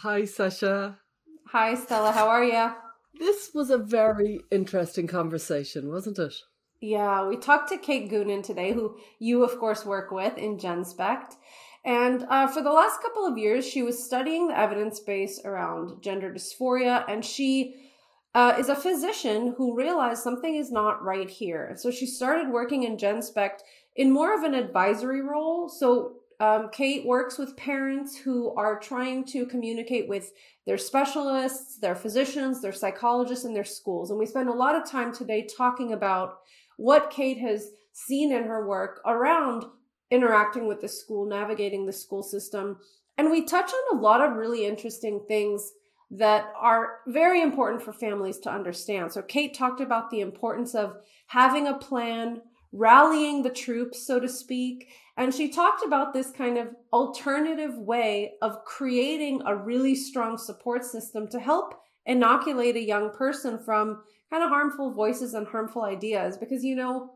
Hi, 0.00 0.26
Sasha. 0.26 0.98
Hi, 1.46 1.74
Stella. 1.74 2.12
How 2.12 2.28
are 2.28 2.44
you? 2.44 2.70
This 3.18 3.52
was 3.54 3.70
a 3.70 3.78
very 3.78 4.42
interesting 4.50 5.06
conversation, 5.06 5.88
wasn't 5.88 6.18
it? 6.18 6.34
Yeah, 6.82 7.26
we 7.26 7.38
talked 7.38 7.70
to 7.70 7.78
Kate 7.78 8.10
Goonan 8.10 8.42
today, 8.42 8.72
who 8.72 8.98
you, 9.18 9.42
of 9.42 9.58
course, 9.58 9.86
work 9.86 10.10
with 10.10 10.36
in 10.36 10.58
GenSpect. 10.58 11.36
And 11.82 12.26
uh, 12.28 12.46
for 12.46 12.62
the 12.62 12.72
last 12.72 13.00
couple 13.00 13.24
of 13.24 13.38
years, 13.38 13.66
she 13.66 13.82
was 13.82 14.04
studying 14.04 14.48
the 14.48 14.58
evidence 14.58 15.00
base 15.00 15.40
around 15.46 16.02
gender 16.02 16.30
dysphoria, 16.30 17.02
and 17.08 17.24
she 17.24 17.90
uh, 18.34 18.54
is 18.58 18.68
a 18.68 18.76
physician 18.76 19.54
who 19.56 19.74
realized 19.74 20.22
something 20.22 20.56
is 20.56 20.70
not 20.70 21.02
right 21.02 21.30
here. 21.30 21.72
So 21.78 21.90
she 21.90 22.04
started 22.04 22.50
working 22.50 22.82
in 22.82 22.98
GenSpect 22.98 23.60
in 23.94 24.12
more 24.12 24.36
of 24.36 24.42
an 24.42 24.52
advisory 24.52 25.22
role. 25.22 25.70
So 25.70 26.16
um, 26.40 26.68
Kate 26.70 27.06
works 27.06 27.38
with 27.38 27.56
parents 27.56 28.16
who 28.16 28.54
are 28.56 28.78
trying 28.78 29.24
to 29.26 29.46
communicate 29.46 30.08
with 30.08 30.32
their 30.66 30.78
specialists, 30.78 31.78
their 31.78 31.94
physicians, 31.94 32.60
their 32.60 32.72
psychologists, 32.72 33.44
and 33.44 33.56
their 33.56 33.64
schools. 33.64 34.10
And 34.10 34.18
we 34.18 34.26
spend 34.26 34.48
a 34.48 34.54
lot 34.54 34.74
of 34.74 34.88
time 34.88 35.14
today 35.14 35.46
talking 35.56 35.92
about 35.92 36.38
what 36.76 37.10
Kate 37.10 37.38
has 37.38 37.70
seen 37.92 38.32
in 38.32 38.44
her 38.44 38.66
work 38.66 39.00
around 39.06 39.64
interacting 40.10 40.66
with 40.66 40.80
the 40.80 40.88
school, 40.88 41.26
navigating 41.26 41.86
the 41.86 41.92
school 41.92 42.22
system. 42.22 42.78
And 43.16 43.30
we 43.30 43.44
touch 43.44 43.70
on 43.72 43.98
a 43.98 44.00
lot 44.00 44.20
of 44.20 44.36
really 44.36 44.66
interesting 44.66 45.22
things 45.26 45.72
that 46.10 46.52
are 46.60 46.98
very 47.08 47.42
important 47.42 47.82
for 47.82 47.92
families 47.92 48.38
to 48.40 48.50
understand. 48.50 49.12
So, 49.12 49.22
Kate 49.22 49.54
talked 49.54 49.80
about 49.80 50.10
the 50.10 50.20
importance 50.20 50.74
of 50.74 50.98
having 51.26 51.66
a 51.66 51.78
plan, 51.78 52.42
rallying 52.72 53.42
the 53.42 53.50
troops, 53.50 54.06
so 54.06 54.20
to 54.20 54.28
speak. 54.28 54.88
And 55.16 55.34
she 55.34 55.48
talked 55.48 55.84
about 55.84 56.12
this 56.12 56.30
kind 56.30 56.58
of 56.58 56.68
alternative 56.92 57.76
way 57.78 58.34
of 58.42 58.64
creating 58.64 59.42
a 59.46 59.56
really 59.56 59.94
strong 59.94 60.36
support 60.36 60.84
system 60.84 61.28
to 61.28 61.40
help 61.40 61.74
inoculate 62.04 62.76
a 62.76 62.80
young 62.80 63.10
person 63.10 63.58
from 63.58 64.02
kind 64.30 64.42
of 64.42 64.50
harmful 64.50 64.92
voices 64.92 65.34
and 65.34 65.46
harmful 65.46 65.84
ideas. 65.84 66.36
Because, 66.36 66.64
you 66.64 66.76
know, 66.76 67.12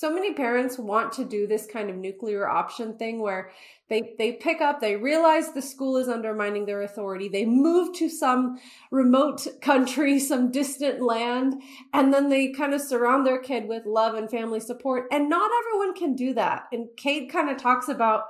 so 0.00 0.10
many 0.10 0.32
parents 0.32 0.78
want 0.78 1.12
to 1.12 1.26
do 1.26 1.46
this 1.46 1.66
kind 1.66 1.90
of 1.90 1.96
nuclear 1.96 2.48
option 2.48 2.96
thing 2.96 3.20
where 3.20 3.50
they 3.90 4.14
they 4.16 4.32
pick 4.32 4.62
up 4.62 4.80
they 4.80 4.96
realize 4.96 5.52
the 5.52 5.60
school 5.60 5.98
is 5.98 6.08
undermining 6.08 6.64
their 6.64 6.80
authority. 6.80 7.28
They 7.28 7.44
move 7.44 7.94
to 7.96 8.08
some 8.08 8.58
remote 8.90 9.46
country 9.60 10.18
some 10.18 10.50
distant 10.50 11.02
land 11.02 11.60
and 11.92 12.14
then 12.14 12.30
they 12.30 12.50
kind 12.50 12.72
of 12.72 12.80
surround 12.80 13.26
their 13.26 13.42
kid 13.42 13.68
with 13.68 13.84
love 13.84 14.14
and 14.14 14.30
family 14.30 14.60
support. 14.60 15.04
And 15.12 15.28
not 15.28 15.50
everyone 15.60 15.94
can 15.94 16.14
do 16.16 16.32
that. 16.32 16.62
And 16.72 16.88
kate 16.96 17.30
kind 17.30 17.50
of 17.50 17.58
talks 17.58 17.88
about 17.88 18.22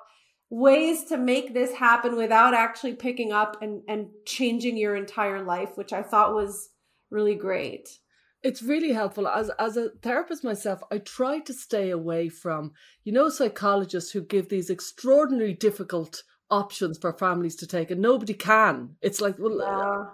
ways 0.49 1.05
to 1.05 1.17
make 1.17 1.55
this 1.55 1.75
happen 1.75 2.17
without 2.17 2.53
actually 2.53 2.95
picking 2.95 3.31
up 3.31 3.63
and 3.63 3.83
and 3.87 4.09
changing 4.27 4.77
your 4.77 4.97
entire 4.97 5.45
life 5.45 5.77
which 5.77 5.93
i 5.93 6.03
thought 6.03 6.35
was 6.35 6.71
really 7.09 7.37
great 7.37 8.01
it's 8.43 8.63
really 8.63 8.93
helpful 8.93 9.29
as 9.29 9.51
as 9.59 9.77
a 9.77 9.91
therapist 10.03 10.45
myself 10.45 10.81
i 10.91 10.99
try 10.99 11.39
to 11.39 11.53
stay 11.53 11.91
away 11.91 12.29
from 12.29 12.73
you 13.05 13.13
know 13.13 13.29
psychologists 13.29 14.13
who 14.13 14.23
give 14.23 14.49
these 14.49 14.71
extraordinarily 14.71 15.55
difficult 15.55 16.23
options 16.51 16.99
for 16.99 17.13
families 17.13 17.57
to 17.57 17.67
take 17.67 17.91
and 17.91 18.01
nobody 18.01 18.35
can 18.35 18.97
it's 19.01 19.21
like 19.21 19.37
well 19.39 19.63
uh, 19.63 19.67
yeah. 19.67 20.05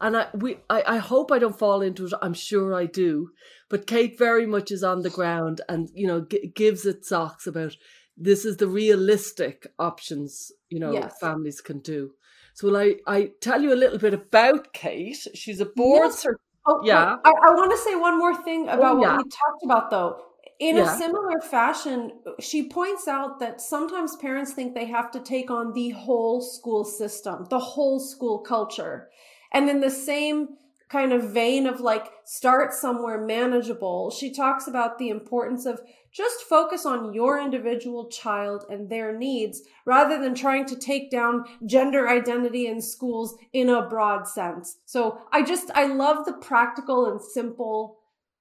and 0.00 0.16
i 0.16 0.26
we 0.34 0.56
I, 0.70 0.82
I 0.86 0.96
hope 0.98 1.30
i 1.30 1.38
don't 1.38 1.58
fall 1.58 1.82
into 1.82 2.06
it 2.06 2.12
i'm 2.22 2.34
sure 2.34 2.74
i 2.74 2.86
do 2.86 3.30
but 3.68 3.86
kate 3.86 4.18
very 4.18 4.46
much 4.46 4.70
is 4.70 4.82
on 4.82 5.02
the 5.02 5.10
ground 5.10 5.60
and 5.68 5.90
you 5.94 6.06
know 6.06 6.22
g- 6.22 6.52
gives 6.54 6.86
it 6.86 7.04
socks 7.04 7.46
about 7.46 7.76
this 8.16 8.44
is 8.44 8.58
the 8.58 8.68
realistic 8.68 9.66
options 9.78 10.52
you 10.70 10.78
know 10.78 10.92
yes. 10.92 11.18
families 11.20 11.60
can 11.60 11.80
do 11.80 12.12
so 12.54 12.68
will 12.68 12.76
I, 12.76 12.96
I 13.06 13.30
tell 13.40 13.62
you 13.62 13.72
a 13.72 13.76
little 13.76 13.98
bit 13.98 14.12
about 14.12 14.74
Kate? 14.74 15.26
She's 15.34 15.60
a 15.60 15.64
board 15.64 16.10
yes. 16.10 16.26
Oh, 16.66 16.80
yeah. 16.84 17.16
I, 17.24 17.30
I 17.30 17.54
want 17.54 17.70
to 17.72 17.78
say 17.78 17.94
one 17.96 18.18
more 18.18 18.34
thing 18.42 18.68
oh, 18.68 18.74
about 18.74 18.96
oh, 18.96 19.02
yeah. 19.02 19.16
what 19.16 19.24
we 19.24 19.30
talked 19.30 19.64
about, 19.64 19.90
though. 19.90 20.22
In 20.58 20.76
yeah. 20.76 20.94
a 20.94 20.98
similar 20.98 21.40
fashion, 21.40 22.12
she 22.38 22.68
points 22.68 23.08
out 23.08 23.40
that 23.40 23.60
sometimes 23.60 24.14
parents 24.16 24.52
think 24.52 24.74
they 24.74 24.84
have 24.84 25.10
to 25.10 25.20
take 25.20 25.50
on 25.50 25.72
the 25.72 25.90
whole 25.90 26.40
school 26.40 26.84
system, 26.84 27.46
the 27.50 27.58
whole 27.58 27.98
school 27.98 28.38
culture. 28.38 29.08
And 29.52 29.68
in 29.68 29.80
the 29.80 29.90
same 29.90 30.50
kind 30.88 31.12
of 31.12 31.30
vein 31.30 31.66
of 31.66 31.80
like 31.80 32.12
start 32.24 32.72
somewhere 32.72 33.24
manageable, 33.24 34.10
she 34.10 34.32
talks 34.32 34.68
about 34.68 34.98
the 34.98 35.08
importance 35.08 35.66
of 35.66 35.80
just 36.12 36.42
focus 36.42 36.84
on 36.84 37.14
your 37.14 37.40
individual 37.40 38.08
child 38.08 38.64
and 38.68 38.88
their 38.88 39.16
needs 39.16 39.62
rather 39.86 40.20
than 40.20 40.34
trying 40.34 40.66
to 40.66 40.76
take 40.76 41.10
down 41.10 41.44
gender 41.66 42.08
identity 42.08 42.66
in 42.66 42.80
schools 42.80 43.36
in 43.52 43.70
a 43.70 43.88
broad 43.88 44.28
sense. 44.28 44.78
So 44.84 45.18
I 45.32 45.42
just, 45.42 45.70
I 45.74 45.86
love 45.86 46.26
the 46.26 46.34
practical 46.34 47.10
and 47.10 47.20
simple, 47.20 47.98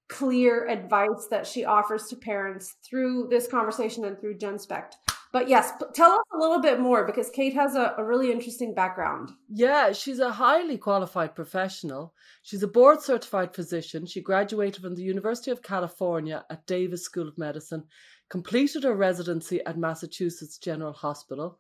clear 0.10 0.68
advice 0.68 1.28
that 1.30 1.48
she 1.48 1.64
offers 1.64 2.08
to 2.08 2.18
parents 2.18 2.76
through 2.84 3.28
this 3.30 3.48
conversation 3.48 4.04
and 4.04 4.20
through 4.20 4.38
GenSpect. 4.38 4.96
But 5.34 5.48
yes, 5.48 5.72
tell 5.94 6.12
us 6.12 6.26
a 6.34 6.38
little 6.38 6.62
bit 6.62 6.80
more 6.80 7.06
because 7.06 7.30
Kate 7.30 7.54
has 7.54 7.76
a, 7.76 7.96
a, 7.98 8.04
really 8.04 8.32
interesting 8.32 8.74
background. 8.74 9.32
Yeah, 9.48 9.94
she's 9.94 10.20
a 10.20 10.32
highly 10.32 10.78
qualified 10.78 11.36
professional. 11.36 12.14
She's 12.42 12.64
a 12.64 12.68
board 12.68 13.02
certified 13.02 13.56
physician. 13.56 14.06
She 14.06 14.22
graduated 14.22 14.82
from 14.82 14.96
the 14.96 15.04
University 15.04 15.50
of 15.50 15.64
California 15.64 16.44
at 16.50 16.68
Davis 16.68 17.04
School 17.04 17.30
of 17.30 17.38
Medicine, 17.38 17.86
completed 18.30 18.84
her 18.84 18.94
residency 18.94 19.64
at 19.66 19.78
Massachusetts 19.78 20.58
General 20.58 20.94
Hospital, 20.94 21.60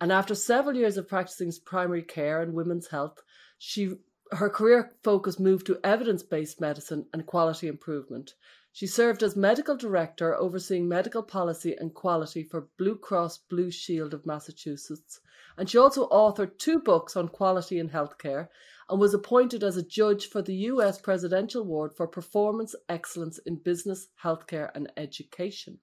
and 0.00 0.10
after 0.10 0.34
several 0.34 0.76
years 0.76 0.96
of 0.96 1.06
practicing 1.06 1.52
primary 1.64 2.02
care 2.02 2.42
and 2.42 2.54
women's 2.54 2.88
health, 2.88 3.22
she 3.58 3.94
her 4.32 4.48
career 4.48 4.90
focus 5.04 5.38
moved 5.38 5.66
to 5.66 5.78
evidence 5.84 6.22
based 6.22 6.60
medicine 6.60 7.06
and 7.12 7.26
quality 7.26 7.68
improvement. 7.68 8.34
She 8.74 8.86
served 8.86 9.22
as 9.22 9.36
medical 9.36 9.76
director 9.76 10.34
overseeing 10.34 10.88
medical 10.88 11.22
policy 11.22 11.76
and 11.78 11.92
quality 11.92 12.42
for 12.42 12.68
Blue 12.78 12.96
Cross 12.96 13.38
Blue 13.50 13.70
Shield 13.70 14.14
of 14.14 14.24
Massachusetts, 14.24 15.20
and 15.58 15.68
she 15.68 15.76
also 15.76 16.08
authored 16.08 16.56
two 16.56 16.78
books 16.78 17.14
on 17.14 17.28
quality 17.28 17.78
in 17.78 17.90
healthcare 17.90 18.48
and 18.88 18.98
was 18.98 19.12
appointed 19.12 19.62
as 19.62 19.76
a 19.76 19.82
judge 19.82 20.26
for 20.26 20.40
the 20.40 20.54
US 20.54 20.98
Presidential 20.98 21.62
Award 21.62 21.94
for 21.94 22.06
Performance 22.06 22.74
Excellence 22.88 23.38
in 23.44 23.56
Business, 23.56 24.08
Healthcare 24.24 24.70
and 24.74 24.90
Education. 24.96 25.78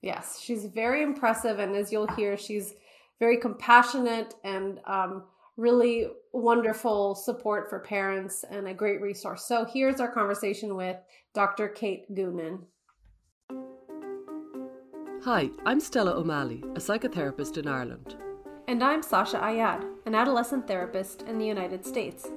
Yes, 0.00 0.40
she's 0.40 0.64
very 0.64 1.04
impressive, 1.04 1.60
and 1.60 1.76
as 1.76 1.92
you'll 1.92 2.08
hear, 2.08 2.36
she's 2.36 2.74
very 3.20 3.36
compassionate 3.36 4.34
and 4.42 4.80
um, 4.86 5.22
really 5.56 6.06
wonderful 6.32 7.14
support 7.14 7.68
for 7.68 7.80
parents 7.80 8.44
and 8.50 8.66
a 8.66 8.74
great 8.74 9.00
resource. 9.00 9.44
So 9.46 9.64
here's 9.64 10.00
our 10.00 10.10
conversation 10.10 10.76
with 10.76 10.96
Dr. 11.34 11.68
Kate 11.68 12.12
Goonan. 12.14 12.60
Hi, 15.24 15.50
I'm 15.64 15.78
Stella 15.78 16.12
O'Malley, 16.12 16.64
a 16.74 16.80
psychotherapist 16.80 17.58
in 17.58 17.68
Ireland. 17.68 18.16
And 18.66 18.82
I'm 18.82 19.02
Sasha 19.02 19.38
Ayad, 19.38 19.84
an 20.06 20.14
adolescent 20.14 20.66
therapist 20.66 21.22
in 21.22 21.38
the 21.38 21.46
United 21.46 21.84
States. 21.84 22.28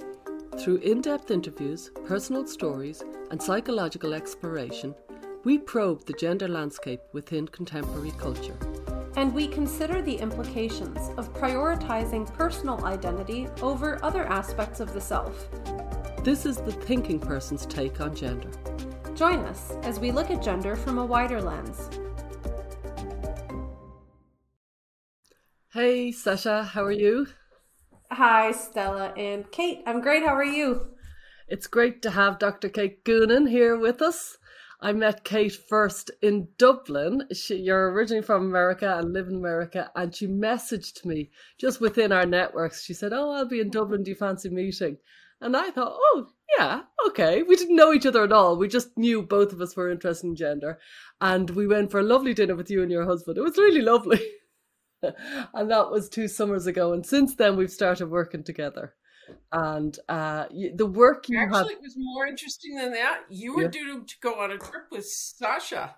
Through 0.60 0.78
in 0.78 1.02
depth 1.02 1.32
interviews, 1.32 1.92
personal 2.06 2.46
stories, 2.46 3.04
and 3.32 3.42
psychological 3.42 4.14
exploration, 4.14 4.94
we 5.44 5.58
probe 5.58 6.06
the 6.06 6.14
gender 6.14 6.48
landscape 6.48 7.02
within 7.14 7.48
contemporary 7.48 8.12
culture 8.12 8.58
and 9.18 9.34
we 9.34 9.48
consider 9.48 10.02
the 10.02 10.16
implications 10.16 10.98
of 11.18 11.34
prioritizing 11.34 12.32
personal 12.34 12.84
identity 12.86 13.48
over 13.62 14.04
other 14.04 14.26
aspects 14.26 14.80
of 14.80 14.94
the 14.94 15.02
self. 15.02 15.48
This 16.24 16.46
is 16.46 16.58
the 16.58 16.72
thinking 16.72 17.20
person's 17.20 17.66
take 17.66 18.02
on 18.02 18.16
gender. 18.16 18.50
Join 19.14 19.40
us 19.46 19.72
as 19.84 20.00
we 20.00 20.12
look 20.12 20.32
at 20.32 20.42
gender 20.42 20.76
from 20.76 20.98
a 20.98 21.06
wider 21.06 21.42
lens. 21.42 21.90
Hey, 25.72 26.12
Sasha, 26.12 26.64
how 26.64 26.84
are 26.84 26.92
you? 26.92 27.28
Hi, 28.12 28.52
Stella 28.52 29.14
and 29.18 29.50
Kate. 29.52 29.84
I'm 29.86 30.00
great. 30.00 30.24
How 30.24 30.34
are 30.34 30.46
you? 30.46 30.88
It's 31.48 31.68
great 31.68 32.02
to 32.04 32.12
have 32.12 32.40
Dr. 32.40 32.70
Kate 32.70 33.04
Goonan 33.04 33.50
here 33.50 33.78
with 33.78 34.02
us. 34.02 34.38
I 34.82 34.92
met 34.92 35.24
Kate 35.24 35.54
first 35.54 36.12
in 36.22 36.50
Dublin. 36.58 37.28
She, 37.34 37.56
you're 37.56 37.92
originally 37.92 38.22
from 38.22 38.46
America 38.46 38.98
and 38.98 39.14
live 39.14 39.28
in 39.28 39.36
America, 39.36 39.90
and 39.96 40.14
she 40.14 40.28
messaged 40.28 41.06
me 41.06 41.32
just 41.58 41.80
within 41.80 42.12
our 42.12 42.26
networks. 42.26 42.84
She 42.84 42.94
said, 42.94 43.14
"Oh, 43.14 43.32
I'll 43.32 43.48
be 43.48 43.62
in 43.62 43.70
Dublin. 43.70 44.04
Do 44.04 44.12
you 44.12 44.16
fancy 44.16 44.50
meeting?" 44.50 44.98
And 45.42 45.56
I 45.56 45.72
thought, 45.72 45.98
"Oh, 45.98 46.28
yeah, 46.58 46.82
okay." 47.08 47.44
We 47.44 47.56
didn't 47.56 47.76
know 47.76 47.94
each 47.94 48.06
other 48.06 48.24
at 48.24 48.32
all. 48.32 48.58
We 48.58 48.68
just 48.68 48.98
knew 48.98 49.22
both 49.22 49.54
of 49.54 49.62
us 49.62 49.76
were 49.76 49.90
interested 49.90 50.28
in 50.28 50.36
gender, 50.36 50.80
and 51.22 51.50
we 51.52 51.68
went 51.68 51.92
for 51.92 52.00
a 52.00 52.04
lovely 52.04 52.34
dinner 52.34 52.56
with 52.56 52.70
you 52.70 52.84
and 52.84 52.92
your 52.92 53.06
husband. 53.06 53.38
It 53.38 53.44
was 53.44 53.58
really 53.58 53.82
lovely, 53.82 54.22
and 55.02 55.72
that 55.72 55.90
was 55.90 56.10
two 56.10 56.28
summers 56.28 56.68
ago. 56.68 56.94
And 56.94 57.06
since 57.06 57.36
then, 57.36 57.56
we've 57.56 57.72
started 57.72 58.08
working 58.08 58.44
together 58.44 58.94
and 59.52 59.98
uh, 60.10 60.46
the 60.76 60.86
work 60.86 61.30
you 61.30 61.40
actually 61.40 61.58
have... 61.58 61.68
it 61.72 61.82
was 61.82 61.96
more 61.98 62.28
interesting 62.28 62.76
than 62.76 62.92
that. 62.94 63.22
You 63.30 63.56
were 63.56 63.64
yeah. 63.64 63.70
due 63.70 64.04
to 64.04 64.16
go 64.22 64.40
on 64.40 64.52
a 64.52 64.58
trip 64.58 64.86
with 64.92 65.06
Sasha, 65.06 65.96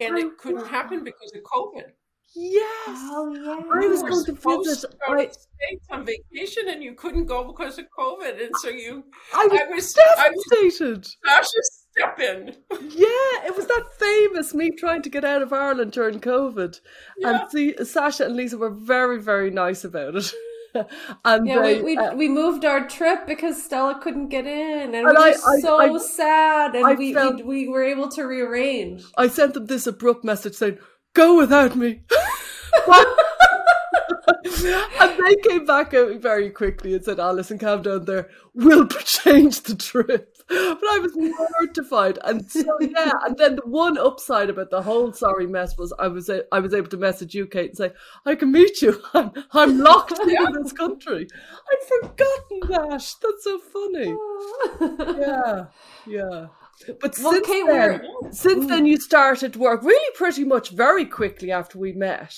and 0.00 0.18
it 0.18 0.38
couldn't 0.38 0.66
happen 0.66 1.04
because 1.04 1.32
of 1.34 1.42
COVID. 1.42 1.92
Yes. 2.38 2.66
Oh 2.88 3.32
yeah. 3.34 3.82
I 3.82 3.88
was 3.88 4.02
going 4.02 4.12
to 4.12 4.20
supposed 4.20 4.68
visit. 4.68 4.90
to 4.90 4.96
go 5.06 5.14
I, 5.14 5.26
the 5.26 5.32
States 5.32 5.86
on 5.90 6.04
vacation 6.04 6.64
and 6.68 6.82
you 6.82 6.92
couldn't 6.92 7.24
go 7.24 7.44
because 7.44 7.78
of 7.78 7.86
COVID. 7.98 8.44
And 8.44 8.54
so 8.56 8.68
you, 8.68 9.04
I 9.34 9.46
was 9.46 9.60
I 9.60 9.74
was, 9.74 9.96
I 9.96 10.28
was 10.28 10.44
devastated. 10.50 11.06
Sasha 11.24 11.62
step 11.62 12.20
in. 12.20 12.56
Yeah, 12.72 13.46
it 13.46 13.56
was 13.56 13.66
that 13.68 13.86
famous 13.98 14.52
me 14.52 14.70
trying 14.70 15.00
to 15.02 15.08
get 15.08 15.24
out 15.24 15.40
of 15.40 15.52
Ireland 15.52 15.92
during 15.92 16.20
COVID. 16.20 16.78
Yeah. 17.16 17.40
And 17.40 17.50
see, 17.50 17.84
Sasha 17.84 18.26
and 18.26 18.36
Lisa 18.36 18.58
were 18.58 18.70
very, 18.70 19.18
very 19.18 19.50
nice 19.50 19.82
about 19.84 20.16
it. 20.16 20.30
And 21.24 21.46
Yeah, 21.46 21.62
they, 21.62 21.82
we, 21.82 21.96
we, 21.96 21.96
uh, 21.96 22.14
we 22.14 22.28
moved 22.28 22.64
our 22.64 22.86
trip 22.88 23.26
because 23.26 23.62
Stella 23.62 23.98
couldn't 24.02 24.28
get 24.28 24.46
in, 24.46 24.94
and, 24.94 24.94
And 24.94 25.06
we 25.06 25.12
were 25.12 25.18
I- 25.46 25.60
so 25.60 25.78
I- 25.78 25.98
sad. 25.98 26.74
And 26.74 26.98
we, 26.98 27.12
felt- 27.14 27.36
we 27.44 27.66
we 27.66 27.68
were 27.68 27.84
able 27.84 28.08
to 28.10 28.22
rearrange. 28.24 29.02
I 29.16 29.28
sent 29.28 29.54
them 29.54 29.66
this 29.66 29.86
abrupt 29.86 30.24
message 30.24 30.54
saying, 30.54 30.78
"Go 31.14 31.36
without 31.36 31.76
me." 31.76 32.02
and 35.00 35.18
they 35.24 35.36
came 35.48 35.64
back 35.64 35.94
out 35.94 36.20
very 36.20 36.50
quickly 36.50 36.94
and 36.94 37.04
said, 37.04 37.20
"Oh, 37.20 37.32
listen, 37.32 37.58
calm 37.58 37.82
down 37.82 38.04
there. 38.04 38.28
We'll 38.54 38.86
change 39.04 39.62
the 39.62 39.74
trip." 39.74 40.35
But 40.48 40.84
I 40.92 40.98
was 41.00 41.12
mortified, 41.16 42.18
and 42.24 42.48
so 42.48 42.64
yeah. 42.80 43.10
And 43.24 43.36
then 43.36 43.56
the 43.56 43.62
one 43.66 43.98
upside 43.98 44.48
about 44.48 44.70
the 44.70 44.82
whole 44.82 45.12
sorry 45.12 45.46
mess 45.46 45.76
was 45.76 45.92
I 45.98 46.06
was 46.06 46.28
a- 46.28 46.44
I 46.52 46.60
was 46.60 46.72
able 46.72 46.88
to 46.90 46.96
message 46.96 47.34
you, 47.34 47.46
Kate, 47.46 47.70
and 47.70 47.76
say, 47.76 47.92
"I 48.24 48.36
can 48.36 48.52
meet 48.52 48.80
you. 48.80 49.02
I'm 49.14 49.32
I'm 49.52 49.78
locked 49.80 50.18
in 50.20 50.52
this 50.62 50.72
country. 50.72 51.26
I'd 51.72 51.88
forgotten 51.88 52.60
that. 52.68 53.14
That's 53.22 53.44
so 53.44 53.58
funny." 53.58 54.16
Yeah, 55.18 55.66
yeah. 56.06 56.46
But 57.00 57.18
Well, 57.18 57.32
since 57.32 57.46
Kate, 57.46 57.66
then, 57.66 58.02
since 58.32 58.64
mm. 58.66 58.68
then 58.68 58.86
you 58.86 58.98
started 58.98 59.56
work 59.56 59.82
really 59.82 60.14
pretty 60.14 60.44
much 60.44 60.70
very 60.70 61.06
quickly 61.06 61.50
after 61.50 61.78
we 61.78 61.92
met. 61.92 62.34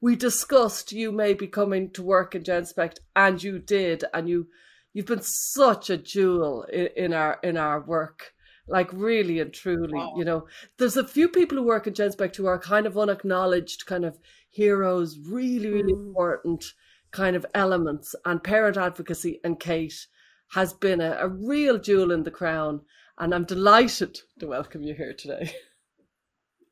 We 0.00 0.16
discussed 0.16 0.92
you 0.92 1.12
maybe 1.12 1.46
coming 1.46 1.90
to 1.90 2.02
work 2.02 2.34
in 2.34 2.42
Genspect, 2.42 2.98
and 3.14 3.42
you 3.42 3.58
did, 3.58 4.04
and 4.14 4.28
you 4.28 4.46
you've 4.92 5.06
been 5.06 5.22
such 5.22 5.90
a 5.90 5.96
jewel 5.96 6.64
in, 6.64 6.88
in 6.96 7.12
our 7.12 7.38
in 7.42 7.56
our 7.56 7.80
work. 7.80 8.32
Like 8.68 8.92
really 8.92 9.40
and 9.40 9.52
truly, 9.52 9.94
Wow. 9.98 10.14
you 10.16 10.24
know, 10.24 10.46
there's 10.78 10.96
a 10.96 11.06
few 11.06 11.28
people 11.28 11.58
who 11.58 11.64
work 11.64 11.88
in 11.88 11.94
Genspect 11.94 12.36
who 12.36 12.46
are 12.46 12.58
kind 12.58 12.86
of 12.86 12.96
unacknowledged, 12.96 13.84
kind 13.86 14.04
of 14.04 14.16
heroes, 14.48 15.18
really, 15.18 15.70
really 15.70 15.92
Mm. 15.92 16.06
important 16.06 16.64
kind 17.10 17.34
of 17.34 17.44
elements. 17.54 18.14
And 18.24 18.44
parent 18.44 18.76
advocacy 18.76 19.40
and 19.42 19.58
Kate 19.58 20.06
has 20.52 20.72
been 20.72 21.00
a, 21.00 21.16
a 21.18 21.28
real 21.28 21.78
jewel 21.78 22.12
in 22.12 22.22
the 22.22 22.30
crown. 22.30 22.82
And 23.18 23.34
I'm 23.34 23.44
delighted 23.44 24.20
to 24.38 24.46
welcome 24.46 24.82
you 24.84 24.94
here 24.94 25.14
today. 25.14 25.52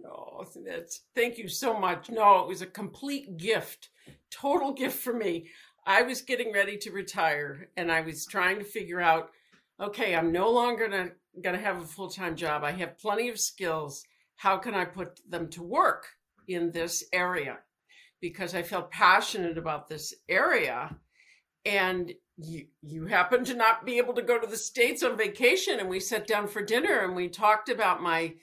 Oh, 0.07 0.45
that's 0.65 1.03
thank 1.15 1.39
you 1.39 1.49
so 1.49 1.79
much. 1.79 2.09
No, 2.11 2.41
it 2.41 2.49
was 2.49 2.63
a 2.63 2.67
complete 2.67 3.37
gift, 3.37 3.91
total 4.31 4.73
gift 4.73 4.99
for 4.99 5.13
me. 5.13 5.49
I 5.89 6.03
was 6.03 6.21
getting 6.21 6.53
ready 6.53 6.77
to 6.77 6.91
retire 6.91 7.71
and 7.75 7.91
I 7.91 8.03
was 8.03 8.27
trying 8.27 8.59
to 8.59 8.65
figure 8.65 9.01
out, 9.01 9.31
okay, 9.81 10.15
I'm 10.15 10.31
no 10.31 10.51
longer 10.51 10.87
gonna, 10.87 11.13
gonna 11.43 11.57
have 11.57 11.81
a 11.81 11.87
full-time 11.87 12.37
job. 12.37 12.63
I 12.63 12.73
have 12.73 12.99
plenty 12.99 13.31
of 13.31 13.41
skills. 13.41 14.05
How 14.37 14.59
can 14.59 14.75
I 14.75 14.85
put 14.85 15.19
them 15.27 15.49
to 15.49 15.63
work 15.63 16.05
in 16.47 16.73
this 16.73 17.05
area? 17.11 17.61
Because 18.21 18.55
I 18.55 18.63
felt 18.63 18.91
passionate 18.91 19.57
about 19.57 19.89
this 19.89 20.13
area. 20.29 20.95
And 21.65 22.13
you 22.37 22.67
you 22.83 23.07
happen 23.07 23.45
to 23.47 23.55
not 23.55 23.87
be 23.87 23.97
able 23.97 24.15
to 24.15 24.23
go 24.23 24.39
to 24.39 24.47
the 24.47 24.59
States 24.59 25.03
on 25.03 25.17
vacation. 25.17 25.81
And 25.81 25.89
we 25.89 26.01
sat 26.01 26.27
down 26.27 26.49
for 26.49 26.63
dinner 26.63 26.99
and 26.99 27.17
we 27.17 27.29
talked 27.29 27.71
about 27.71 28.03
my 28.03 28.35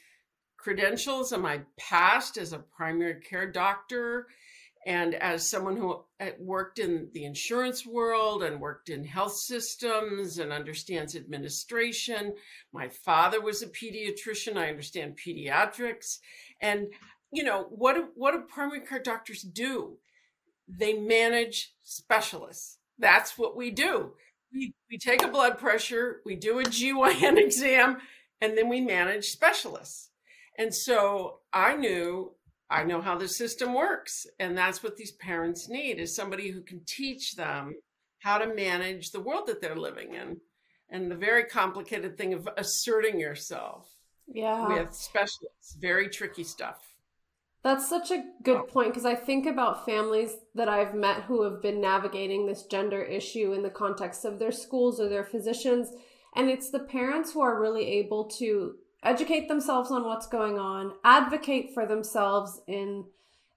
credentials 0.58 1.32
and 1.32 1.44
my 1.44 1.62
past 1.78 2.38
as 2.38 2.54
a 2.54 2.60
primary 2.60 3.22
care 3.22 3.52
doctor 3.52 4.26
and 4.86 5.16
as 5.16 5.48
someone 5.48 5.76
who 5.76 6.04
uh, 6.20 6.28
worked 6.40 6.78
in 6.78 7.10
the 7.14 7.26
insurance 7.26 7.86
world 7.86 8.44
and 8.44 8.62
worked 8.62 8.90
in 8.90 9.04
health 9.04 9.36
systems 9.36 10.38
and 10.38 10.52
understands 10.52 11.16
administration. 11.16 12.36
My 12.72 12.90
father 12.90 13.42
was 13.42 13.64
a 13.64 13.68
pediatrician. 13.68 14.58
I 14.58 14.70
understand 14.70 15.18
pediatrics. 15.18 16.20
And, 16.62 16.88
you 17.32 17.44
know, 17.44 17.66
what 17.70 17.96
do, 17.96 18.08
what 18.16 18.34
do 18.34 18.44
primary 18.48 18.82
care 18.82 19.02
doctors 19.02 19.42
do? 19.42 19.98
They 20.68 20.94
manage 20.94 21.74
specialists. 21.84 22.78
That's 23.00 23.38
what 23.38 23.56
we 23.58 23.72
do. 23.72 24.12
We, 24.54 24.74
we 24.90 25.00
take 25.00 25.24
a 25.24 25.28
blood 25.28 25.58
pressure, 25.58 26.22
we 26.26 26.36
do 26.36 26.60
a 26.60 26.64
GYN 26.64 27.38
exam, 27.44 27.98
and 28.40 28.58
then 28.58 28.70
we 28.70 28.80
manage 28.80 29.26
specialists. 29.32 30.12
And 30.58 30.74
so 30.74 31.40
I 31.52 31.76
knew 31.76 32.36
I 32.70 32.84
know 32.84 33.02
how 33.02 33.18
the 33.18 33.28
system 33.28 33.74
works. 33.74 34.26
And 34.40 34.58
that's 34.58 34.84
what 34.84 34.98
these 34.98 35.12
parents 35.14 35.70
need 35.70 36.00
is 36.00 36.16
somebody 36.16 36.50
who 36.50 36.62
can 36.62 36.82
teach 36.86 37.36
them 37.36 37.76
how 38.20 38.38
to 38.38 38.54
manage 38.54 39.12
the 39.12 39.20
world 39.20 39.48
that 39.48 39.62
they're 39.62 39.76
living 39.76 40.14
in. 40.14 40.38
And 40.90 41.10
the 41.12 41.16
very 41.16 41.44
complicated 41.46 42.18
thing 42.18 42.34
of 42.34 42.48
asserting 42.58 43.20
yourself 43.20 43.90
Yeah. 44.28 44.68
with 44.68 44.94
specialists, 44.94 45.76
very 45.80 46.10
tricky 46.10 46.44
stuff. 46.44 46.96
That's 47.64 47.90
such 47.90 48.12
a 48.12 48.24
good 48.44 48.68
point 48.68 48.90
because 48.90 49.06
I 49.06 49.16
think 49.16 49.48
about 49.48 49.86
families 49.88 50.38
that 50.54 50.70
I've 50.70 50.94
met 50.94 51.24
who 51.24 51.42
have 51.44 51.64
been 51.64 51.82
navigating 51.82 52.46
this 52.46 52.64
gender 52.64 53.02
issue 53.02 53.54
in 53.54 53.64
the 53.64 53.72
context 53.72 54.24
of 54.24 54.38
their 54.38 54.52
schools 54.52 55.00
or 55.00 55.10
their 55.10 55.24
physicians. 55.24 55.92
And 56.36 56.48
it's 56.50 56.70
the 56.70 56.82
parents 56.82 57.34
who 57.34 57.42
are 57.42 57.60
really 57.60 57.88
able 57.88 58.26
to 58.38 58.76
educate 59.06 59.48
themselves 59.48 59.92
on 59.92 60.04
what's 60.04 60.28
going 60.28 60.60
on, 60.60 60.94
advocate 61.04 61.74
for 61.74 61.86
themselves 61.86 62.62
in 62.68 63.06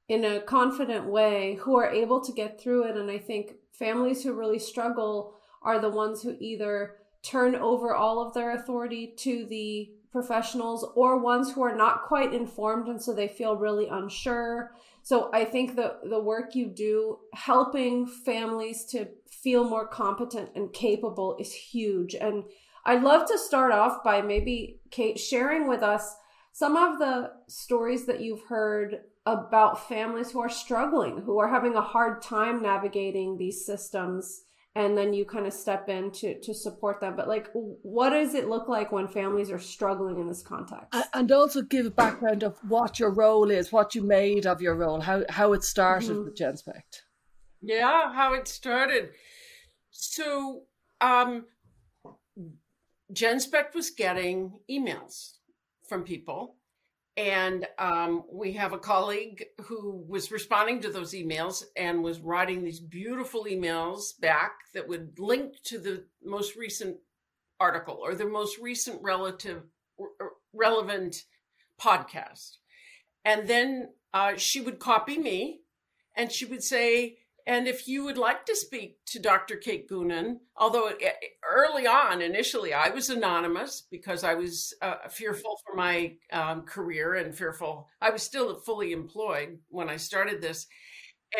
in 0.09 0.25
a 0.25 0.41
confident 0.41 1.05
way, 1.05 1.59
who 1.61 1.77
are 1.77 1.91
able 1.91 2.25
to 2.25 2.33
get 2.33 2.59
through 2.59 2.85
it. 2.85 2.97
And 2.97 3.11
I 3.11 3.19
think 3.19 3.56
families 3.73 4.23
who 4.23 4.33
really 4.33 4.59
struggle 4.59 5.35
are 5.61 5.79
the 5.79 5.91
ones 5.91 6.23
who 6.23 6.35
either 6.41 6.97
turn 7.23 7.55
over 7.55 7.95
all 7.95 8.27
of 8.27 8.33
their 8.33 8.53
authority 8.53 9.12
to 9.19 9.45
the 9.45 9.91
professionals 10.11 10.87
or 10.95 11.19
ones 11.19 11.53
who 11.53 11.62
are 11.62 11.77
not 11.77 12.05
quite 12.05 12.33
informed 12.33 12.89
and 12.89 13.03
so 13.03 13.12
they 13.12 13.29
feel 13.29 13.56
really 13.56 13.87
unsure. 13.89 14.73
So 15.03 15.31
I 15.33 15.45
think 15.45 15.77
the 15.77 15.97
the 16.05 16.21
work 16.21 16.55
you 16.55 16.67
do 16.67 17.19
helping 17.35 18.06
families 18.06 18.85
to 18.87 19.09
feel 19.31 19.65
more 19.65 19.87
competent 19.87 20.50
and 20.55 20.73
capable 20.73 21.37
is 21.39 21.53
huge. 21.53 22.15
And 22.15 22.45
I'd 22.88 23.02
love 23.02 23.29
to 23.29 23.38
start 23.38 23.70
off 23.70 24.02
by 24.02 24.23
maybe 24.23 24.81
Kate 24.90 25.19
sharing 25.19 25.69
with 25.69 25.82
us 25.82 26.17
some 26.52 26.75
of 26.75 26.99
the 26.99 27.32
stories 27.46 28.06
that 28.06 28.23
you've 28.23 28.46
heard 28.49 29.00
about 29.26 29.87
families 29.88 30.31
who 30.31 30.40
are 30.40 30.49
struggling, 30.49 31.19
who 31.19 31.38
are 31.38 31.49
having 31.49 31.75
a 31.75 31.82
hard 31.82 32.23
time 32.23 32.62
navigating 32.62 33.37
these 33.37 33.67
systems 33.67 34.44
and 34.75 34.96
then 34.96 35.12
you 35.12 35.26
kind 35.26 35.46
of 35.46 35.52
step 35.52 35.88
in 35.88 36.11
to 36.12 36.38
to 36.40 36.55
support 36.55 37.00
them 37.00 37.16
but 37.16 37.26
like 37.26 37.49
what 37.52 38.11
does 38.11 38.35
it 38.35 38.49
look 38.49 38.68
like 38.68 38.92
when 38.92 39.09
families 39.09 39.50
are 39.50 39.59
struggling 39.59 40.21
in 40.21 40.28
this 40.28 40.42
context 40.42 40.95
And 41.14 41.33
also 41.33 41.62
give 41.62 41.87
a 41.87 41.90
background 41.90 42.42
of 42.42 42.59
what 42.68 42.99
your 43.00 43.11
role 43.11 43.50
is, 43.50 43.73
what 43.73 43.95
you 43.95 44.02
made 44.02 44.47
of 44.47 44.62
your 44.62 44.75
role, 44.75 45.00
how, 45.00 45.25
how 45.28 45.52
it 45.52 45.64
started 45.64 46.16
Mhm. 46.16 46.25
with 46.25 46.37
Genspect. 46.37 47.02
Yeah, 47.61 48.12
how 48.12 48.35
it 48.35 48.47
started. 48.47 49.11
So, 49.90 50.62
um, 51.00 51.47
GenSpect 53.12 53.75
was 53.75 53.91
getting 53.91 54.61
emails 54.71 55.35
from 55.88 56.03
people. 56.03 56.57
And 57.17 57.67
um, 57.79 58.23
we 58.33 58.53
have 58.53 58.73
a 58.73 58.79
colleague 58.79 59.45
who 59.62 60.05
was 60.09 60.31
responding 60.31 60.81
to 60.83 60.93
those 60.93 61.15
emails 61.15 61.65
and 61.77 62.05
was 62.05 62.21
writing 62.21 62.62
these 62.62 62.79
beautiful 62.79 63.47
emails 63.47 64.19
back 64.21 64.53
that 64.73 64.87
would 64.87 65.19
link 65.19 65.55
to 65.65 65.81
the 65.81 66.05
most 66.25 66.55
recent 66.55 66.97
article 67.59 67.99
or 68.00 68.15
the 68.15 68.25
most 68.25 68.59
recent 68.59 69.03
relative 69.03 69.62
relevant 70.53 71.25
podcast. 71.81 72.59
And 73.25 73.49
then 73.49 73.88
uh, 74.15 74.35
she 74.37 74.61
would 74.61 74.79
copy 74.79 75.19
me 75.19 75.62
and 76.17 76.31
she 76.31 76.45
would 76.45 76.62
say, 76.62 77.19
and 77.49 77.67
if 77.67 77.88
you 77.88 78.05
would 78.05 78.19
like 78.19 78.45
to 78.45 78.55
speak 78.55 78.99
to 79.07 79.19
Dr. 79.19 79.57
Kate 79.57 79.88
Goonan, 79.88 80.40
although 80.55 80.93
early 81.43 81.87
on, 81.87 82.21
initially, 82.21 82.75
I 82.75 82.90
was 82.90 83.09
anonymous 83.09 83.87
because 83.90 84.23
I 84.23 84.35
was 84.35 84.75
uh, 84.83 85.09
fearful 85.09 85.59
for 85.64 85.75
my 85.75 86.12
um, 86.31 86.67
career 86.67 87.14
and 87.14 87.35
fearful. 87.35 87.88
I 88.02 88.11
was 88.11 88.23
still 88.23 88.61
fully 88.61 88.93
employed 88.93 89.61
when 89.71 89.88
I 89.88 89.97
started 89.97 90.43
this. 90.43 90.67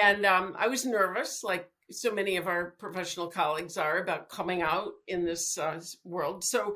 And 0.03 0.25
um, 0.25 0.55
I 0.59 0.69
was 0.69 0.87
nervous, 0.87 1.45
like 1.45 1.71
so 1.91 2.11
many 2.11 2.38
of 2.38 2.47
our 2.49 2.71
professional 2.79 3.27
colleagues 3.27 3.77
are, 3.77 3.99
about 3.99 4.31
coming 4.31 4.62
out 4.62 4.93
in 5.09 5.27
this 5.27 5.59
uh, 5.59 5.79
world. 6.05 6.43
So, 6.43 6.75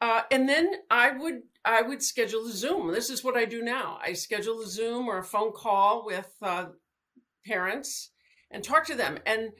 uh, 0.00 0.22
and 0.32 0.48
then 0.48 0.72
I 0.90 1.12
would 1.12 1.42
I 1.64 1.82
would 1.82 2.02
schedule 2.02 2.46
a 2.46 2.50
Zoom. 2.50 2.90
This 2.90 3.08
is 3.08 3.22
what 3.22 3.36
I 3.36 3.44
do 3.44 3.62
now. 3.62 4.00
I 4.02 4.14
schedule 4.14 4.62
a 4.62 4.66
Zoom 4.66 5.06
or 5.06 5.18
a 5.18 5.24
phone 5.24 5.52
call 5.52 6.04
with 6.04 6.32
uh, 6.42 6.66
parents 7.46 8.10
and 8.50 8.62
talk 8.62 8.86
to 8.86 8.94
them. 8.94 9.18
And 9.26 9.50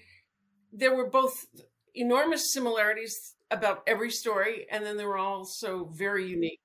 there 0.73 0.95
were 0.95 1.09
both 1.09 1.47
enormous 1.95 2.52
similarities 2.52 3.35
about 3.50 3.83
every 3.87 4.11
story, 4.11 4.66
and 4.71 4.85
then 4.85 4.97
there 4.97 5.09
were 5.09 5.18
also 5.18 5.90
very 5.92 6.28
unique 6.28 6.61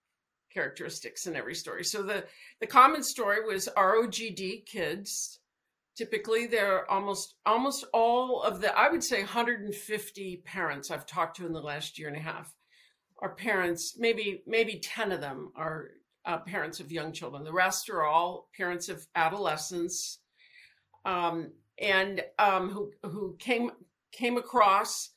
characteristics 0.54 1.26
in 1.26 1.36
every 1.36 1.56
story. 1.56 1.84
So 1.84 2.04
the 2.04 2.26
the 2.60 2.68
common 2.68 3.04
story 3.04 3.44
was 3.44 3.70
ROGD 3.76 4.66
kids. 4.66 5.40
Typically, 5.96 6.48
they're 6.48 6.90
almost 6.90 7.36
almost 7.46 7.86
all 7.94 8.42
of 8.44 8.62
the 8.62 8.78
I 8.78 8.90
would 8.90 9.04
say 9.04 9.20
150 9.20 10.38
parents 10.46 10.92
I've 10.92 11.06
talked 11.06 11.38
to 11.38 11.46
in 11.46 11.54
the 11.54 11.62
last 11.62 11.98
year 11.98 12.08
and 12.08 12.18
a 12.18 12.22
half 12.22 12.54
are 13.20 13.36
parents. 13.36 13.96
Maybe 13.98 14.44
maybe 14.46 14.80
10 14.80 15.12
of 15.12 15.22
them 15.22 15.52
are 15.56 15.92
uh, 16.26 16.38
parents 16.40 16.80
of 16.80 16.92
young 16.92 17.12
children. 17.12 17.44
The 17.44 17.54
rest 17.54 17.90
are 17.90 18.04
all 18.04 18.50
parents 18.56 18.90
of 18.90 19.06
adolescents, 19.16 20.20
um, 21.06 21.52
and 21.80 22.22
um, 22.40 22.70
who 22.70 22.92
who 23.04 23.36
came 23.40 23.72
came 24.12 24.38
across 24.38 25.12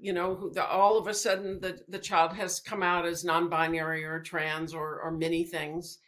you 0.00 0.12
know, 0.12 0.34
who 0.34 0.50
the, 0.50 0.66
all 0.66 0.98
of 0.98 1.06
a 1.06 1.14
sudden 1.14 1.60
the, 1.60 1.78
the 1.88 1.98
child 1.98 2.32
has 2.32 2.60
come 2.60 2.82
out 2.82 3.06
as 3.06 3.24
non-binary 3.24 4.04
or 4.04 4.20
trans 4.20 4.72
or, 4.72 5.00
or 5.00 5.10
many 5.10 5.44
things. 5.44 5.98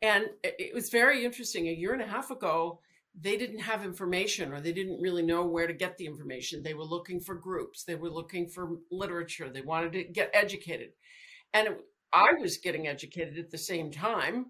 And 0.00 0.26
it 0.42 0.74
was 0.74 0.90
very 0.90 1.24
interesting. 1.24 1.68
A 1.68 1.72
year 1.72 1.92
and 1.92 2.02
a 2.02 2.06
half 2.06 2.30
ago, 2.30 2.80
they 3.20 3.36
didn't 3.36 3.60
have 3.60 3.84
information 3.84 4.52
or 4.52 4.60
they 4.60 4.72
didn't 4.72 5.00
really 5.00 5.22
know 5.22 5.44
where 5.44 5.66
to 5.66 5.72
get 5.72 5.96
the 5.96 6.06
information. 6.06 6.62
They 6.62 6.74
were 6.74 6.84
looking 6.84 7.20
for 7.20 7.34
groups. 7.34 7.84
They 7.84 7.94
were 7.94 8.10
looking 8.10 8.48
for 8.48 8.76
literature. 8.90 9.50
They 9.50 9.60
wanted 9.60 9.92
to 9.92 10.04
get 10.04 10.30
educated. 10.32 10.90
And 11.52 11.68
it, 11.68 11.80
I 12.12 12.32
was 12.40 12.56
getting 12.56 12.88
educated 12.88 13.38
at 13.38 13.50
the 13.50 13.58
same 13.58 13.90
time. 13.90 14.46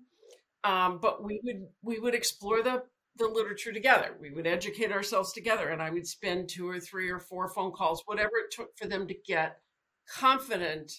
Um, 0.64 1.00
but 1.02 1.25
we 1.25 1.40
would 1.42 1.66
we 1.82 1.99
would 1.99 2.14
explore 2.14 2.62
the 2.62 2.84
the 3.16 3.26
literature 3.26 3.73
together. 3.73 4.16
We 4.21 4.31
would 4.31 4.47
educate 4.47 4.92
ourselves 4.92 5.33
together, 5.33 5.69
and 5.69 5.83
I 5.83 5.90
would 5.90 6.07
spend 6.07 6.49
two 6.49 6.69
or 6.69 6.81
three 6.81 7.11
or 7.11 7.19
four 7.19 7.49
phone 7.49 7.73
calls, 7.73 8.02
whatever 8.07 8.33
it 8.38 8.50
took 8.50 8.76
for 8.76 8.87
them 8.87 9.07
to 9.09 9.14
get 9.26 9.59
confident 10.09 10.92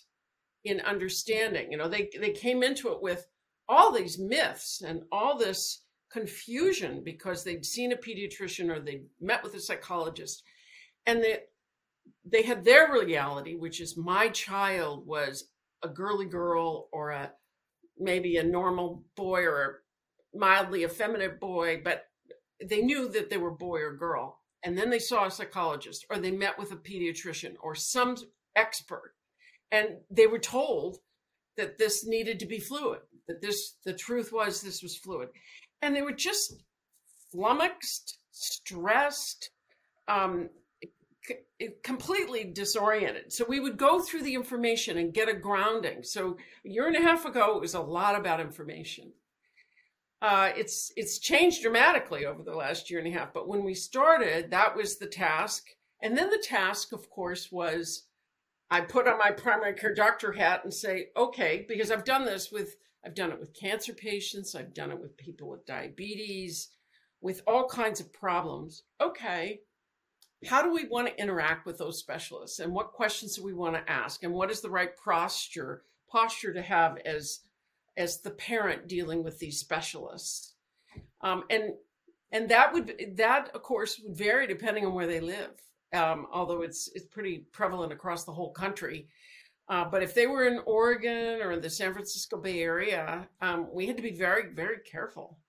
in 0.64 0.80
understanding. 0.82 1.72
You 1.72 1.78
know, 1.78 1.90
they 1.90 2.10
they 2.20 2.32
came 2.32 2.64
into 2.64 2.90
it 2.90 3.02
with 3.02 3.28
all 3.68 3.92
these 3.92 4.20
myths 4.20 4.82
and 4.86 5.02
all 5.12 5.38
this 5.38 5.84
confusion 6.12 7.02
because 7.04 7.44
they'd 7.44 7.66
seen 7.66 7.92
a 7.92 7.96
pediatrician 7.96 8.70
or 8.70 8.80
they 8.80 9.04
met 9.20 9.44
with 9.44 9.56
a 9.56 9.60
psychologist, 9.60 10.44
and 11.06 11.24
they 11.24 11.40
they 12.26 12.44
had 12.44 12.64
their 12.64 12.92
reality, 12.92 13.56
which 13.56 13.82
is 13.82 13.98
my 13.98 14.30
child 14.30 15.08
was 15.08 15.50
a 15.84 15.88
girly 15.88 16.26
girl 16.26 16.90
or 16.92 17.10
a 17.12 17.32
maybe 17.98 18.38
a 18.38 18.44
normal 18.44 19.04
boy 19.16 19.44
or 19.44 19.83
mildly 20.34 20.84
effeminate 20.84 21.40
boy, 21.40 21.82
but 21.84 22.06
they 22.64 22.82
knew 22.82 23.10
that 23.10 23.30
they 23.30 23.38
were 23.38 23.52
boy 23.52 23.82
or 23.82 23.96
girl. 23.96 24.40
And 24.64 24.78
then 24.78 24.90
they 24.90 25.00
saw 25.00 25.26
a 25.26 25.32
psychologist 25.32 26.06
or 26.10 26.18
they 26.18 26.32
met 26.32 26.58
with 26.58 26.72
a 26.72 26.78
pediatrician 26.78 27.56
or 27.62 27.76
some 27.76 28.16
expert. 28.56 29.14
And 29.72 29.98
they 30.10 30.28
were 30.28 30.40
told 30.40 31.00
that 31.58 31.78
this 31.78 32.06
needed 32.06 32.40
to 32.40 32.46
be 32.46 32.60
fluid, 32.60 33.02
that 33.28 33.42
this, 33.42 33.76
the 33.86 33.94
truth 33.94 34.32
was 34.32 34.62
this 34.62 34.82
was 34.82 34.96
fluid. 34.96 35.30
And 35.82 35.96
they 35.96 36.02
were 36.02 36.14
just 36.14 36.64
flummoxed, 37.32 38.18
stressed, 38.32 39.50
um, 40.08 40.50
completely 41.84 42.44
disoriented. 42.46 43.32
So 43.32 43.46
we 43.48 43.60
would 43.60 43.78
go 43.78 44.02
through 44.02 44.24
the 44.24 44.36
information 44.36 44.98
and 44.98 45.14
get 45.14 45.30
a 45.30 45.34
grounding. 45.34 46.04
So 46.04 46.38
a 46.66 46.70
year 46.70 46.88
and 46.88 46.96
a 46.96 47.02
half 47.02 47.26
ago, 47.26 47.56
it 47.56 47.62
was 47.62 47.74
a 47.74 47.82
lot 47.82 48.16
about 48.16 48.40
information 48.40 49.12
uh, 50.24 50.52
it's 50.56 50.94
it's 50.96 51.20
changed 51.20 51.62
dramatically 51.62 52.26
over 52.26 52.42
the 52.42 52.56
last 52.56 52.90
year 52.90 53.00
and 53.00 53.08
a 53.10 53.12
half. 53.12 53.34
But 53.34 53.50
when 53.50 53.66
we 53.66 53.74
started, 53.74 54.50
that 54.52 54.74
was 54.74 54.98
the 54.98 55.06
task, 55.06 55.66
and 56.02 56.18
then 56.18 56.30
the 56.30 56.42
task, 56.42 56.94
of 56.94 57.10
course, 57.10 57.52
was 57.52 58.06
I 58.72 58.82
put 58.82 59.08
on 59.08 59.20
my 59.20 59.32
primary 59.32 59.74
care 59.74 59.94
doctor 59.94 60.32
hat 60.32 60.62
and 60.64 60.74
say, 60.74 61.10
okay, 61.18 61.66
because 61.68 61.92
I've 61.92 62.06
done 62.06 62.24
this 62.24 62.52
with 62.52 62.78
I've 63.06 63.16
done 63.16 63.32
it 63.32 63.40
with 63.40 63.54
cancer 63.54 63.94
patients, 63.94 64.56
I've 64.56 64.74
done 64.74 64.92
it 64.92 65.00
with 65.00 65.18
people 65.18 65.50
with 65.50 65.66
diabetes, 65.66 66.70
with 67.20 67.42
all 67.46 67.68
kinds 67.68 68.00
of 68.00 68.14
problems. 68.14 68.84
Okay, 69.02 69.60
how 70.48 70.62
do 70.62 70.74
we 70.74 70.88
want 70.88 71.08
to 71.08 71.22
interact 71.22 71.66
with 71.66 71.78
those 71.78 72.00
specialists, 72.00 72.60
and 72.60 72.74
what 72.74 72.94
questions 72.94 73.36
do 73.36 73.44
we 73.44 73.54
want 73.54 73.76
to 73.76 73.92
ask, 73.92 74.24
and 74.24 74.34
what 74.34 74.52
is 74.52 74.62
the 74.62 74.70
right 74.70 74.92
posture 75.04 75.84
posture 76.10 76.54
to 76.54 76.62
have 76.62 76.98
as 77.06 77.42
as 77.98 78.22
the 78.22 78.32
parent 78.32 78.88
dealing 78.88 79.24
with 79.24 79.40
these 79.40 79.60
specialists. 79.60 80.56
Um, 81.22 81.44
and 81.50 81.74
and 82.32 82.50
that 82.50 82.74
would 82.74 83.16
that 83.18 83.50
of 83.54 83.62
course 83.62 84.00
would 84.04 84.18
vary 84.18 84.48
depending 84.48 84.86
on 84.86 84.94
where 84.94 85.08
they 85.08 85.20
live. 85.20 85.52
Um, 85.94 86.28
although 86.32 86.62
it's 86.62 86.90
it's 86.96 87.06
pretty 87.06 87.46
prevalent 87.52 87.94
across 87.94 88.24
the 88.24 88.32
whole 88.32 88.52
country. 88.52 89.08
Uh, 89.70 89.86
but 89.86 90.04
if 90.04 90.14
they 90.14 90.28
were 90.28 90.46
in 90.46 90.60
Oregon 90.66 91.42
or 91.42 91.54
in 91.54 91.62
the 91.62 91.70
San 91.70 91.94
Francisco 91.94 92.38
Bay 92.38 92.62
Area, 92.62 93.28
um, 93.42 93.70
we 93.72 93.88
had 93.88 93.96
to 93.96 94.04
be 94.04 94.12
very, 94.12 94.54
very 94.54 94.80
careful. 94.80 95.40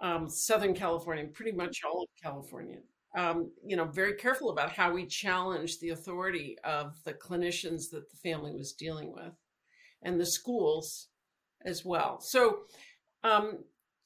Um, 0.00 0.28
Southern 0.30 0.74
California, 0.74 1.24
pretty 1.26 1.50
much 1.50 1.80
all 1.84 2.02
of 2.02 2.08
California, 2.22 2.78
um, 3.16 3.50
you 3.64 3.74
know, 3.74 3.84
very 3.84 4.14
careful 4.14 4.50
about 4.50 4.70
how 4.70 4.92
we 4.92 5.06
challenge 5.06 5.80
the 5.80 5.90
authority 5.90 6.56
of 6.62 7.02
the 7.04 7.14
clinicians 7.14 7.90
that 7.90 8.08
the 8.10 8.16
family 8.16 8.54
was 8.54 8.72
dealing 8.72 9.12
with 9.12 9.34
and 10.02 10.20
the 10.20 10.26
schools 10.26 11.08
as 11.64 11.84
well. 11.84 12.20
So, 12.20 12.60
um, 13.24 13.58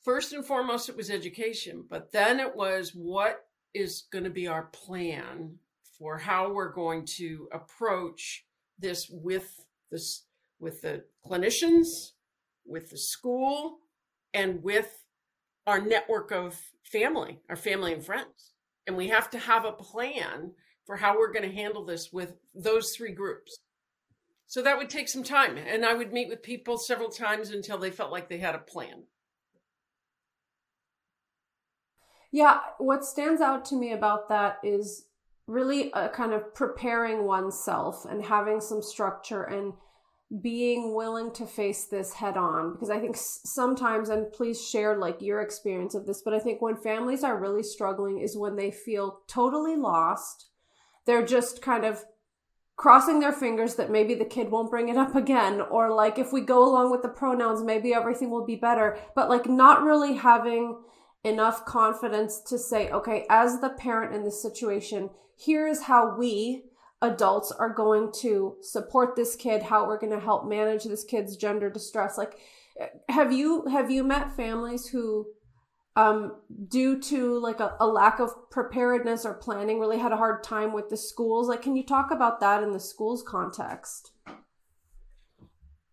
first 0.02 0.32
and 0.32 0.44
foremost, 0.44 0.88
it 0.88 0.96
was 0.96 1.10
education, 1.10 1.84
but 1.88 2.12
then 2.12 2.40
it 2.40 2.54
was 2.54 2.90
what 2.94 3.46
is 3.74 4.04
going 4.12 4.24
to 4.24 4.30
be 4.30 4.46
our 4.48 4.64
plan 4.64 5.58
for 5.98 6.18
how 6.18 6.52
we're 6.52 6.72
going 6.72 7.04
to 7.04 7.48
approach 7.52 8.44
this 8.78 9.08
with 9.10 9.64
this 9.90 10.24
with 10.58 10.80
the 10.80 11.04
clinicians, 11.26 12.12
with 12.64 12.90
the 12.90 12.98
school, 12.98 13.78
and 14.32 14.62
with 14.62 15.04
our 15.66 15.80
network 15.80 16.30
of 16.32 16.58
family, 16.84 17.40
our 17.48 17.56
family 17.56 17.92
and 17.92 18.04
friends. 18.04 18.52
And 18.86 18.96
we 18.96 19.08
have 19.08 19.30
to 19.30 19.38
have 19.38 19.64
a 19.64 19.72
plan 19.72 20.52
for 20.84 20.96
how 20.96 21.18
we're 21.18 21.32
going 21.32 21.48
to 21.48 21.54
handle 21.54 21.84
this 21.84 22.12
with 22.12 22.34
those 22.54 22.90
three 22.90 23.12
groups. 23.12 23.58
So 24.52 24.60
that 24.60 24.76
would 24.76 24.90
take 24.90 25.08
some 25.08 25.22
time. 25.22 25.56
And 25.56 25.82
I 25.82 25.94
would 25.94 26.12
meet 26.12 26.28
with 26.28 26.42
people 26.42 26.76
several 26.76 27.08
times 27.08 27.48
until 27.48 27.78
they 27.78 27.90
felt 27.90 28.12
like 28.12 28.28
they 28.28 28.36
had 28.36 28.54
a 28.54 28.58
plan. 28.58 29.04
Yeah, 32.30 32.58
what 32.76 33.02
stands 33.02 33.40
out 33.40 33.64
to 33.66 33.76
me 33.76 33.94
about 33.94 34.28
that 34.28 34.58
is 34.62 35.06
really 35.46 35.90
a 35.94 36.10
kind 36.10 36.34
of 36.34 36.54
preparing 36.54 37.24
oneself 37.24 38.04
and 38.04 38.22
having 38.22 38.60
some 38.60 38.82
structure 38.82 39.42
and 39.42 39.72
being 40.42 40.94
willing 40.94 41.32
to 41.32 41.46
face 41.46 41.86
this 41.86 42.14
head 42.14 42.38
on 42.38 42.72
because 42.72 42.88
i 42.88 42.98
think 42.98 43.14
sometimes 43.18 44.08
and 44.08 44.32
please 44.32 44.66
share 44.66 44.96
like 44.96 45.20
your 45.20 45.42
experience 45.42 45.94
of 45.94 46.06
this 46.06 46.22
but 46.24 46.32
i 46.32 46.38
think 46.38 46.62
when 46.62 46.74
families 46.74 47.22
are 47.22 47.38
really 47.38 47.62
struggling 47.62 48.18
is 48.18 48.34
when 48.34 48.56
they 48.56 48.70
feel 48.70 49.20
totally 49.28 49.76
lost 49.76 50.46
they're 51.04 51.26
just 51.26 51.60
kind 51.60 51.84
of 51.84 52.02
crossing 52.82 53.20
their 53.20 53.32
fingers 53.32 53.76
that 53.76 53.92
maybe 53.92 54.12
the 54.12 54.24
kid 54.24 54.50
won't 54.50 54.68
bring 54.68 54.88
it 54.88 54.96
up 54.96 55.14
again 55.14 55.60
or 55.70 55.94
like 55.94 56.18
if 56.18 56.32
we 56.32 56.40
go 56.40 56.64
along 56.64 56.90
with 56.90 57.00
the 57.00 57.08
pronouns 57.08 57.62
maybe 57.62 57.94
everything 57.94 58.28
will 58.28 58.44
be 58.44 58.56
better. 58.56 58.98
But 59.14 59.28
like 59.28 59.48
not 59.48 59.84
really 59.84 60.14
having 60.14 60.82
enough 61.22 61.64
confidence 61.64 62.40
to 62.40 62.58
say 62.58 62.90
okay 62.90 63.24
as 63.30 63.60
the 63.60 63.68
parent 63.68 64.12
in 64.12 64.24
this 64.24 64.42
situation 64.42 65.10
here's 65.38 65.82
how 65.82 66.16
we 66.18 66.64
adults 67.00 67.52
are 67.52 67.72
going 67.72 68.10
to 68.22 68.56
support 68.60 69.14
this 69.14 69.36
kid 69.36 69.62
how 69.62 69.86
we're 69.86 70.00
going 70.00 70.12
to 70.12 70.18
help 70.18 70.48
manage 70.48 70.82
this 70.82 71.04
kid's 71.04 71.36
gender 71.36 71.70
distress. 71.70 72.18
Like 72.18 72.36
have 73.08 73.30
you 73.30 73.64
have 73.66 73.92
you 73.92 74.02
met 74.02 74.34
families 74.34 74.88
who 74.88 75.28
um, 75.96 76.36
due 76.68 77.00
to 77.00 77.38
like 77.38 77.60
a, 77.60 77.76
a, 77.80 77.86
lack 77.86 78.18
of 78.18 78.50
preparedness 78.50 79.26
or 79.26 79.34
planning, 79.34 79.78
really 79.78 79.98
had 79.98 80.12
a 80.12 80.16
hard 80.16 80.42
time 80.42 80.72
with 80.72 80.88
the 80.88 80.96
schools. 80.96 81.48
Like, 81.48 81.62
can 81.62 81.76
you 81.76 81.84
talk 81.84 82.10
about 82.10 82.40
that 82.40 82.62
in 82.62 82.72
the 82.72 82.80
schools 82.80 83.22
context? 83.22 84.12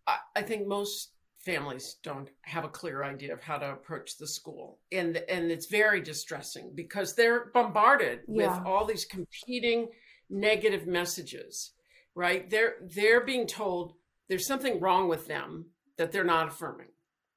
I 0.06 0.16
I 0.34 0.42
think 0.42 0.66
most 0.66 1.12
families 1.40 1.96
don't 2.02 2.28
have 2.42 2.64
a 2.64 2.68
clear 2.68 3.02
idea 3.02 3.32
of 3.32 3.40
how 3.40 3.56
to 3.56 3.72
approach 3.72 4.18
the 4.18 4.26
school 4.26 4.78
and 4.92 5.16
and 5.28 5.50
it's 5.50 5.66
very 5.66 6.00
distressing 6.00 6.70
because 6.74 7.14
they're 7.14 7.46
bombarded 7.54 8.20
yeah. 8.28 8.58
with 8.58 8.66
all 8.66 8.84
these 8.84 9.06
competing 9.06 9.88
negative 10.28 10.86
messages 10.86 11.72
right 12.14 12.50
they're 12.50 12.74
they're 12.94 13.24
being 13.24 13.46
told 13.46 13.94
there's 14.28 14.46
something 14.46 14.78
wrong 14.80 15.08
with 15.08 15.26
them 15.26 15.64
that 15.96 16.12
they're 16.12 16.24
not 16.24 16.48
affirming 16.48 16.88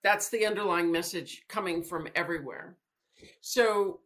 that's 0.03 0.29
the 0.29 0.45
underlying 0.45 0.91
message 0.91 1.43
coming 1.47 1.81
from 1.81 2.07
everywhere. 2.15 2.77
So 3.41 4.01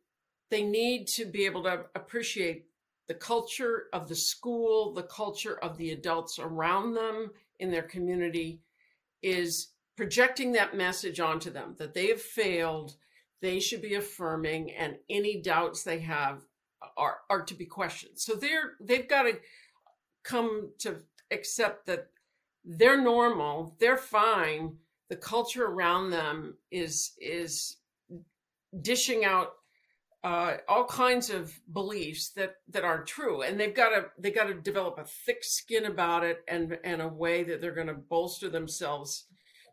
they 0.50 0.64
need 0.64 1.08
to 1.08 1.26
be 1.26 1.46
able 1.46 1.64
to 1.64 1.86
appreciate 1.96 2.66
the 3.08 3.14
culture 3.14 3.86
of 3.94 4.08
the 4.08 4.16
school, 4.16 4.94
the 4.94 5.04
culture 5.04 5.58
of 5.60 5.78
the 5.78 5.92
adults 5.92 6.40
around 6.40 6.94
them 6.94 7.32
in 7.60 7.72
their 7.72 7.84
community 7.84 8.62
is 9.24 9.70
projecting 9.96 10.52
that 10.52 10.78
message 10.78 11.20
onto 11.20 11.50
them 11.50 11.76
that 11.80 11.94
they 11.94 12.08
have 12.08 12.22
failed, 12.22 12.96
they 13.42 13.60
should 13.60 13.82
be 13.82 13.96
affirming, 13.96 14.72
and 14.72 14.98
any 15.10 15.42
doubts 15.42 15.84
they 15.84 16.00
have 16.00 16.44
are, 16.96 17.20
are 17.30 17.44
to 17.44 17.56
be 17.56 17.66
questioned. 17.66 18.20
So 18.20 18.36
they're 18.36 18.74
they've 18.80 19.08
got 19.08 19.24
to 19.24 19.40
come 20.24 20.72
to 20.80 20.98
accept 21.32 21.88
that 21.88 22.10
they're 22.64 23.02
normal, 23.02 23.76
they're 23.80 23.98
fine, 23.98 24.78
the 25.10 25.16
culture 25.16 25.66
around 25.66 26.10
them 26.10 26.58
is 26.72 27.14
is 27.20 27.78
dishing 28.82 29.26
out 29.26 29.54
uh, 30.24 30.58
all 30.68 30.86
kinds 30.86 31.30
of 31.30 31.58
beliefs 31.72 32.32
that 32.32 32.56
that 32.70 32.84
aren't 32.84 33.08
true, 33.08 33.42
and 33.42 33.60
they've 33.60 33.76
got 33.76 33.90
to 33.90 34.06
they 34.18 34.32
got 34.32 34.48
to 34.48 34.54
develop 34.54 34.98
a 34.98 35.06
thick 35.26 35.44
skin 35.44 35.86
about 35.86 36.24
it 36.24 36.44
and 36.48 36.78
and 36.84 37.02
a 37.02 37.08
way 37.08 37.44
that 37.44 37.62
they're 37.62 37.72
going 37.72 37.88
to 37.88 37.94
bolster 37.94 38.50
themselves 38.50 39.26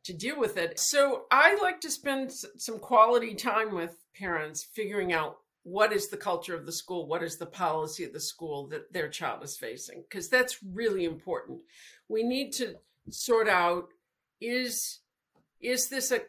to 0.04 0.12
deal 0.12 0.38
with 0.38 0.56
it. 0.58 0.78
So 0.78 1.22
I 1.30 1.56
like 1.62 1.80
to 1.80 1.90
spend 1.90 2.30
some 2.30 2.78
quality 2.78 3.34
time 3.34 3.74
with 3.74 3.96
parents 4.14 4.62
figuring 4.62 5.12
out 5.12 5.38
what 5.62 5.94
is 5.94 6.08
the 6.08 6.16
culture 6.18 6.54
of 6.54 6.66
the 6.66 6.72
school, 6.72 7.08
what 7.08 7.22
is 7.22 7.38
the 7.38 7.46
policy 7.46 8.04
of 8.04 8.12
the 8.12 8.20
school 8.20 8.68
that 8.68 8.92
their 8.92 9.08
child 9.08 9.42
is 9.42 9.56
facing, 9.56 10.04
because 10.08 10.28
that's 10.28 10.58
really 10.62 11.06
important. 11.06 11.60
We 12.08 12.22
need 12.22 12.52
to 12.52 12.74
sort 13.08 13.48
out 13.48 13.88
is 14.42 15.00
is 15.64 15.88
this 15.88 16.12
a 16.12 16.20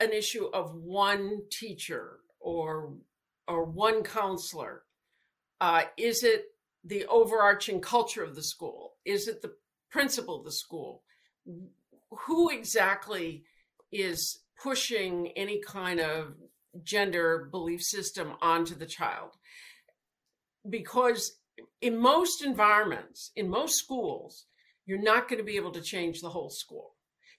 an 0.00 0.12
issue 0.12 0.46
of 0.46 0.74
one 0.74 1.42
teacher 1.50 2.20
or 2.40 2.94
or 3.46 3.64
one 3.64 4.02
counselor? 4.02 4.82
Uh, 5.60 5.82
is 5.96 6.22
it 6.22 6.46
the 6.84 7.04
overarching 7.06 7.80
culture 7.80 8.22
of 8.22 8.34
the 8.34 8.42
school? 8.42 8.94
Is 9.04 9.28
it 9.28 9.42
the 9.42 9.52
principal 9.90 10.38
of 10.38 10.44
the 10.44 10.52
school? 10.52 11.02
Who 12.26 12.50
exactly 12.50 13.44
is 13.92 14.40
pushing 14.62 15.28
any 15.36 15.60
kind 15.60 16.00
of 16.00 16.34
gender 16.82 17.48
belief 17.50 17.82
system 17.82 18.34
onto 18.40 18.74
the 18.74 18.86
child? 18.86 19.30
Because 20.68 21.38
in 21.80 21.98
most 21.98 22.44
environments, 22.44 23.32
in 23.34 23.48
most 23.48 23.78
schools, 23.78 24.46
you're 24.86 25.02
not 25.02 25.28
going 25.28 25.38
to 25.38 25.44
be 25.44 25.56
able 25.56 25.72
to 25.72 25.82
change 25.82 26.20
the 26.20 26.30
whole 26.30 26.50
school. 26.50 26.94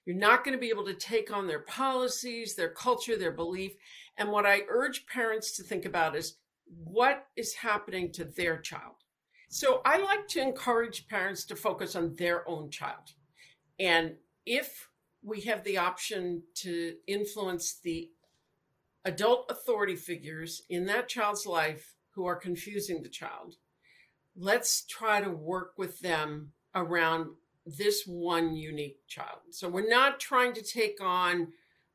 You're 0.06 0.16
not 0.16 0.44
going 0.44 0.56
to 0.56 0.60
be 0.60 0.70
able 0.70 0.86
to 0.86 0.94
take 0.94 1.32
on 1.32 1.46
their 1.46 1.60
policies, 1.60 2.54
their 2.54 2.70
culture, 2.70 3.16
their 3.16 3.32
belief. 3.32 3.72
And 4.16 4.30
what 4.30 4.46
I 4.46 4.62
urge 4.68 5.06
parents 5.06 5.56
to 5.56 5.62
think 5.62 5.84
about 5.84 6.16
is 6.16 6.36
what 6.84 7.26
is 7.36 7.54
happening 7.54 8.12
to 8.12 8.24
their 8.24 8.58
child. 8.58 8.94
So 9.48 9.82
I 9.84 9.98
like 9.98 10.28
to 10.28 10.40
encourage 10.40 11.08
parents 11.08 11.44
to 11.46 11.56
focus 11.56 11.96
on 11.96 12.14
their 12.14 12.48
own 12.48 12.70
child. 12.70 13.12
And 13.78 14.14
if 14.46 14.88
we 15.22 15.40
have 15.42 15.64
the 15.64 15.78
option 15.78 16.42
to 16.56 16.94
influence 17.06 17.80
the 17.82 18.10
adult 19.04 19.50
authority 19.50 19.96
figures 19.96 20.62
in 20.68 20.86
that 20.86 21.08
child's 21.08 21.46
life 21.46 21.94
who 22.10 22.26
are 22.26 22.36
confusing 22.36 23.02
the 23.02 23.08
child, 23.08 23.56
let's 24.36 24.84
try 24.86 25.20
to 25.20 25.30
work 25.30 25.72
with 25.76 26.00
them 26.00 26.52
around 26.74 27.30
this 27.76 28.04
one 28.06 28.56
unique 28.56 28.98
child. 29.06 29.40
So 29.50 29.68
we're 29.68 29.88
not 29.88 30.20
trying 30.20 30.52
to 30.54 30.62
take 30.62 30.98
on 31.00 31.48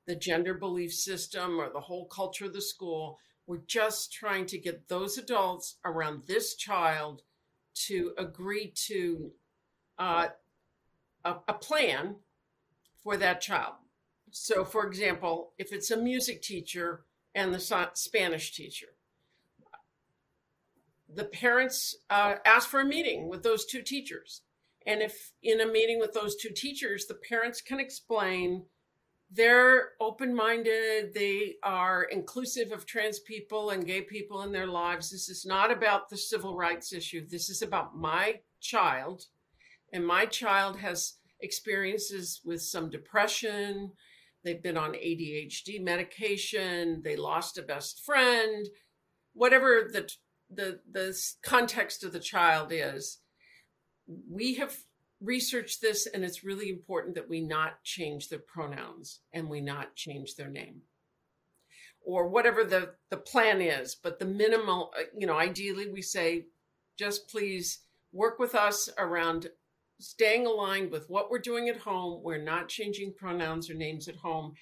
the 0.06 0.16
gender 0.16 0.54
belief 0.54 0.94
system 0.94 1.60
or 1.60 1.70
the 1.70 1.80
whole 1.80 2.06
culture 2.06 2.46
of 2.46 2.54
the 2.54 2.62
school. 2.62 3.20
We're 3.48 3.62
just 3.68 4.14
trying 4.14 4.46
to 4.48 4.58
get 4.58 4.88
those 4.88 5.18
adults 5.18 5.76
around 5.84 6.24
this 6.28 6.56
child 6.56 7.24
to 7.86 8.14
agree 8.18 8.72
to 8.88 9.32
uh, 9.98 10.28
a, 11.24 11.36
a 11.48 11.54
plan 11.54 12.16
for 13.04 13.18
that 13.18 13.42
child. 13.42 13.74
So, 14.32 14.66
for 14.66 14.86
example, 14.86 15.54
if 15.58 15.72
it's 15.72 15.92
a 15.92 15.98
music 15.98 16.42
teacher 16.42 17.06
and 17.34 17.54
the 17.54 17.90
Spanish 17.94 18.56
teacher, 18.56 18.88
the 21.14 21.26
parents 21.26 21.96
uh, 22.10 22.36
ask 22.46 22.68
for 22.68 22.82
a 22.82 22.86
meeting 22.86 23.30
with 23.30 23.44
those 23.44 23.66
two 23.66 23.82
teachers 23.82 24.42
and 24.86 25.02
if 25.02 25.32
in 25.42 25.62
a 25.62 25.68
meeting 25.68 26.00
with 26.00 26.14
those 26.14 26.36
two 26.36 26.50
teachers, 26.50 27.06
the 27.06 27.16
parents 27.16 27.62
can 27.62 27.80
explain 27.80 28.66
they're 29.32 29.94
open 30.00 30.36
minded, 30.36 31.14
they 31.14 31.56
are 31.64 32.04
inclusive 32.04 32.72
of 32.72 32.86
trans 32.86 33.20
people 33.20 33.72
and 33.72 33.86
gay 33.86 34.02
people 34.02 34.44
in 34.44 34.52
their 34.52 34.68
lives. 34.68 35.10
This 35.10 35.30
is 35.30 35.46
not 35.46 35.72
about 35.72 36.10
the 36.10 36.18
civil 36.18 36.56
rights 36.56 36.94
issue. 36.94 37.28
This 37.28 37.50
is 37.50 37.62
about 37.62 37.98
my 37.98 38.40
child. 38.62 39.26
And 39.92 40.06
my 40.06 40.26
child 40.26 40.78
has 40.78 41.16
experiences 41.42 42.42
with 42.46 42.62
some 42.62 42.90
depression. 42.90 43.92
They've 44.44 44.62
been 44.62 44.78
on 44.78 44.94
ADHD 44.94 45.82
medication. 45.82 47.02
They 47.04 47.16
lost 47.16 47.58
a 47.58 47.64
best 47.64 48.06
friend. 48.06 48.68
Whatever 49.34 49.90
the, 49.92 50.10
the, 50.54 50.80
the 50.92 51.20
context 51.44 52.04
of 52.04 52.14
the 52.14 52.20
child 52.20 52.72
is, 52.72 53.20
we 54.30 54.56
have 54.56 54.76
researched 55.22 55.82
this 55.82 56.08
and 56.08 56.24
it's 56.24 56.44
really 56.44 56.70
important 56.70 57.16
that 57.16 57.30
we 57.30 57.42
not 57.42 57.84
change 57.84 58.30
their 58.30 58.40
pronouns 58.40 59.22
and 59.34 59.50
we 59.50 59.62
not 59.62 59.96
change 59.96 60.36
their 60.36 60.50
name. 60.50 60.82
Or 62.02 62.28
whatever 62.28 62.64
the 62.64 62.92
the 63.10 63.18
plan 63.18 63.62
is 63.62 63.96
but 63.96 64.20
the 64.20 64.26
minimal 64.26 64.94
uh, 64.98 65.04
you 65.18 65.26
know 65.26 65.38
ideally 65.38 65.90
we 65.90 66.02
say 66.02 66.46
just 66.98 67.28
please 67.30 67.80
work 68.12 68.40
with 68.40 68.56
us 68.56 68.90
around 68.98 69.50
staying 70.00 70.46
aligned 70.46 70.92
with 70.92 71.10
what 71.10 71.30
we're 71.30 71.40
doing 71.40 71.70
at 71.70 71.78
home. 71.78 72.22
We're 72.24 72.38
not 72.42 72.70
changing 72.70 73.14
pronouns 73.14 73.70
or 73.70 73.74
names 73.74 74.08
at 74.08 74.16
home. 74.16 74.54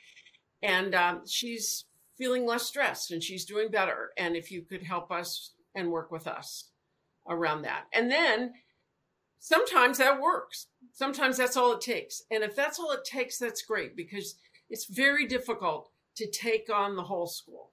And 0.61 0.95
um, 0.95 1.21
she's 1.27 1.85
feeling 2.17 2.45
less 2.45 2.63
stressed 2.63 3.11
and 3.11 3.23
she's 3.23 3.45
doing 3.45 3.69
better. 3.69 4.11
And 4.17 4.35
if 4.35 4.51
you 4.51 4.61
could 4.61 4.83
help 4.83 5.11
us 5.11 5.51
and 5.75 5.91
work 5.91 6.11
with 6.11 6.27
us 6.27 6.69
around 7.27 7.63
that. 7.63 7.85
And 7.93 8.11
then 8.11 8.53
sometimes 9.43 9.97
that 9.97 10.21
works. 10.21 10.67
Sometimes 10.93 11.35
that's 11.35 11.57
all 11.57 11.73
it 11.73 11.81
takes. 11.81 12.23
And 12.31 12.43
if 12.43 12.55
that's 12.55 12.79
all 12.79 12.91
it 12.91 13.03
takes, 13.03 13.37
that's 13.37 13.61
great 13.61 13.93
because 13.95 14.35
it's 14.69 14.85
very 14.85 15.27
difficult 15.27 15.89
to 16.15 16.31
take 16.31 16.69
on 16.73 16.95
the 16.95 17.03
whole 17.03 17.27
school. 17.27 17.71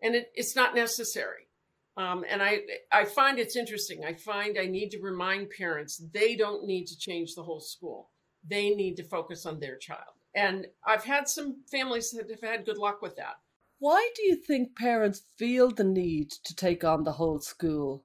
And 0.00 0.14
it, 0.14 0.30
it's 0.34 0.54
not 0.54 0.74
necessary. 0.74 1.48
Um, 1.96 2.24
and 2.30 2.40
I, 2.40 2.60
I 2.92 3.04
find 3.04 3.38
it's 3.38 3.56
interesting. 3.56 4.04
I 4.04 4.14
find 4.14 4.56
I 4.56 4.66
need 4.66 4.90
to 4.90 5.00
remind 5.00 5.50
parents 5.50 6.00
they 6.14 6.36
don't 6.36 6.64
need 6.64 6.86
to 6.86 6.98
change 6.98 7.34
the 7.34 7.42
whole 7.42 7.60
school. 7.60 8.10
They 8.48 8.70
need 8.70 8.96
to 8.98 9.02
focus 9.02 9.46
on 9.46 9.58
their 9.58 9.76
child. 9.76 10.14
And 10.36 10.68
I've 10.86 11.04
had 11.04 11.28
some 11.28 11.56
families 11.68 12.12
that 12.12 12.30
have 12.30 12.48
had 12.48 12.64
good 12.64 12.78
luck 12.78 13.02
with 13.02 13.16
that. 13.16 13.40
Why 13.80 14.10
do 14.14 14.22
you 14.22 14.36
think 14.36 14.76
parents 14.76 15.22
feel 15.36 15.70
the 15.70 15.84
need 15.84 16.30
to 16.44 16.54
take 16.54 16.84
on 16.84 17.02
the 17.02 17.12
whole 17.12 17.40
school? 17.40 18.04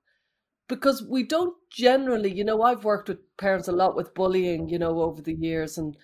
Because 0.67 1.03
we 1.03 1.23
don't 1.23 1.55
generally, 1.69 2.33
you 2.33 2.43
know, 2.43 2.61
I've 2.61 2.83
worked 2.83 3.09
with 3.09 3.19
parents 3.37 3.67
a 3.67 3.71
lot 3.71 3.95
with 3.95 4.13
bullying, 4.13 4.67
you 4.69 4.79
know, 4.79 5.01
over 5.01 5.21
the 5.21 5.35
years, 5.35 5.77
and 5.77 5.95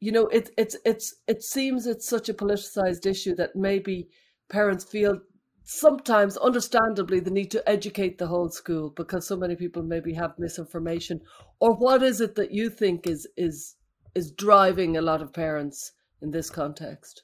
you 0.00 0.12
know, 0.12 0.26
it's 0.26 0.50
it's 0.58 0.76
it's 0.84 1.14
it 1.26 1.42
seems 1.42 1.86
it's 1.86 2.08
such 2.08 2.28
a 2.28 2.34
politicized 2.34 3.06
issue 3.06 3.34
that 3.36 3.56
maybe 3.56 4.08
parents 4.50 4.84
feel 4.84 5.20
sometimes 5.64 6.36
understandably 6.36 7.20
the 7.20 7.30
need 7.30 7.50
to 7.52 7.68
educate 7.68 8.18
the 8.18 8.26
whole 8.26 8.50
school 8.50 8.90
because 8.90 9.26
so 9.26 9.36
many 9.36 9.54
people 9.54 9.82
maybe 9.82 10.12
have 10.12 10.38
misinformation 10.38 11.20
or 11.60 11.72
what 11.72 12.02
is 12.02 12.20
it 12.20 12.34
that 12.34 12.50
you 12.50 12.68
think 12.68 13.06
is 13.06 13.28
is 13.36 13.76
is 14.14 14.32
driving 14.32 14.96
a 14.96 15.02
lot 15.02 15.22
of 15.22 15.32
parents 15.32 15.92
in 16.20 16.30
this 16.30 16.50
context? 16.50 17.22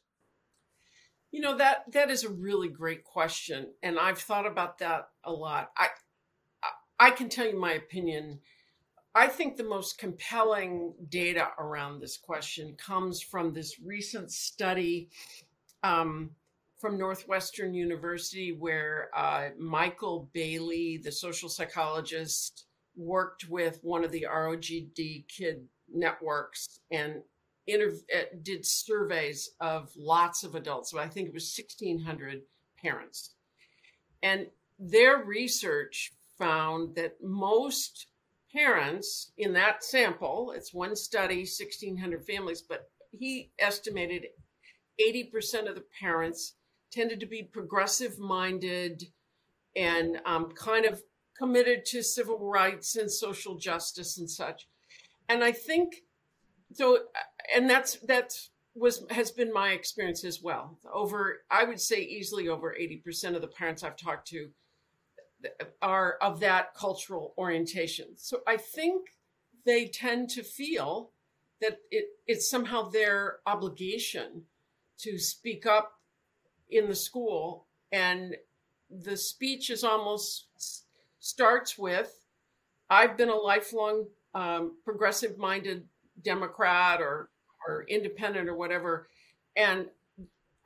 You 1.32 1.42
know 1.42 1.56
that 1.58 1.92
that 1.92 2.10
is 2.10 2.24
a 2.24 2.30
really 2.30 2.68
great 2.68 3.04
question 3.04 3.74
and 3.82 3.98
i've 3.98 4.18
thought 4.18 4.46
about 4.46 4.78
that 4.78 5.08
a 5.24 5.32
lot. 5.32 5.70
I 5.76 5.88
I 6.98 7.10
can 7.10 7.28
tell 7.28 7.46
you 7.46 7.58
my 7.58 7.72
opinion. 7.72 8.40
I 9.14 9.28
think 9.28 9.56
the 9.56 9.64
most 9.64 9.98
compelling 9.98 10.94
data 11.08 11.48
around 11.58 12.00
this 12.00 12.16
question 12.16 12.74
comes 12.76 13.20
from 13.20 13.52
this 13.52 13.80
recent 13.80 14.30
study 14.30 15.08
um, 15.82 16.30
from 16.76 16.98
Northwestern 16.98 17.74
University, 17.74 18.52
where 18.52 19.10
uh, 19.16 19.48
Michael 19.58 20.28
Bailey, 20.32 20.98
the 20.98 21.10
social 21.10 21.48
psychologist, 21.48 22.66
worked 22.96 23.48
with 23.48 23.78
one 23.82 24.04
of 24.04 24.10
the 24.10 24.26
ROGD 24.28 25.26
kid 25.28 25.64
networks 25.92 26.80
and 26.90 27.22
interv- 27.68 28.04
uh, 28.14 28.24
did 28.42 28.66
surveys 28.66 29.50
of 29.60 29.90
lots 29.96 30.42
of 30.44 30.54
adults. 30.54 30.90
So 30.90 30.98
I 30.98 31.08
think 31.08 31.28
it 31.28 31.34
was 31.34 31.56
1,600 31.56 32.42
parents. 32.80 33.34
And 34.22 34.46
their 34.78 35.24
research 35.24 36.12
found 36.38 36.94
that 36.96 37.16
most 37.22 38.06
parents 38.54 39.32
in 39.36 39.52
that 39.52 39.84
sample, 39.84 40.52
it's 40.54 40.72
one 40.72 40.96
study, 40.96 41.38
1,600 41.38 42.24
families, 42.24 42.62
but 42.62 42.90
he 43.10 43.50
estimated 43.58 44.26
80% 45.00 45.68
of 45.68 45.74
the 45.74 45.84
parents 46.00 46.54
tended 46.90 47.20
to 47.20 47.26
be 47.26 47.42
progressive 47.42 48.18
minded 48.18 49.04
and 49.76 50.20
um, 50.24 50.50
kind 50.52 50.86
of 50.86 51.02
committed 51.36 51.84
to 51.86 52.02
civil 52.02 52.38
rights 52.38 52.96
and 52.96 53.10
social 53.10 53.56
justice 53.56 54.18
and 54.18 54.28
such. 54.28 54.66
And 55.28 55.44
I 55.44 55.52
think 55.52 56.02
so, 56.72 56.98
and 57.54 57.68
that's 57.68 57.96
that's 58.06 58.50
was 58.74 59.04
has 59.10 59.30
been 59.30 59.52
my 59.52 59.70
experience 59.70 60.24
as 60.24 60.42
well. 60.42 60.78
Over, 60.92 61.42
I 61.50 61.64
would 61.64 61.80
say 61.80 62.00
easily 62.00 62.48
over 62.48 62.74
80% 62.78 63.34
of 63.34 63.40
the 63.40 63.48
parents 63.48 63.82
I've 63.82 63.96
talked 63.96 64.28
to 64.28 64.48
are 65.80 66.18
of 66.20 66.40
that 66.40 66.74
cultural 66.74 67.34
orientation. 67.38 68.16
So 68.16 68.40
I 68.46 68.56
think 68.56 69.08
they 69.64 69.86
tend 69.86 70.30
to 70.30 70.42
feel 70.42 71.10
that 71.60 71.78
it, 71.90 72.06
it's 72.26 72.50
somehow 72.50 72.88
their 72.88 73.38
obligation 73.46 74.42
to 74.98 75.18
speak 75.18 75.66
up 75.66 75.92
in 76.70 76.88
the 76.88 76.94
school. 76.94 77.66
And 77.92 78.36
the 78.90 79.16
speech 79.16 79.70
is 79.70 79.84
almost 79.84 80.46
starts 81.20 81.78
with 81.78 82.14
I've 82.90 83.16
been 83.16 83.28
a 83.28 83.36
lifelong 83.36 84.06
um, 84.34 84.76
progressive 84.84 85.36
minded 85.38 85.84
Democrat 86.22 87.00
or, 87.00 87.30
or 87.66 87.84
independent 87.88 88.48
or 88.48 88.56
whatever. 88.56 89.08
And 89.56 89.86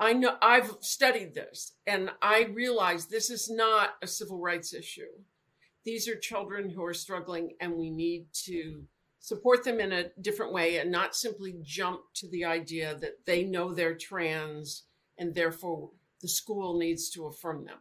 I 0.03 0.15
know 0.15 0.37
I've 0.43 0.79
studied 0.81 1.33
this 1.33 1.77
and 1.87 2.11
I 2.21 2.49
realize 2.53 3.07
this 3.07 3.31
is 3.31 3.49
not 3.49 3.91
a 4.03 4.09
civil 4.09 4.41
rights 4.41 4.75
issue. 4.75 5.07
These 5.85 6.09
are 6.09 6.17
children 6.17 6.69
who 6.69 6.85
are 6.85 6.93
struggling 6.93 7.53
and 7.61 7.77
we 7.77 7.89
need 7.89 8.27
to 8.47 8.83
support 9.21 9.63
them 9.63 9.79
in 9.79 9.93
a 9.93 10.09
different 10.21 10.53
way 10.53 10.79
and 10.79 10.91
not 10.91 11.15
simply 11.15 11.55
jump 11.63 12.01
to 12.15 12.29
the 12.31 12.45
idea 12.45 12.97
that 12.97 13.25
they 13.27 13.45
know 13.45 13.73
they're 13.73 13.95
trans 13.95 14.87
and 15.19 15.37
therefore 15.37 15.91
the 16.21 16.27
school 16.27 16.77
needs 16.77 17.09
to 17.11 17.27
affirm 17.27 17.65
them. 17.65 17.79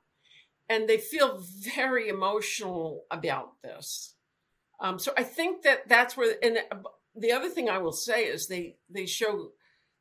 And 0.69 0.87
they 0.87 0.99
feel 0.99 1.43
very 1.75 2.07
emotional 2.07 3.05
about 3.09 3.59
this. 3.63 4.13
Um, 4.79 4.99
so 4.99 5.11
I 5.17 5.23
think 5.23 5.63
that 5.63 5.89
that's 5.89 6.15
where, 6.15 6.35
and 6.43 6.59
the 7.15 7.31
other 7.31 7.49
thing 7.49 7.67
I 7.67 7.79
will 7.79 7.91
say 7.91 8.25
is 8.25 8.47
they 8.47 8.75
they 8.91 9.07
show 9.07 9.53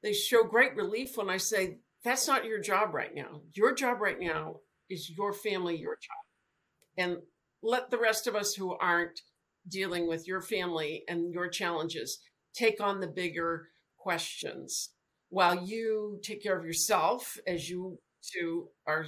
they 0.03 0.13
show 0.13 0.45
great 0.45 0.77
relief 0.77 1.17
when 1.17 1.31
I 1.31 1.39
say 1.39 1.79
that's 2.05 2.27
not 2.27 2.45
your 2.45 2.61
job 2.61 2.95
right 2.95 3.15
now. 3.15 3.43
Your 3.55 3.75
job 3.75 4.01
right 4.01 4.19
now 4.19 4.57
is 4.89 5.11
your 5.17 5.33
family, 5.33 5.77
your 5.77 5.97
child, 5.97 6.27
and 6.97 7.19
let 7.63 7.91
the 7.91 7.99
rest 7.99 8.27
of 8.27 8.35
us 8.35 8.55
who 8.55 8.75
aren't 8.75 9.21
dealing 9.69 10.09
with 10.09 10.27
your 10.27 10.41
family 10.41 11.05
and 11.09 11.33
your 11.33 11.49
challenges. 11.49 12.19
Take 12.55 12.81
on 12.81 13.01
the 13.01 13.07
bigger 13.07 13.69
questions 13.99 14.91
while 15.31 15.65
you 15.65 16.19
take 16.23 16.43
care 16.43 16.59
of 16.59 16.67
yourself, 16.67 17.39
as 17.47 17.71
you 17.71 17.99
two 18.35 18.69
are 18.87 19.07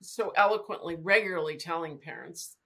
so 0.00 0.32
eloquently, 0.36 0.96
regularly 1.00 1.56
telling 1.56 1.98
parents, 1.98 2.56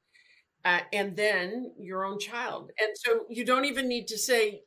uh, 0.65 0.81
and 0.93 1.17
then 1.17 1.73
your 1.79 2.05
own 2.05 2.19
child. 2.19 2.71
And 2.81 2.91
so 2.95 3.27
you 3.29 3.45
don't 3.45 3.67
even 3.67 3.89
need 3.89 4.07
to 4.09 4.19
say, 4.19 4.63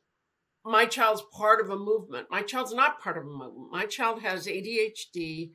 my 0.64 0.86
child's 0.86 1.22
part 1.32 1.60
of 1.60 1.70
a 1.70 1.76
movement. 1.76 2.26
My 2.30 2.42
child's 2.42 2.74
not 2.74 3.00
part 3.00 3.16
of 3.16 3.24
a 3.24 3.30
movement. 3.30 3.72
My 3.72 3.86
child 3.86 4.22
has 4.22 4.46
ADHD. 4.46 5.52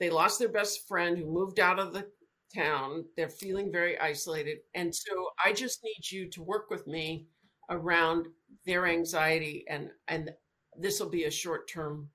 They 0.00 0.10
lost 0.10 0.38
their 0.38 0.48
best 0.48 0.88
friend 0.88 1.16
who 1.16 1.26
moved 1.26 1.60
out 1.60 1.78
of 1.78 1.92
the 1.92 2.08
town. 2.54 3.04
They're 3.16 3.28
feeling 3.28 3.70
very 3.70 3.98
isolated. 3.98 4.58
And 4.74 4.94
so 4.94 5.30
I 5.44 5.52
just 5.52 5.84
need 5.84 6.10
you 6.10 6.28
to 6.30 6.42
work 6.42 6.70
with 6.70 6.86
me 6.86 7.26
around 7.70 8.26
their 8.66 8.86
anxiety 8.86 9.64
and 9.68 9.90
and 10.08 10.30
this 10.78 11.00
will 11.00 11.08
be 11.08 11.24
a 11.24 11.30
short-term 11.30 12.08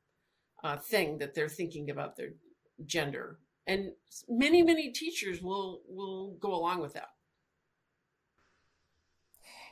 uh, 0.63 0.77
thing 0.77 1.17
that 1.17 1.33
they're 1.33 1.49
thinking 1.49 1.89
about 1.89 2.15
their 2.15 2.31
gender 2.85 3.39
and 3.67 3.91
many 4.27 4.61
many 4.61 4.91
teachers 4.91 5.41
will 5.41 5.81
will 5.87 6.35
go 6.39 6.53
along 6.53 6.81
with 6.81 6.93
that 6.93 7.09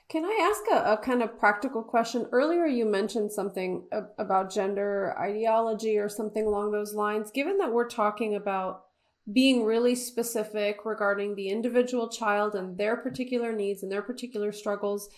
can 0.10 0.26
i 0.26 0.50
ask 0.52 0.62
a, 0.72 0.94
a 0.94 0.98
kind 0.98 1.22
of 1.22 1.38
practical 1.40 1.84
question 1.84 2.28
earlier 2.32 2.66
you 2.66 2.86
mentioned 2.86 3.32
something 3.32 3.88
about 4.18 4.52
gender 4.52 5.16
ideology 5.20 5.98
or 5.98 6.10
something 6.10 6.46
along 6.46 6.72
those 6.72 6.94
lines 6.94 7.32
given 7.32 7.58
that 7.58 7.72
we're 7.72 7.90
talking 7.90 8.36
about 8.36 8.84
being 9.32 9.66
really 9.66 9.96
specific 9.96 10.86
regarding 10.86 11.36
the 11.36 11.50
individual 11.50 12.10
child 12.10 12.56
and 12.56 12.78
their 12.78 12.96
particular 12.96 13.52
needs 13.52 13.84
and 13.84 13.92
their 13.92 14.02
particular 14.02 14.52
struggles. 14.52 15.10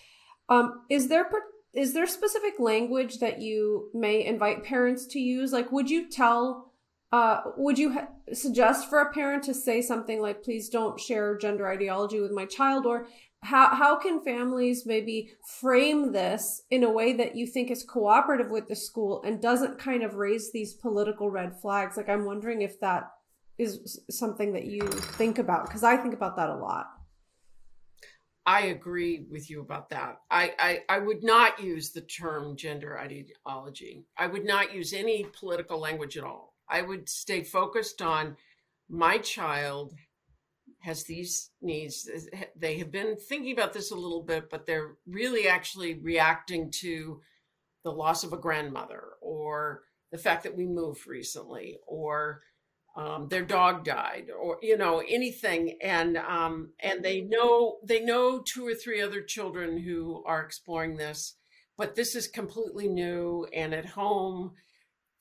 Um, 0.48 0.82
is 0.88 1.08
there 1.08 1.30
is 1.72 1.92
there 1.92 2.06
specific 2.06 2.58
language 2.58 3.20
that 3.20 3.40
you 3.40 3.90
may 3.94 4.24
invite 4.24 4.64
parents 4.64 5.06
to 5.08 5.20
use? 5.20 5.52
Like, 5.52 5.70
would 5.70 5.88
you 5.88 6.10
tell? 6.10 6.72
Uh, 7.12 7.40
would 7.56 7.78
you 7.78 7.92
ha- 7.92 8.08
suggest 8.32 8.88
for 8.88 9.00
a 9.00 9.12
parent 9.12 9.44
to 9.44 9.54
say 9.54 9.80
something 9.80 10.20
like, 10.20 10.42
"Please 10.42 10.68
don't 10.68 10.98
share 10.98 11.38
gender 11.38 11.68
ideology 11.68 12.20
with 12.20 12.32
my 12.32 12.46
child," 12.46 12.86
or 12.86 13.06
how 13.42 13.74
how 13.74 13.98
can 13.98 14.22
families 14.22 14.84
maybe 14.84 15.32
frame 15.60 16.12
this 16.12 16.62
in 16.70 16.84
a 16.84 16.90
way 16.90 17.12
that 17.14 17.36
you 17.36 17.46
think 17.46 17.70
is 17.70 17.82
cooperative 17.82 18.50
with 18.50 18.68
the 18.68 18.76
school 18.76 19.22
and 19.24 19.40
doesn't 19.40 19.78
kind 19.78 20.02
of 20.02 20.14
raise 20.14 20.52
these 20.52 20.74
political 20.74 21.30
red 21.30 21.58
flags? 21.60 21.96
Like, 21.96 22.08
I'm 22.08 22.26
wondering 22.26 22.62
if 22.62 22.78
that 22.80 23.10
is 23.58 24.00
something 24.10 24.52
that 24.52 24.66
you 24.66 24.82
think 24.88 25.38
about 25.38 25.66
because 25.66 25.84
I 25.84 25.96
think 25.96 26.14
about 26.14 26.36
that 26.36 26.50
a 26.50 26.56
lot. 26.56 26.86
I 28.46 28.66
agree 28.66 29.26
with 29.30 29.50
you 29.50 29.60
about 29.60 29.90
that. 29.90 30.16
I, 30.30 30.54
I, 30.58 30.80
I 30.88 30.98
would 30.98 31.22
not 31.22 31.62
use 31.62 31.92
the 31.92 32.00
term 32.00 32.56
gender 32.56 32.98
ideology. 32.98 34.06
I 34.16 34.26
would 34.26 34.44
not 34.44 34.74
use 34.74 34.92
any 34.92 35.26
political 35.38 35.78
language 35.78 36.16
at 36.16 36.24
all. 36.24 36.54
I 36.68 36.82
would 36.82 37.08
stay 37.08 37.42
focused 37.42 38.00
on 38.00 38.36
my 38.88 39.18
child 39.18 39.92
has 40.80 41.04
these 41.04 41.50
needs. 41.60 42.08
They 42.56 42.78
have 42.78 42.90
been 42.90 43.16
thinking 43.16 43.52
about 43.52 43.72
this 43.72 43.90
a 43.90 43.96
little 43.96 44.22
bit, 44.22 44.50
but 44.50 44.66
they're 44.66 44.96
really 45.06 45.46
actually 45.46 45.94
reacting 45.94 46.72
to 46.80 47.20
the 47.84 47.92
loss 47.92 48.24
of 48.24 48.32
a 48.32 48.38
grandmother 48.38 49.02
or 49.20 49.82
the 50.10 50.18
fact 50.18 50.42
that 50.42 50.56
we 50.56 50.66
moved 50.66 51.06
recently 51.06 51.78
or 51.86 52.42
um, 52.96 53.28
their 53.28 53.44
dog 53.44 53.84
died 53.84 54.26
or 54.36 54.58
you 54.62 54.76
know 54.76 55.02
anything 55.08 55.78
and 55.80 56.16
um, 56.16 56.72
and 56.80 57.04
they 57.04 57.20
know 57.20 57.78
they 57.84 58.00
know 58.00 58.40
two 58.40 58.66
or 58.66 58.74
three 58.74 59.00
other 59.00 59.22
children 59.22 59.78
who 59.78 60.22
are 60.26 60.42
exploring 60.42 60.96
this 60.96 61.36
but 61.78 61.94
this 61.94 62.14
is 62.14 62.26
completely 62.26 62.88
new 62.88 63.46
and 63.54 63.72
at 63.72 63.86
home 63.86 64.52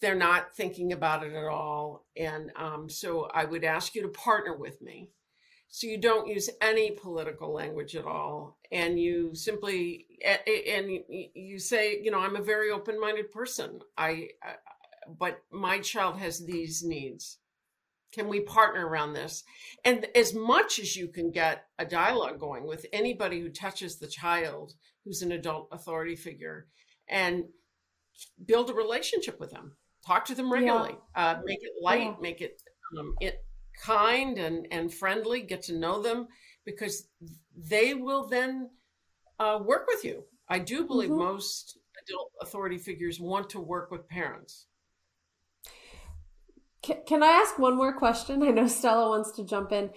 they're 0.02 0.16
not 0.16 0.56
thinking 0.56 0.92
about 0.92 1.24
it 1.24 1.34
at 1.34 1.46
all 1.46 2.08
and 2.18 2.52
um, 2.56 2.90
so 2.90 3.30
i 3.36 3.46
would 3.46 3.64
ask 3.64 3.94
you 3.94 4.02
to 4.02 4.10
partner 4.10 4.58
with 4.58 4.82
me 4.82 5.12
so 5.70 5.88
you 5.88 6.00
don't 6.00 6.28
use 6.28 6.50
any 6.62 6.92
political 6.92 7.54
language 7.54 7.96
at 7.96 8.06
all 8.06 8.58
and 8.72 9.00
you 9.00 9.34
simply 9.34 10.08
and 10.68 10.90
you 11.34 11.60
say 11.60 12.00
you 12.02 12.12
know 12.12 12.20
i'm 12.20 12.36
a 12.36 12.42
very 12.42 12.72
open-minded 12.72 13.32
person 13.32 13.80
i 13.98 14.28
but 15.18 15.40
my 15.52 15.80
child 15.80 16.18
has 16.18 16.46
these 16.46 16.84
needs 16.84 17.38
can 18.12 18.28
we 18.28 18.42
partner 18.42 18.88
around 18.88 19.14
this? 19.14 19.44
And 19.86 20.08
as 20.16 20.34
much 20.34 20.80
as 20.80 20.96
you 20.96 21.08
can 21.08 21.32
get 21.32 21.66
a 21.78 21.86
dialogue 21.86 22.40
going 22.40 22.66
with 22.66 22.86
anybody 22.92 23.40
who 23.40 23.50
touches 23.50 23.98
the 23.98 24.08
child 24.08 24.74
who's 25.06 25.22
an 25.22 25.32
adult 25.32 25.70
authority 25.72 26.16
figure 26.16 26.68
and 27.08 27.44
build 28.46 28.70
a 28.70 28.74
relationship 28.74 29.40
with 29.40 29.52
them, 29.52 29.74
talk 30.06 30.26
to 30.26 30.36
them 30.36 30.52
regularly, 30.52 30.96
yeah. 31.16 31.26
uh, 31.26 31.40
make 31.46 31.60
it 31.62 31.72
light, 31.82 32.02
yeah. 32.02 32.16
make 32.20 32.42
it, 32.42 32.62
um, 32.98 33.14
it 33.22 33.44
kind 33.84 34.38
and, 34.38 34.68
and 34.72 34.94
friendly, 34.94 35.42
get 35.42 35.64
to 35.64 35.78
know 35.78 36.02
them 36.02 36.28
because 36.66 37.08
they 37.56 37.94
will 37.94 38.28
then 38.28 38.70
uh, 39.40 39.60
work 39.64 39.88
with 39.88 40.04
you. 40.04 40.24
I 40.48 40.60
do 40.60 40.86
believe 40.86 41.10
mm-hmm. 41.10 41.20
most 41.20 41.78
adult 42.04 42.32
authority 42.42 42.78
figures 42.78 43.20
want 43.20 43.50
to 43.52 43.60
work 43.60 43.92
with 43.92 44.08
parents. 44.08 44.66
Can, 46.82 46.98
can 47.06 47.24
I 47.24 47.28
ask 47.28 47.60
one 47.60 47.76
more 47.76 47.94
question? 47.94 48.44
I 48.48 48.50
know 48.50 48.68
Stella 48.68 49.10
wants 49.10 49.32
to 49.34 49.44
jump 49.44 49.72
in. 49.72 49.92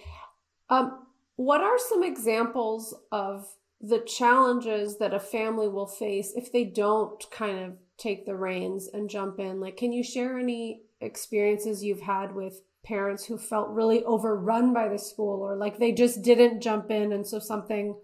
Um, 0.69 1.07
what 1.35 1.61
are 1.61 1.79
some 1.79 2.03
examples 2.03 2.95
of 3.11 3.47
the 3.81 3.99
challenges 3.99 4.97
that 4.99 5.13
a 5.13 5.19
family 5.19 5.67
will 5.67 5.87
face 5.87 6.31
if 6.35 6.51
they 6.51 6.63
don't 6.63 7.23
kind 7.31 7.59
of 7.59 7.73
take 7.97 8.25
the 8.25 8.35
reins 8.35 8.87
and 8.93 9.09
jump 9.09 9.39
in? 9.39 9.59
Like, 9.59 9.77
can 9.77 9.91
you 9.91 10.03
share 10.03 10.37
any 10.39 10.83
experiences 11.01 11.83
you've 11.83 12.01
had 12.01 12.33
with 12.33 12.61
parents 12.83 13.25
who 13.25 13.37
felt 13.37 13.69
really 13.69 14.03
overrun 14.03 14.73
by 14.73 14.89
the 14.89 14.99
school 14.99 15.41
or 15.41 15.55
like 15.55 15.77
they 15.77 15.91
just 15.91 16.21
didn't 16.21 16.61
jump 16.61 16.91
in 16.91 17.13
and 17.13 17.25
so 17.25 17.39
something 17.39 17.95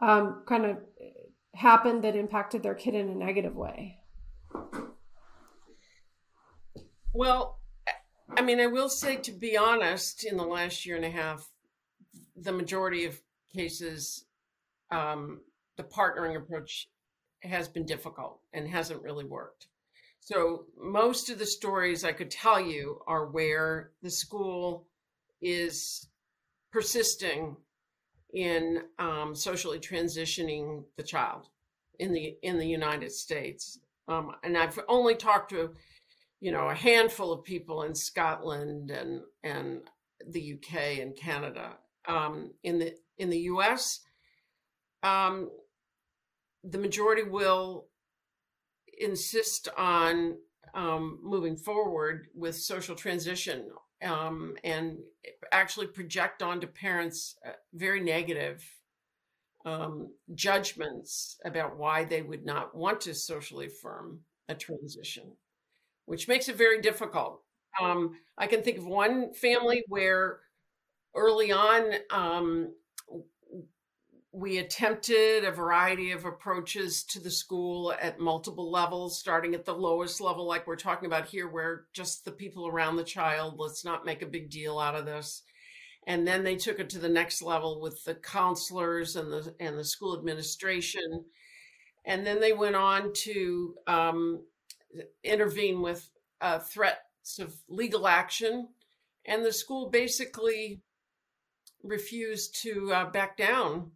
um, 0.00 0.42
kind 0.46 0.64
of 0.64 0.78
happened 1.54 2.04
that 2.04 2.16
impacted 2.16 2.62
their 2.62 2.74
kid 2.74 2.94
in 2.94 3.08
a 3.08 3.14
negative 3.14 3.54
way? 3.54 3.98
Well, 7.12 7.58
I 8.36 8.42
mean, 8.42 8.60
I 8.60 8.66
will 8.66 8.88
say, 8.88 9.16
to 9.16 9.32
be 9.32 9.56
honest, 9.56 10.24
in 10.24 10.36
the 10.36 10.44
last 10.44 10.86
year 10.86 10.96
and 10.96 11.04
a 11.04 11.10
half, 11.10 11.46
the 12.36 12.52
majority 12.52 13.04
of 13.04 13.20
cases, 13.54 14.24
um, 14.90 15.40
the 15.76 15.82
partnering 15.82 16.36
approach 16.36 16.88
has 17.42 17.68
been 17.68 17.84
difficult 17.84 18.40
and 18.52 18.68
hasn't 18.68 19.02
really 19.02 19.24
worked. 19.24 19.66
So, 20.24 20.66
most 20.80 21.30
of 21.30 21.38
the 21.38 21.46
stories 21.46 22.04
I 22.04 22.12
could 22.12 22.30
tell 22.30 22.60
you 22.60 23.02
are 23.06 23.26
where 23.26 23.90
the 24.02 24.10
school 24.10 24.86
is 25.40 26.06
persisting 26.70 27.56
in 28.32 28.84
um, 28.98 29.34
socially 29.34 29.80
transitioning 29.80 30.84
the 30.96 31.02
child 31.02 31.48
in 31.98 32.12
the 32.12 32.36
in 32.42 32.58
the 32.58 32.68
United 32.68 33.12
States. 33.12 33.80
Um, 34.06 34.32
and 34.44 34.56
I've 34.56 34.78
only 34.88 35.16
talked 35.16 35.50
to 35.50 35.74
you 36.42 36.50
know, 36.50 36.68
a 36.68 36.74
handful 36.74 37.32
of 37.32 37.44
people 37.44 37.84
in 37.84 37.94
Scotland 37.94 38.90
and 38.90 39.22
and 39.44 39.82
the 40.26 40.54
UK 40.54 40.98
and 40.98 41.16
Canada. 41.16 41.76
Um, 42.06 42.50
in 42.64 42.80
the 42.80 42.96
in 43.16 43.30
the 43.30 43.38
US, 43.52 44.00
um, 45.04 45.50
the 46.64 46.78
majority 46.78 47.22
will 47.22 47.86
insist 49.02 49.68
on 49.76 50.36
um, 50.74 51.18
moving 51.22 51.56
forward 51.56 52.28
with 52.34 52.56
social 52.56 52.94
transition 52.94 53.70
um, 54.02 54.56
and 54.64 54.98
actually 55.52 55.86
project 55.86 56.42
onto 56.42 56.66
parents 56.66 57.36
uh, 57.46 57.52
very 57.74 58.00
negative 58.00 58.64
um, 59.64 60.12
judgments 60.34 61.38
about 61.44 61.76
why 61.76 62.04
they 62.04 62.22
would 62.22 62.44
not 62.44 62.74
want 62.74 63.00
to 63.02 63.14
socially 63.14 63.66
affirm 63.66 64.20
a 64.48 64.54
transition, 64.54 65.24
which 66.06 66.26
makes 66.26 66.48
it 66.48 66.56
very 66.56 66.80
difficult. 66.80 67.42
Um, 67.80 68.18
I 68.36 68.46
can 68.46 68.62
think 68.62 68.78
of 68.78 68.86
one 68.86 69.32
family 69.34 69.84
where 69.88 70.40
early 71.14 71.52
on 71.52 71.94
um, 72.10 72.74
we 74.32 74.56
attempted 74.56 75.44
a 75.44 75.52
variety 75.52 76.10
of 76.12 76.24
approaches 76.24 77.04
to 77.04 77.20
the 77.20 77.30
school 77.30 77.92
at 78.00 78.18
multiple 78.18 78.70
levels, 78.70 79.18
starting 79.18 79.54
at 79.54 79.66
the 79.66 79.74
lowest 79.74 80.22
level, 80.22 80.46
like 80.46 80.66
we're 80.66 80.74
talking 80.74 81.06
about 81.06 81.26
here, 81.26 81.46
where 81.46 81.84
just 81.92 82.24
the 82.24 82.32
people 82.32 82.66
around 82.66 82.96
the 82.96 83.04
child, 83.04 83.56
let's 83.58 83.84
not 83.84 84.06
make 84.06 84.22
a 84.22 84.26
big 84.26 84.48
deal 84.48 84.78
out 84.78 84.94
of 84.94 85.04
this. 85.04 85.42
And 86.06 86.26
then 86.26 86.44
they 86.44 86.56
took 86.56 86.80
it 86.80 86.88
to 86.90 86.98
the 86.98 87.10
next 87.10 87.42
level 87.42 87.78
with 87.78 88.02
the 88.04 88.14
counselors 88.14 89.16
and 89.16 89.30
the 89.30 89.54
and 89.60 89.78
the 89.78 89.84
school 89.84 90.16
administration. 90.16 91.26
And 92.04 92.26
then 92.26 92.40
they 92.40 92.54
went 92.54 92.74
on 92.74 93.12
to 93.12 93.74
um, 93.86 94.44
intervene 95.22 95.82
with 95.82 96.08
uh, 96.40 96.58
threats 96.58 97.38
of 97.38 97.54
legal 97.68 98.08
action. 98.08 98.68
And 99.26 99.44
the 99.44 99.52
school 99.52 99.90
basically 99.90 100.80
refused 101.84 102.60
to 102.62 102.92
uh, 102.92 103.10
back 103.10 103.36
down 103.36 103.92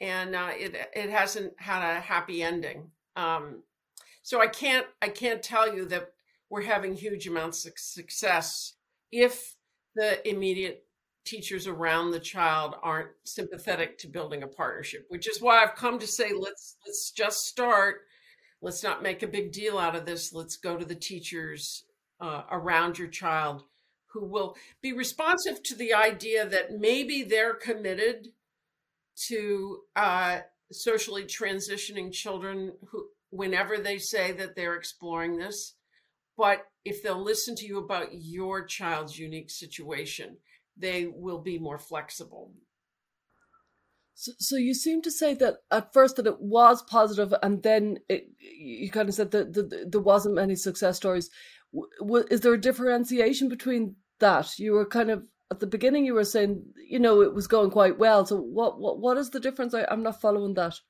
and 0.00 0.34
uh, 0.34 0.50
it 0.52 0.74
it 0.94 1.10
hasn't 1.10 1.52
had 1.58 1.82
a 1.82 2.00
happy 2.00 2.42
ending. 2.42 2.90
Um, 3.16 3.62
so 4.22 4.40
I 4.40 4.46
can't 4.46 4.86
I 5.00 5.08
can't 5.08 5.42
tell 5.42 5.74
you 5.74 5.84
that 5.86 6.08
we're 6.50 6.62
having 6.62 6.94
huge 6.94 7.26
amounts 7.26 7.66
of 7.66 7.72
success 7.76 8.74
if 9.12 9.56
the 9.94 10.26
immediate 10.28 10.84
teachers 11.24 11.66
around 11.66 12.10
the 12.10 12.20
child 12.20 12.74
aren't 12.82 13.10
sympathetic 13.24 13.96
to 13.98 14.08
building 14.08 14.42
a 14.42 14.46
partnership 14.46 15.06
which 15.08 15.26
is 15.26 15.40
why 15.40 15.62
i've 15.62 15.74
come 15.74 15.98
to 15.98 16.06
say 16.06 16.32
let's 16.38 16.76
let's 16.86 17.10
just 17.12 17.46
start 17.46 18.02
let's 18.60 18.82
not 18.82 19.02
make 19.02 19.22
a 19.22 19.26
big 19.26 19.50
deal 19.50 19.78
out 19.78 19.96
of 19.96 20.04
this 20.04 20.34
let's 20.34 20.56
go 20.56 20.76
to 20.76 20.84
the 20.84 20.94
teachers 20.94 21.84
uh, 22.20 22.42
around 22.50 22.98
your 22.98 23.08
child 23.08 23.64
who 24.12 24.24
will 24.24 24.54
be 24.82 24.92
responsive 24.92 25.62
to 25.62 25.74
the 25.74 25.94
idea 25.94 26.46
that 26.46 26.78
maybe 26.78 27.22
they're 27.22 27.54
committed 27.54 28.28
to 29.28 29.78
uh, 29.96 30.40
socially 30.72 31.24
transitioning 31.24 32.12
children 32.12 32.72
who, 32.90 33.06
whenever 33.30 33.78
they 33.78 33.98
say 33.98 34.32
that 34.32 34.56
they're 34.56 34.76
exploring 34.76 35.36
this. 35.38 35.76
But 36.36 36.66
if 36.84 37.02
they'll 37.02 37.22
listen 37.22 37.54
to 37.56 37.66
you 37.66 37.78
about 37.78 38.08
your 38.12 38.64
child's 38.64 39.18
unique 39.18 39.50
situation, 39.50 40.38
they 40.76 41.06
will 41.06 41.40
be 41.40 41.58
more 41.58 41.78
flexible. 41.78 42.52
So, 44.14 44.32
so 44.38 44.56
you 44.56 44.74
seem 44.74 45.02
to 45.02 45.10
say 45.10 45.34
that 45.34 45.58
at 45.70 45.92
first 45.92 46.16
that 46.16 46.26
it 46.26 46.40
was 46.40 46.82
positive, 46.82 47.34
and 47.42 47.62
then 47.62 47.98
it, 48.08 48.26
you 48.38 48.90
kind 48.90 49.08
of 49.08 49.14
said 49.14 49.30
that, 49.32 49.88
there 49.90 50.00
wasn't 50.00 50.36
many 50.36 50.56
success 50.56 50.96
stories. 50.96 51.30
Is 52.30 52.40
there 52.40 52.54
a 52.54 52.60
differentiation 52.60 53.48
between 53.48 53.96
that? 54.20 54.58
You 54.58 54.72
were 54.72 54.86
kind 54.86 55.10
of 55.10 55.28
at 55.54 55.60
the 55.60 55.66
beginning 55.66 56.04
you 56.04 56.14
were 56.14 56.24
saying 56.24 56.62
you 56.88 56.98
know 56.98 57.22
it 57.22 57.34
was 57.34 57.46
going 57.46 57.70
quite 57.70 57.98
well. 57.98 58.26
So 58.26 58.36
what 58.36 58.80
what, 58.80 58.98
what 58.98 59.16
is 59.16 59.30
the 59.30 59.40
difference? 59.40 59.74
I, 59.74 59.86
i'm 59.90 60.02
not 60.02 60.20
following 60.20 60.54
that. 60.54 60.80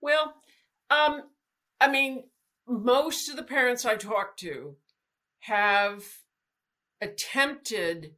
Well 0.00 0.34
um 0.90 1.22
i 1.80 1.88
mean 1.88 2.24
most 2.68 3.28
of 3.28 3.36
the 3.36 3.42
parents 3.42 3.84
i 3.84 3.96
talk 3.96 4.36
to 4.36 4.76
have 5.40 6.04
attempted 7.00 8.12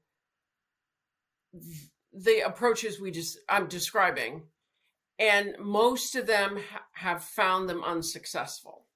the 2.13 2.41
approaches 2.41 3.01
we 3.01 3.11
just 3.11 3.39
i'm 3.49 3.69
describing 3.69 4.43
and 5.19 5.57
most 5.59 6.15
of 6.15 6.27
them 6.27 6.59
ha- 6.71 6.85
have 6.93 7.25
found 7.25 7.69
them 7.69 7.83
unsuccessful. 7.83 8.87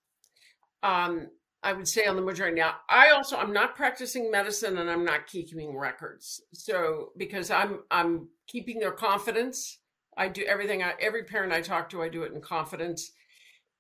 Um 0.82 1.28
I 1.62 1.72
would 1.72 1.86
say 1.86 2.06
on 2.06 2.16
the 2.16 2.22
majority. 2.22 2.58
Now, 2.58 2.76
I 2.88 3.10
also 3.10 3.36
I'm 3.36 3.52
not 3.52 3.76
practicing 3.76 4.30
medicine 4.30 4.78
and 4.78 4.90
I'm 4.90 5.04
not 5.04 5.26
keeping 5.26 5.76
records. 5.76 6.40
So 6.52 7.12
because 7.16 7.50
I'm 7.50 7.80
I'm 7.90 8.28
keeping 8.48 8.80
their 8.80 8.92
confidence. 8.92 9.78
I 10.16 10.28
do 10.28 10.42
everything. 10.42 10.82
I, 10.82 10.92
every 11.00 11.24
parent 11.24 11.52
I 11.52 11.62
talk 11.62 11.88
to, 11.90 12.02
I 12.02 12.08
do 12.08 12.24
it 12.24 12.32
in 12.32 12.40
confidence, 12.42 13.12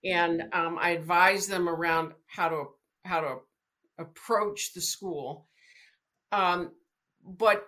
and 0.02 0.44
um, 0.52 0.78
I 0.80 0.90
advise 0.90 1.46
them 1.46 1.68
around 1.68 2.12
how 2.26 2.48
to 2.48 2.64
how 3.04 3.20
to 3.20 3.36
approach 3.98 4.72
the 4.74 4.80
school. 4.80 5.48
Um, 6.30 6.70
but 7.24 7.66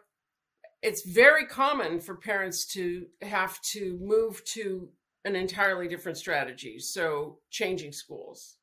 it's 0.83 1.07
very 1.07 1.47
common 1.47 2.01
for 2.01 2.15
parents 2.15 2.65
to 2.73 3.07
have 3.23 3.61
to 3.73 3.99
move 4.01 4.43
to 4.45 4.89
an 5.25 5.37
entirely 5.37 5.89
different 5.89 6.19
strategy. 6.19 6.79
So 6.79 7.39
changing 7.51 7.93
schools 7.93 8.57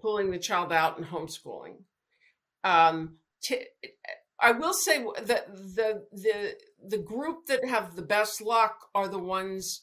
pulling 0.00 0.30
the 0.30 0.38
child 0.38 0.72
out 0.72 0.98
and 0.98 1.06
homeschooling. 1.06 1.76
Um, 2.64 3.16
I 4.38 4.52
will 4.52 4.74
say 4.74 5.04
that 5.22 5.54
the 5.54 6.04
the 6.12 6.56
the 6.84 6.98
group 6.98 7.46
that 7.46 7.64
have 7.64 7.96
the 7.96 8.02
best 8.02 8.40
luck 8.40 8.88
are 8.94 9.08
the 9.08 9.18
ones 9.18 9.82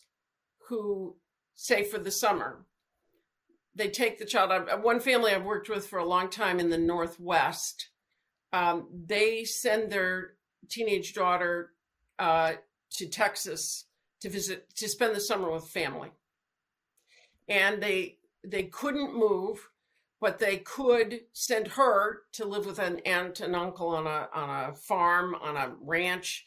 who 0.68 1.16
say 1.56 1.84
for 1.84 1.98
the 1.98 2.12
summer. 2.12 2.66
They 3.76 3.90
take 3.90 4.20
the 4.20 4.26
child. 4.26 4.70
One 4.84 5.00
family 5.00 5.32
I've 5.32 5.44
worked 5.44 5.70
with 5.70 5.88
for 5.88 5.98
a 5.98 6.06
long 6.06 6.30
time 6.30 6.60
in 6.60 6.70
the 6.70 6.78
Northwest, 6.78 7.90
um, 8.52 8.88
they 8.94 9.44
send 9.46 9.92
their 9.92 10.34
teenage 10.70 11.14
daughter 11.14 11.72
uh, 12.20 12.54
to 12.92 13.08
Texas 13.08 13.86
to 14.22 14.30
visit 14.30 14.74
to 14.76 14.88
spend 14.88 15.16
the 15.16 15.20
summer 15.20 15.52
with 15.52 15.68
family, 15.68 16.12
and 17.50 17.82
they 17.82 18.20
they 18.44 18.64
couldn't 18.64 19.18
move 19.18 19.70
but 20.24 20.40
they 20.40 20.56
could 20.56 21.20
send 21.34 21.68
her 21.68 22.22
to 22.32 22.46
live 22.46 22.66
with 22.66 22.80
an 22.80 23.00
aunt 23.00 23.42
and 23.42 23.54
uncle 23.54 23.90
on 23.90 24.08
a 24.08 24.30
on 24.34 24.50
a 24.50 24.74
farm 24.74 25.36
on 25.36 25.58
a 25.58 25.74
ranch 25.82 26.46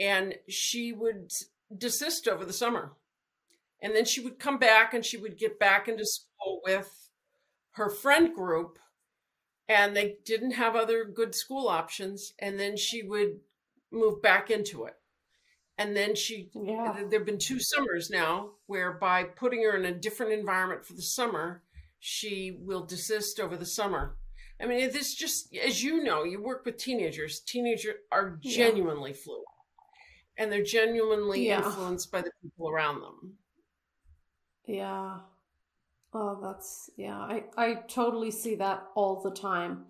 and 0.00 0.34
she 0.48 0.92
would 0.92 1.30
desist 1.78 2.26
over 2.26 2.44
the 2.44 2.52
summer 2.52 2.90
and 3.80 3.94
then 3.94 4.04
she 4.04 4.20
would 4.20 4.40
come 4.40 4.58
back 4.58 4.92
and 4.92 5.04
she 5.04 5.16
would 5.16 5.38
get 5.38 5.60
back 5.60 5.86
into 5.86 6.04
school 6.04 6.60
with 6.64 7.08
her 7.74 7.88
friend 7.88 8.34
group 8.34 8.80
and 9.68 9.94
they 9.94 10.16
didn't 10.24 10.50
have 10.50 10.74
other 10.74 11.04
good 11.04 11.36
school 11.36 11.68
options 11.68 12.32
and 12.40 12.58
then 12.58 12.76
she 12.76 13.04
would 13.04 13.38
move 13.92 14.20
back 14.22 14.50
into 14.50 14.86
it 14.86 14.96
and 15.78 15.96
then 15.96 16.16
she 16.16 16.50
yeah. 16.52 16.96
there 17.08 17.20
have 17.20 17.26
been 17.26 17.38
two 17.38 17.60
summers 17.60 18.10
now 18.10 18.50
where 18.66 18.94
by 18.94 19.22
putting 19.22 19.62
her 19.62 19.76
in 19.76 19.84
a 19.84 19.94
different 19.94 20.32
environment 20.32 20.84
for 20.84 20.94
the 20.94 21.02
summer 21.02 21.62
she 22.06 22.58
will 22.60 22.84
desist 22.84 23.40
over 23.40 23.56
the 23.56 23.64
summer. 23.64 24.16
I 24.60 24.66
mean, 24.66 24.92
this 24.92 25.14
just, 25.14 25.56
as 25.56 25.82
you 25.82 26.04
know, 26.04 26.22
you 26.22 26.42
work 26.42 26.66
with 26.66 26.76
teenagers. 26.76 27.40
Teenagers 27.40 27.94
are 28.12 28.38
genuinely 28.42 29.12
yeah. 29.12 29.16
fluid 29.24 29.44
and 30.36 30.52
they're 30.52 30.62
genuinely 30.62 31.46
yeah. 31.46 31.64
influenced 31.64 32.12
by 32.12 32.20
the 32.20 32.30
people 32.42 32.68
around 32.68 33.00
them. 33.00 33.32
Yeah. 34.66 35.20
Oh, 36.12 36.38
that's, 36.42 36.90
yeah, 36.98 37.16
I, 37.16 37.44
I 37.56 37.74
totally 37.88 38.30
see 38.30 38.56
that 38.56 38.84
all 38.94 39.22
the 39.22 39.30
time. 39.30 39.86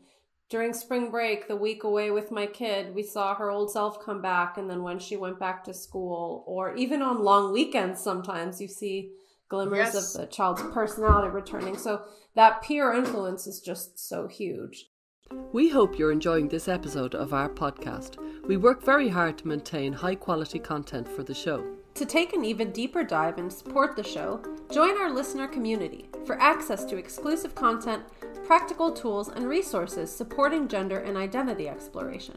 During 0.48 0.72
spring 0.72 1.10
break, 1.10 1.48
the 1.48 1.56
week 1.56 1.82
away 1.82 2.12
with 2.12 2.30
my 2.30 2.46
kid, 2.46 2.94
we 2.94 3.02
saw 3.02 3.34
her 3.34 3.50
old 3.50 3.72
self 3.72 4.04
come 4.04 4.22
back. 4.22 4.56
And 4.56 4.70
then 4.70 4.84
when 4.84 5.00
she 5.00 5.16
went 5.16 5.40
back 5.40 5.64
to 5.64 5.74
school, 5.74 6.44
or 6.46 6.76
even 6.76 7.02
on 7.02 7.24
long 7.24 7.52
weekends, 7.52 8.00
sometimes 8.00 8.60
you 8.60 8.68
see 8.68 9.10
glimmers 9.48 9.94
yes. 9.94 10.14
of 10.14 10.20
the 10.20 10.26
child's 10.26 10.62
personality 10.72 11.28
returning. 11.28 11.76
So 11.76 12.02
that 12.34 12.62
peer 12.62 12.92
influence 12.92 13.46
is 13.46 13.60
just 13.60 13.98
so 13.98 14.26
huge. 14.26 14.86
We 15.52 15.68
hope 15.70 15.98
you're 15.98 16.12
enjoying 16.12 16.48
this 16.48 16.68
episode 16.68 17.14
of 17.14 17.32
our 17.32 17.48
podcast. 17.48 18.16
We 18.46 18.56
work 18.56 18.82
very 18.82 19.08
hard 19.08 19.38
to 19.38 19.48
maintain 19.48 19.92
high 19.92 20.16
quality 20.16 20.58
content 20.58 21.08
for 21.08 21.22
the 21.22 21.34
show. 21.34 21.64
To 21.94 22.04
take 22.04 22.32
an 22.32 22.44
even 22.44 22.72
deeper 22.72 23.04
dive 23.04 23.38
and 23.38 23.52
support 23.52 23.94
the 23.96 24.02
show, 24.02 24.42
join 24.70 24.98
our 24.98 25.10
listener 25.10 25.46
community 25.46 26.08
for 26.26 26.40
access 26.40 26.84
to 26.86 26.96
exclusive 26.96 27.54
content, 27.54 28.02
practical 28.44 28.90
tools, 28.90 29.28
and 29.28 29.48
resources 29.48 30.14
supporting 30.14 30.68
gender 30.68 30.98
and 30.98 31.16
identity 31.16 31.68
exploration. 31.68 32.36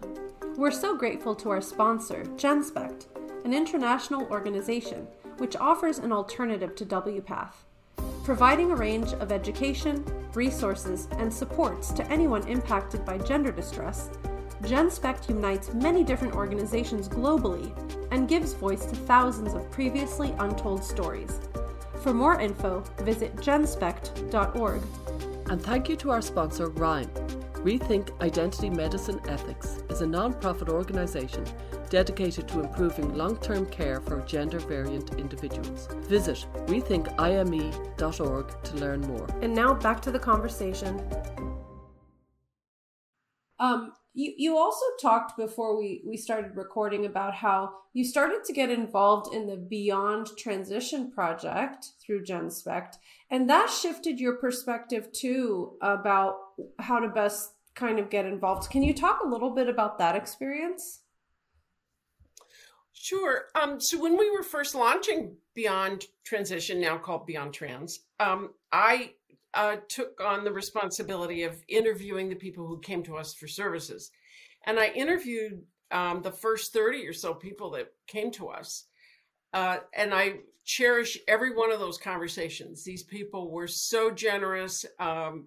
We're 0.55 0.71
so 0.71 0.95
grateful 0.95 1.35
to 1.35 1.49
our 1.49 1.61
sponsor, 1.61 2.23
GenSpect, 2.35 3.07
an 3.45 3.53
international 3.53 4.27
organization 4.29 5.07
which 5.37 5.55
offers 5.55 5.99
an 5.99 6.11
alternative 6.11 6.75
to 6.75 6.85
WPATH, 6.85 7.53
providing 8.23 8.71
a 8.71 8.75
range 8.75 9.13
of 9.13 9.31
education, 9.31 10.03
resources, 10.33 11.07
and 11.17 11.33
supports 11.33 11.91
to 11.91 12.05
anyone 12.11 12.47
impacted 12.47 13.05
by 13.05 13.17
gender 13.17 13.51
distress. 13.51 14.09
GenSpect 14.63 15.29
unites 15.29 15.73
many 15.73 16.03
different 16.03 16.33
organizations 16.33 17.07
globally 17.07 17.71
and 18.11 18.27
gives 18.27 18.53
voice 18.53 18.85
to 18.85 18.95
thousands 18.95 19.53
of 19.53 19.69
previously 19.69 20.33
untold 20.39 20.83
stories. 20.83 21.39
For 22.01 22.13
more 22.13 22.39
info, 22.39 22.83
visit 22.99 23.35
genspect.org. 23.37 24.81
And 25.49 25.61
thank 25.61 25.89
you 25.89 25.95
to 25.97 26.11
our 26.11 26.21
sponsor, 26.21 26.69
RIME. 26.69 27.09
Rethink 27.63 28.09
Identity 28.21 28.69
Medicine 28.69 29.19
Ethics 29.27 29.83
is 29.89 30.01
a 30.01 30.07
non 30.07 30.33
profit 30.33 30.69
organisation 30.69 31.43
dedicated 31.89 32.47
to 32.49 32.61
improving 32.61 33.13
long 33.15 33.37
term 33.37 33.65
care 33.67 34.01
for 34.01 34.21
gender 34.21 34.59
variant 34.59 35.15
individuals. 35.15 35.87
Visit 36.07 36.45
rethinkime.org 36.67 38.63
to 38.63 38.75
learn 38.75 39.01
more. 39.01 39.27
And 39.41 39.53
now 39.53 39.73
back 39.73 40.01
to 40.01 40.11
the 40.11 40.19
conversation. 40.19 41.01
Um, 43.59 43.93
you, 44.13 44.33
you 44.35 44.57
also 44.57 44.85
talked 44.99 45.37
before 45.37 45.77
we, 45.77 46.01
we 46.03 46.17
started 46.17 46.55
recording 46.55 47.05
about 47.05 47.35
how 47.35 47.71
you 47.93 48.03
started 48.03 48.43
to 48.45 48.53
get 48.53 48.71
involved 48.71 49.31
in 49.33 49.45
the 49.45 49.57
Beyond 49.57 50.29
Transition 50.37 51.11
project 51.11 51.89
through 52.03 52.23
GenSpect, 52.23 52.95
and 53.29 53.47
that 53.47 53.69
shifted 53.69 54.19
your 54.19 54.37
perspective 54.37 55.11
too 55.11 55.77
about 55.81 56.37
how 56.79 56.99
to 56.99 57.09
best 57.09 57.53
kind 57.75 57.99
of 57.99 58.09
get 58.09 58.25
involved. 58.25 58.71
Can 58.71 58.81
you 58.81 58.93
talk 58.93 59.19
a 59.23 59.27
little 59.27 59.51
bit 59.51 59.69
about 59.69 59.99
that 59.99 60.15
experience? 60.15 61.01
Sure. 62.99 63.45
Um, 63.53 63.79
so 63.79 64.01
when 64.01 64.17
we 64.17 64.29
were 64.31 64.43
first 64.43 64.73
launching 64.73 65.35
Beyond 65.53 66.05
Transition, 66.25 66.81
now 66.81 66.97
called 66.97 67.27
Beyond 67.27 67.53
Trans, 67.53 67.99
um, 68.19 68.49
I 68.71 69.13
uh, 69.53 69.77
took 69.87 70.19
on 70.19 70.43
the 70.43 70.51
responsibility 70.51 71.43
of 71.43 71.63
interviewing 71.67 72.27
the 72.27 72.35
people 72.35 72.65
who 72.65 72.79
came 72.79 73.03
to 73.03 73.15
us 73.15 73.35
for 73.35 73.47
services. 73.47 74.11
And 74.65 74.79
I 74.79 74.87
interviewed 74.87 75.61
um, 75.91 76.21
the 76.21 76.31
first 76.31 76.73
30 76.73 77.07
or 77.07 77.13
so 77.13 77.33
people 77.33 77.69
that 77.71 77.93
came 78.07 78.31
to 78.31 78.49
us. 78.49 78.85
Uh, 79.53 79.77
and 79.93 80.13
I 80.13 80.39
cherish 80.65 81.17
every 81.27 81.55
one 81.55 81.71
of 81.71 81.79
those 81.79 81.97
conversations. 81.97 82.83
These 82.83 83.03
people 83.03 83.51
were 83.51 83.67
so 83.67 84.11
generous, 84.11 84.85
um, 84.99 85.45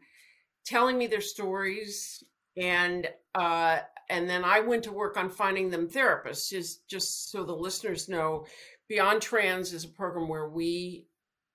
telling 0.65 0.97
me 0.97 1.09
their 1.09 1.21
stories. 1.21 2.23
And 2.57 3.09
uh, 3.35 3.81
and 4.11 4.29
then 4.29 4.45
I 4.45 4.61
went 4.61 4.85
to 4.85 4.93
work 4.93 5.17
on 5.17 5.31
finding 5.31 5.71
them 5.71 5.89
therapists. 5.89 6.51
Just 6.51 6.87
just 6.89 7.31
so 7.31 7.45
the 7.45 7.55
listeners 7.55 8.09
know, 8.09 8.47
Beyond 8.89 9.23
Trans 9.23 9.73
is 9.73 9.85
a 9.85 9.89
program 9.89 10.29
where 10.29 10.49
we 10.49 11.07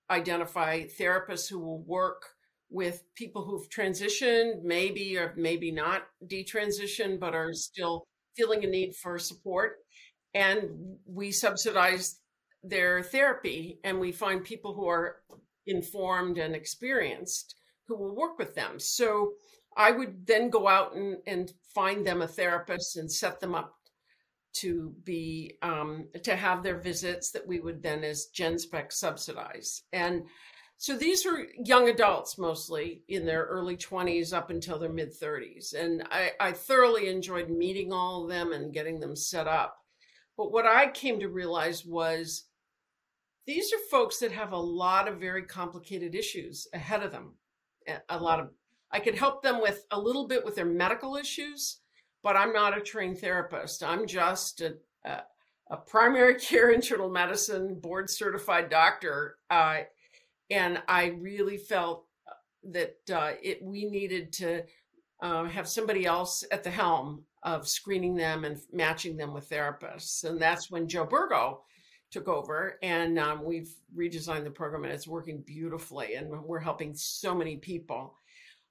identify 0.09 0.83
therapists 0.85 1.49
who 1.49 1.59
will 1.59 1.83
work 1.83 2.23
with 2.69 3.03
people 3.15 3.43
who've 3.43 3.69
transitioned, 3.69 4.63
maybe 4.63 5.17
or 5.17 5.33
maybe 5.37 5.71
not 5.71 6.03
detransitioned, 6.25 7.19
but 7.19 7.35
are 7.35 7.53
still 7.53 8.05
feeling 8.35 8.63
a 8.63 8.67
need 8.67 8.95
for 8.95 9.19
support. 9.19 9.77
And 10.33 10.97
we 11.05 11.31
subsidize 11.31 12.19
their 12.63 13.03
therapy 13.03 13.79
and 13.83 13.99
we 13.99 14.11
find 14.11 14.43
people 14.43 14.73
who 14.73 14.87
are 14.87 15.17
informed 15.67 16.37
and 16.37 16.55
experienced 16.55 17.55
who 17.87 17.97
will 17.97 18.15
work 18.15 18.37
with 18.37 18.55
them. 18.55 18.79
So 18.79 19.33
I 19.77 19.91
would 19.91 20.25
then 20.25 20.49
go 20.49 20.67
out 20.67 20.95
and, 20.95 21.17
and 21.27 21.51
find 21.75 22.07
them 22.07 22.21
a 22.21 22.27
therapist 22.27 22.97
and 22.97 23.11
set 23.11 23.39
them 23.39 23.53
up 23.53 23.75
to 24.53 24.95
be 25.03 25.57
um, 25.61 26.07
to 26.23 26.35
have 26.35 26.63
their 26.63 26.79
visits 26.79 27.31
that 27.31 27.45
we 27.45 27.59
would 27.59 27.83
then 27.83 28.03
as 28.03 28.29
Genspect 28.33 28.93
subsidize. 28.93 29.83
And 29.91 30.23
so 30.77 30.97
these 30.97 31.25
were 31.25 31.47
young 31.57 31.89
adults 31.89 32.37
mostly 32.37 33.03
in 33.07 33.25
their 33.25 33.43
early 33.43 33.77
20s 33.77 34.33
up 34.33 34.49
until 34.49 34.79
their 34.79 34.91
mid 34.91 35.11
30s. 35.13 35.73
And 35.73 36.03
I, 36.09 36.31
I 36.39 36.51
thoroughly 36.53 37.09
enjoyed 37.09 37.49
meeting 37.49 37.91
all 37.91 38.23
of 38.23 38.29
them 38.29 38.53
and 38.53 38.73
getting 38.73 38.99
them 38.99 39.15
set 39.15 39.47
up. 39.47 39.77
But 40.37 40.51
what 40.51 40.65
I 40.65 40.89
came 40.89 41.19
to 41.19 41.29
realize 41.29 41.85
was 41.85 42.45
these 43.45 43.71
are 43.73 43.89
folks 43.91 44.19
that 44.19 44.31
have 44.31 44.51
a 44.51 44.57
lot 44.57 45.07
of 45.07 45.19
very 45.19 45.43
complicated 45.43 46.15
issues 46.15 46.67
ahead 46.73 47.03
of 47.03 47.11
them. 47.11 47.35
A 48.09 48.19
lot 48.19 48.39
of, 48.39 48.49
I 48.91 48.99
could 48.99 49.15
help 49.15 49.41
them 49.41 49.61
with 49.61 49.85
a 49.91 49.99
little 49.99 50.27
bit 50.27 50.45
with 50.45 50.55
their 50.55 50.65
medical 50.65 51.15
issues, 51.15 51.79
but 52.23 52.35
I'm 52.35 52.53
not 52.53 52.77
a 52.77 52.81
trained 52.81 53.19
therapist. 53.19 53.83
I'm 53.83 54.07
just 54.07 54.61
a, 54.61 54.75
a, 55.03 55.21
a 55.69 55.77
primary 55.77 56.35
care 56.39 56.71
internal 56.71 57.09
medicine 57.09 57.79
board 57.79 58.09
certified 58.09 58.69
doctor. 58.69 59.37
Uh, 59.49 59.81
and 60.49 60.81
I 60.87 61.07
really 61.19 61.57
felt 61.57 62.05
uh, 62.27 62.33
that 62.71 62.97
uh, 63.11 63.33
it 63.41 63.63
we 63.63 63.85
needed 63.85 64.31
to 64.33 64.63
uh, 65.21 65.45
have 65.45 65.67
somebody 65.67 66.05
else 66.05 66.43
at 66.51 66.63
the 66.63 66.69
helm 66.69 67.23
of 67.43 67.67
screening 67.67 68.15
them 68.15 68.43
and 68.43 68.59
matching 68.71 69.17
them 69.17 69.33
with 69.33 69.49
therapists, 69.49 70.23
and 70.23 70.41
that's 70.41 70.69
when 70.69 70.87
Joe 70.87 71.05
Burgo 71.05 71.61
took 72.11 72.27
over, 72.27 72.77
and 72.81 73.17
um, 73.19 73.43
we've 73.43 73.73
redesigned 73.95 74.43
the 74.43 74.51
program, 74.51 74.83
and 74.83 74.93
it's 74.93 75.07
working 75.07 75.41
beautifully, 75.45 76.15
and 76.15 76.29
we're 76.43 76.59
helping 76.59 76.93
so 76.95 77.33
many 77.33 77.57
people. 77.57 78.15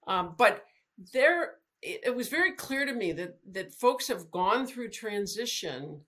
Um, 0.06 0.34
but 0.36 0.64
there, 1.12 1.54
it, 1.82 2.00
it 2.06 2.16
was 2.16 2.28
very 2.28 2.52
clear 2.52 2.86
to 2.86 2.92
me 2.92 3.12
that 3.12 3.38
that 3.52 3.74
folks 3.74 4.08
have 4.08 4.30
gone 4.30 4.66
through 4.66 4.90
transition 4.90 6.00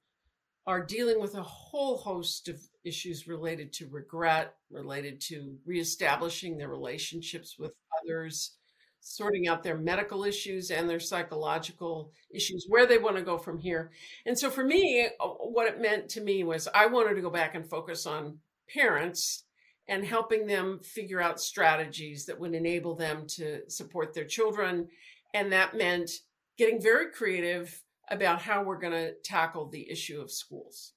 are 0.66 0.84
dealing 0.84 1.20
with 1.20 1.34
a 1.36 1.42
whole 1.42 1.96
host 1.96 2.48
of 2.48 2.60
issues 2.84 3.28
related 3.28 3.72
to 3.72 3.88
regret, 3.88 4.54
related 4.70 5.20
to 5.20 5.56
reestablishing 5.64 6.58
their 6.58 6.68
relationships 6.68 7.56
with 7.58 7.72
others, 8.02 8.56
sorting 9.00 9.46
out 9.46 9.62
their 9.62 9.78
medical 9.78 10.24
issues 10.24 10.72
and 10.72 10.90
their 10.90 10.98
psychological 10.98 12.12
issues, 12.34 12.66
where 12.68 12.86
they 12.86 12.98
want 12.98 13.16
to 13.16 13.22
go 13.22 13.38
from 13.38 13.58
here. 13.58 13.92
And 14.26 14.36
so 14.36 14.50
for 14.50 14.64
me, 14.64 15.08
uh, 15.20 15.26
what 15.28 15.68
it 15.68 15.80
meant 15.80 16.08
to 16.10 16.20
me 16.20 16.42
was 16.42 16.66
I 16.74 16.86
wanted 16.86 17.14
to 17.14 17.22
go 17.22 17.30
back 17.30 17.54
and 17.54 17.68
focus 17.68 18.04
on 18.04 18.38
parents 18.68 19.44
and 19.88 20.04
helping 20.04 20.46
them 20.46 20.80
figure 20.82 21.20
out 21.20 21.40
strategies 21.40 22.26
that 22.26 22.38
would 22.40 22.54
enable 22.54 22.94
them 22.94 23.26
to 23.26 23.60
support 23.68 24.14
their 24.14 24.24
children. 24.24 24.88
And 25.32 25.52
that 25.52 25.76
meant 25.76 26.10
getting 26.58 26.80
very 26.80 27.10
creative 27.12 27.82
about 28.10 28.42
how 28.42 28.62
we're 28.62 28.80
going 28.80 28.92
to 28.92 29.14
tackle 29.24 29.68
the 29.68 29.90
issue 29.90 30.20
of 30.20 30.30
schools. 30.30 30.92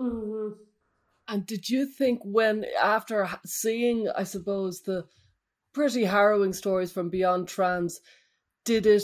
Mm-hmm. 0.00 0.54
And 1.28 1.46
did 1.46 1.68
you 1.68 1.86
think 1.86 2.20
when, 2.22 2.64
after 2.80 3.28
seeing, 3.44 4.08
I 4.08 4.22
suppose, 4.24 4.82
the 4.82 5.06
pretty 5.72 6.04
harrowing 6.04 6.52
stories 6.52 6.92
from 6.92 7.10
Beyond 7.10 7.48
Trans, 7.48 8.00
did 8.64 8.86
it 8.86 9.02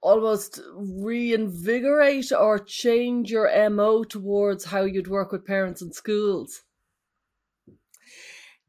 almost 0.00 0.60
reinvigorate 0.74 2.32
or 2.32 2.58
change 2.58 3.30
your 3.30 3.70
MO 3.70 4.02
towards 4.02 4.64
how 4.64 4.82
you'd 4.82 5.08
work 5.08 5.30
with 5.30 5.46
parents 5.46 5.82
and 5.82 5.94
schools? 5.94 6.62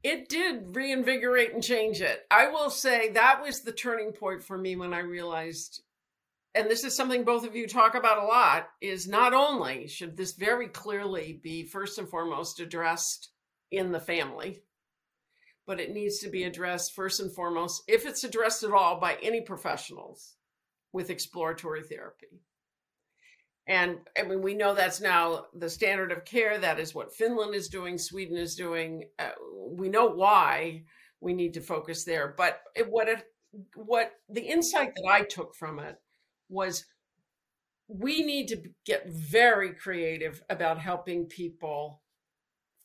It 0.03 0.29
did 0.29 0.75
reinvigorate 0.75 1.53
and 1.53 1.63
change 1.63 2.01
it. 2.01 2.25
I 2.31 2.47
will 2.47 2.69
say 2.69 3.09
that 3.09 3.41
was 3.43 3.61
the 3.61 3.71
turning 3.71 4.11
point 4.13 4.43
for 4.43 4.57
me 4.57 4.75
when 4.75 4.93
I 4.93 4.99
realized 4.99 5.83
and 6.53 6.69
this 6.69 6.83
is 6.83 6.95
something 6.95 7.23
both 7.23 7.45
of 7.45 7.55
you 7.55 7.67
talk 7.67 7.95
about 7.95 8.21
a 8.21 8.25
lot, 8.25 8.69
is 8.81 9.07
not 9.07 9.33
only 9.33 9.87
should 9.87 10.17
this 10.17 10.33
very 10.33 10.67
clearly 10.67 11.39
be 11.41 11.63
first 11.63 11.97
and 11.97 12.09
foremost 12.09 12.59
addressed 12.59 13.29
in 13.71 13.91
the 13.91 13.99
family, 13.99 14.61
but 15.65 15.79
it 15.79 15.93
needs 15.93 16.19
to 16.19 16.29
be 16.29 16.43
addressed 16.43 16.93
first 16.93 17.21
and 17.21 17.31
foremost, 17.33 17.83
if 17.87 18.05
it's 18.05 18.25
addressed 18.25 18.63
at 18.63 18.73
all, 18.73 18.99
by 18.99 19.17
any 19.23 19.39
professionals 19.39 20.35
with 20.91 21.09
exploratory 21.09 21.83
therapy. 21.83 22.41
And 23.67 24.00
I 24.17 24.24
mean, 24.24 24.41
we 24.41 24.54
know 24.54 24.74
that's 24.74 25.02
now 25.02 25.45
the 25.54 25.69
standard 25.69 26.12
of 26.12 26.26
care. 26.26 26.58
That 26.58 26.80
is 26.80 26.95
what 26.95 27.13
Finland 27.13 27.56
is 27.56 27.67
doing, 27.69 27.97
Sweden 27.97 28.38
is 28.38 28.56
doing. 28.56 29.06
Uh, 29.19 29.32
we 29.69 29.88
know 29.88 30.08
why 30.08 30.84
we 31.19 31.34
need 31.34 31.54
to 31.54 31.62
focus 31.62 32.04
there. 32.04 32.34
But 32.36 32.60
it, 32.76 32.89
what 32.89 33.08
it, 33.08 33.24
what 33.76 34.13
the 34.30 34.41
insight 34.41 34.93
that 34.95 35.08
I 35.08 35.24
took 35.24 35.56
from 35.56 35.80
it 35.80 35.95
was 36.50 36.86
we 37.88 38.24
need 38.24 38.47
to 38.47 38.62
get 38.86 39.10
very 39.10 39.74
creative 39.74 40.41
about 40.50 40.80
helping 40.80 41.26
people 41.26 42.02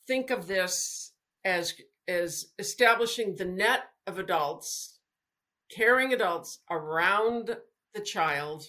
think 0.06 0.30
of 0.30 0.46
this 0.46 1.12
as 1.44 1.74
as 2.08 2.46
establishing 2.58 3.34
the 3.34 3.44
net 3.44 3.84
of 4.06 4.18
adults 4.18 5.00
caring 5.74 6.12
adults 6.12 6.60
around 6.70 7.56
the 7.94 8.00
child 8.00 8.64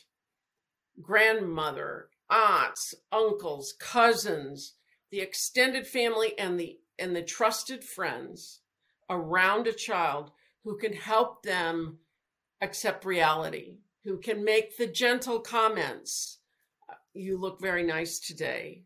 grandmother 1.01 2.09
aunts 2.30 2.93
uncles 3.11 3.74
cousins 3.80 4.74
the 5.11 5.19
extended 5.22 5.88
family 5.88 6.38
and 6.38 6.59
the 6.59 6.80
and 6.99 7.15
the 7.15 7.22
trusted 7.22 7.84
friends 7.84 8.61
around 9.09 9.67
a 9.67 9.74
child 9.74 10.32
who 10.63 10.78
can 10.78 10.93
help 10.93 11.43
them 11.43 11.99
accept 12.61 13.05
reality 13.05 13.78
who 14.07 14.17
can 14.17 14.43
make 14.45 14.78
the 14.78 14.88
gentle 14.88 15.41
comments. 15.41 16.39
You 17.13 17.38
look 17.38 17.59
very 17.59 17.84
nice 17.84 18.19
today 18.19 18.84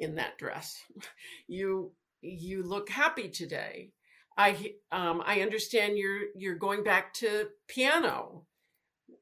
in 0.00 0.16
that 0.16 0.36
dress. 0.38 0.76
You 1.48 1.92
you 2.22 2.64
look 2.64 2.88
happy 2.90 3.28
today. 3.28 3.92
I 4.36 4.74
um, 4.90 5.22
I 5.24 5.42
understand 5.42 5.96
you're 5.96 6.24
you're 6.34 6.56
going 6.56 6.82
back 6.82 7.14
to 7.14 7.46
piano. 7.68 8.42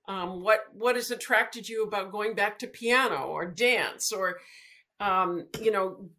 Um, 0.06 0.42
what 0.42 0.60
what 0.72 0.96
has 0.96 1.10
attracted 1.10 1.68
you 1.68 1.84
about 1.84 2.12
going 2.12 2.34
back 2.34 2.58
to 2.58 2.66
piano 2.66 3.26
or 3.28 3.46
dance 3.46 4.12
or 4.12 4.38
um, 5.00 5.46
you 5.60 5.70
know 5.70 6.10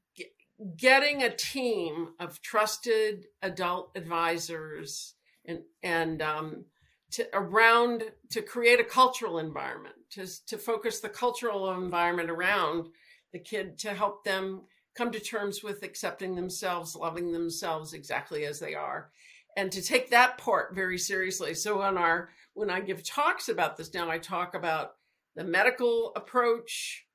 getting 0.77 1.21
a 1.21 1.36
team 1.36 2.09
of 2.19 2.41
trusted 2.41 3.25
adult 3.41 3.91
advisors 3.95 5.13
and 5.45 5.59
and 5.83 6.21
um, 6.21 6.65
to 7.11 7.27
around 7.33 8.03
to 8.31 8.41
create 8.41 8.79
a 8.79 8.83
cultural 8.83 9.38
environment 9.38 9.95
to 10.11 10.25
to 10.47 10.57
focus 10.57 10.99
the 10.99 11.09
cultural 11.09 11.71
environment 11.71 12.29
around 12.29 12.88
the 13.33 13.39
kid 13.39 13.77
to 13.79 13.93
help 13.93 14.23
them 14.23 14.61
come 14.95 15.11
to 15.11 15.19
terms 15.19 15.61
with 15.61 15.83
accepting 15.83 16.36
themselves, 16.36 16.95
loving 16.95 17.33
themselves 17.33 17.93
exactly 17.93 18.45
as 18.45 18.59
they 18.59 18.73
are, 18.73 19.11
and 19.57 19.71
to 19.71 19.81
take 19.81 20.09
that 20.09 20.38
part 20.38 20.73
very 20.73 20.97
seriously. 20.97 21.53
So 21.53 21.81
on 21.81 21.97
our 21.97 22.29
when 22.55 22.69
I 22.69 22.79
give 22.79 23.03
talks 23.03 23.49
about 23.49 23.77
this 23.77 23.93
now, 23.93 24.09
I 24.09 24.17
talk 24.17 24.55
about 24.55 24.93
the 25.35 25.43
medical 25.43 26.13
approach, 26.15 27.05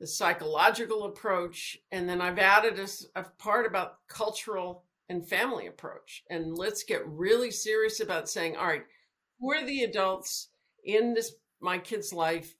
the 0.00 0.06
psychological 0.06 1.04
approach, 1.04 1.76
and 1.90 2.08
then 2.08 2.20
I've 2.20 2.38
added 2.38 2.78
a, 2.78 3.20
a 3.20 3.24
part 3.36 3.66
about 3.66 3.98
cultural 4.08 4.84
and 5.08 5.28
family 5.28 5.66
approach. 5.66 6.22
And 6.30 6.56
let's 6.56 6.84
get 6.84 7.06
really 7.06 7.50
serious 7.50 7.98
about 8.00 8.28
saying, 8.28 8.56
all 8.56 8.66
right, 8.66 8.84
who 9.40 9.52
are 9.52 9.66
the 9.66 9.82
adults 9.82 10.48
in 10.84 11.14
this 11.14 11.32
my 11.60 11.78
kid's 11.78 12.12
life 12.12 12.54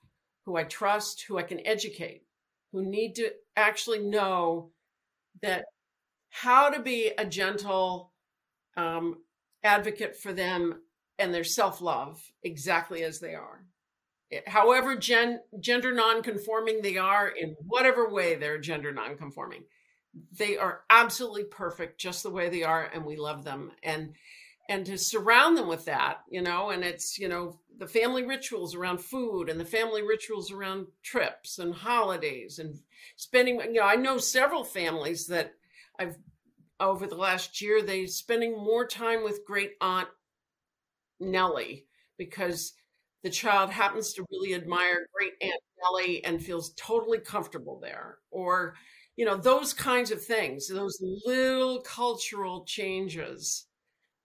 who 0.45 0.57
I 0.57 0.65
trust, 0.65 1.25
who 1.27 1.39
I 1.39 1.43
can 1.43 1.65
educate, 1.67 2.25
who 2.73 2.83
need 2.83 3.15
to 3.17 3.31
actually 3.57 4.01
know 4.01 4.71
that 5.43 5.65
how 6.31 6.71
to 6.71 6.81
be 6.83 7.13
a 7.17 7.25
gentle 7.25 8.13
um, 8.77 9.19
advocate 9.63 10.17
for 10.17 10.33
them 10.33 10.81
and 11.19 11.33
their 11.33 11.45
self 11.45 11.81
love 11.81 12.23
exactly 12.43 13.03
as 13.03 13.21
they 13.21 13.35
are. 13.35 13.65
Eh, 14.33 14.41
however, 14.47 14.97
gen- 14.97 15.41
gender 15.61 15.95
non-conforming 15.95 16.83
they 16.83 16.97
are, 16.97 17.29
in 17.29 17.57
whatever 17.67 18.09
way 18.09 18.35
they're 18.35 18.59
gender 18.59 18.93
non-conforming, 18.93 19.65
they 20.39 20.57
are 20.57 20.83
absolutely 20.91 21.45
perfect 21.45 22.01
just 22.01 22.23
the 22.23 22.31
way 22.31 22.49
they 22.49 22.63
are, 22.63 22.91
and 22.93 23.05
we 23.05 23.17
love 23.17 23.45
them. 23.45 23.73
And 23.83 24.15
and 24.71 24.87
to 24.87 24.97
surround 24.97 25.59
them 25.59 25.69
with 25.69 25.85
that, 25.85 26.23
you 26.31 26.41
know, 26.41 26.71
and 26.71 26.83
it's 26.83 27.19
you 27.19 27.29
know 27.29 27.61
the 27.77 27.87
family 27.87 28.25
rituals 28.25 28.75
around 28.75 28.99
food 28.99 29.49
and 29.49 29.59
the 29.61 29.65
family 29.65 30.03
rituals 30.03 30.51
around 30.51 30.87
trips 31.03 31.59
and 31.59 31.75
holidays 31.75 32.59
and 32.59 32.79
spending. 33.17 33.61
You 33.61 33.75
know, 33.75 33.83
I 33.83 33.97
know 33.97 34.19
several 34.19 34.65
families 34.65 35.27
that 35.27 35.55
I've 35.99 36.17
over 36.81 37.07
the 37.07 37.17
last 37.17 37.61
year 37.61 37.83
they 37.83 38.07
spending 38.07 38.53
more 38.53 38.87
time 38.87 39.23
with 39.23 39.45
great 39.47 39.73
aunt 39.81 40.09
Nellie 41.25 41.87
because 42.19 42.73
the 43.23 43.31
child 43.31 43.71
happens 43.71 44.13
to 44.13 44.25
really 44.31 44.55
admire 44.55 45.07
great 45.15 45.33
aunt 45.41 45.61
Nellie 45.83 46.25
and 46.25 46.43
feels 46.43 46.75
totally 46.77 47.19
comfortable 47.19 47.81
there 47.81 48.19
or 48.31 48.75
you 49.17 49.25
know 49.25 49.37
those 49.37 49.73
kinds 49.73 50.11
of 50.11 50.23
things 50.23 50.69
those 50.69 50.99
little 51.25 51.81
cultural 51.81 52.65
changes 52.65 53.67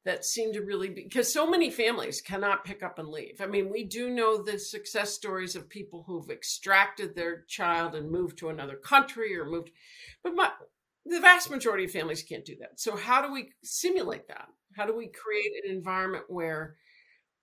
that 0.05 0.25
seem 0.25 0.53
to 0.53 0.61
really 0.61 0.89
be 0.89 1.03
because 1.03 1.31
so 1.31 1.49
many 1.49 1.69
families 1.69 2.21
cannot 2.21 2.63
pick 2.63 2.81
up 2.83 2.99
and 2.99 3.09
leave. 3.09 3.41
I 3.41 3.45
mean, 3.47 3.69
we 3.69 3.83
do 3.83 4.09
know 4.09 4.41
the 4.41 4.57
success 4.57 5.13
stories 5.13 5.55
of 5.55 5.69
people 5.69 6.03
who've 6.07 6.29
extracted 6.29 7.15
their 7.15 7.43
child 7.47 7.95
and 7.95 8.09
moved 8.09 8.37
to 8.39 8.49
another 8.49 8.75
country 8.75 9.37
or 9.37 9.45
moved, 9.45 9.71
but 10.23 10.35
my, 10.35 10.51
the 11.05 11.19
vast 11.19 11.51
majority 11.51 11.85
of 11.85 11.91
families 11.91 12.23
can't 12.23 12.45
do 12.45 12.55
that. 12.59 12.79
So, 12.79 12.95
how 12.95 13.21
do 13.21 13.31
we 13.31 13.51
simulate 13.63 14.27
that? 14.29 14.47
How 14.75 14.85
do 14.85 14.95
we 14.95 15.07
create 15.07 15.51
an 15.63 15.75
environment 15.75 16.25
where 16.27 16.77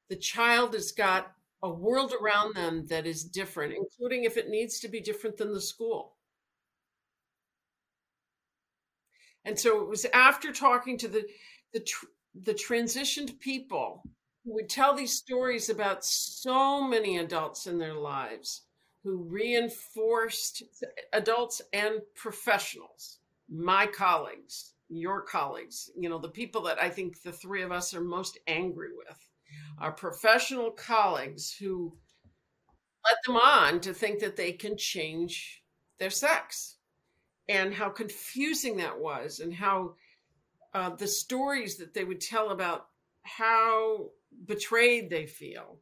the 0.09 0.17
child 0.17 0.75
has 0.75 0.93
got 0.93 1.33
a 1.63 1.71
world 1.71 2.13
around 2.21 2.55
them 2.55 2.87
that 2.87 3.07
is 3.07 3.25
different, 3.25 3.75
including 3.75 4.25
if 4.25 4.37
it 4.37 4.49
needs 4.49 4.79
to 4.81 4.89
be 4.89 5.01
different 5.01 5.37
than 5.37 5.53
the 5.53 5.61
school? 5.61 6.15
And 9.45 9.59
so 9.59 9.81
it 9.81 9.89
was 9.89 10.05
after 10.13 10.53
talking 10.53 10.99
to 10.99 11.09
the 11.09 11.25
the 11.73 11.87
the 12.35 12.55
transitioned 12.55 13.39
people 13.39 14.03
who 14.45 14.55
would 14.55 14.69
tell 14.69 14.95
these 14.95 15.13
stories 15.13 15.71
about 15.71 16.05
so 16.05 16.87
many 16.87 17.19
adults 17.19 17.67
in 17.67 17.79
their 17.79 17.95
lives 17.95 18.63
who 19.03 19.23
reinforced 19.23 20.63
adults 21.13 21.63
and 21.73 22.01
professionals, 22.15 23.19
my 23.49 23.87
colleagues, 23.87 24.75
your 24.89 25.23
colleagues, 25.23 25.91
you 25.97 26.09
know, 26.09 26.19
the 26.19 26.29
people 26.29 26.63
that 26.63 26.83
I 26.83 26.91
think 26.91 27.23
the 27.23 27.33
three 27.33 27.63
of 27.63 27.73
us 27.73 27.95
are 27.95 28.01
most 28.01 28.39
angry 28.47 28.89
with, 28.97 29.26
our 29.79 29.93
professional 29.93 30.71
colleagues 30.71 31.53
who 31.53 31.97
led 33.05 33.17
them 33.27 33.37
on 33.37 33.81
to 33.81 33.95
think 33.95 34.21
that 34.21 34.37
they 34.37 34.53
can 34.53 34.77
change 34.77 35.63
their 35.99 36.11
sex 36.11 36.77
and 37.49 37.73
how 37.73 37.89
confusing 37.89 38.77
that 38.79 38.99
was 38.99 39.41
and 39.41 39.55
how 39.55 39.95
uh, 40.75 40.91
the 40.91 41.07
stories 41.07 41.77
that 41.77 41.95
they 41.95 42.05
would 42.05 42.21
tell 42.21 42.51
about 42.51 42.89
how 43.23 44.11
betrayed 44.45 45.09
they 45.09 45.27
feel. 45.27 45.79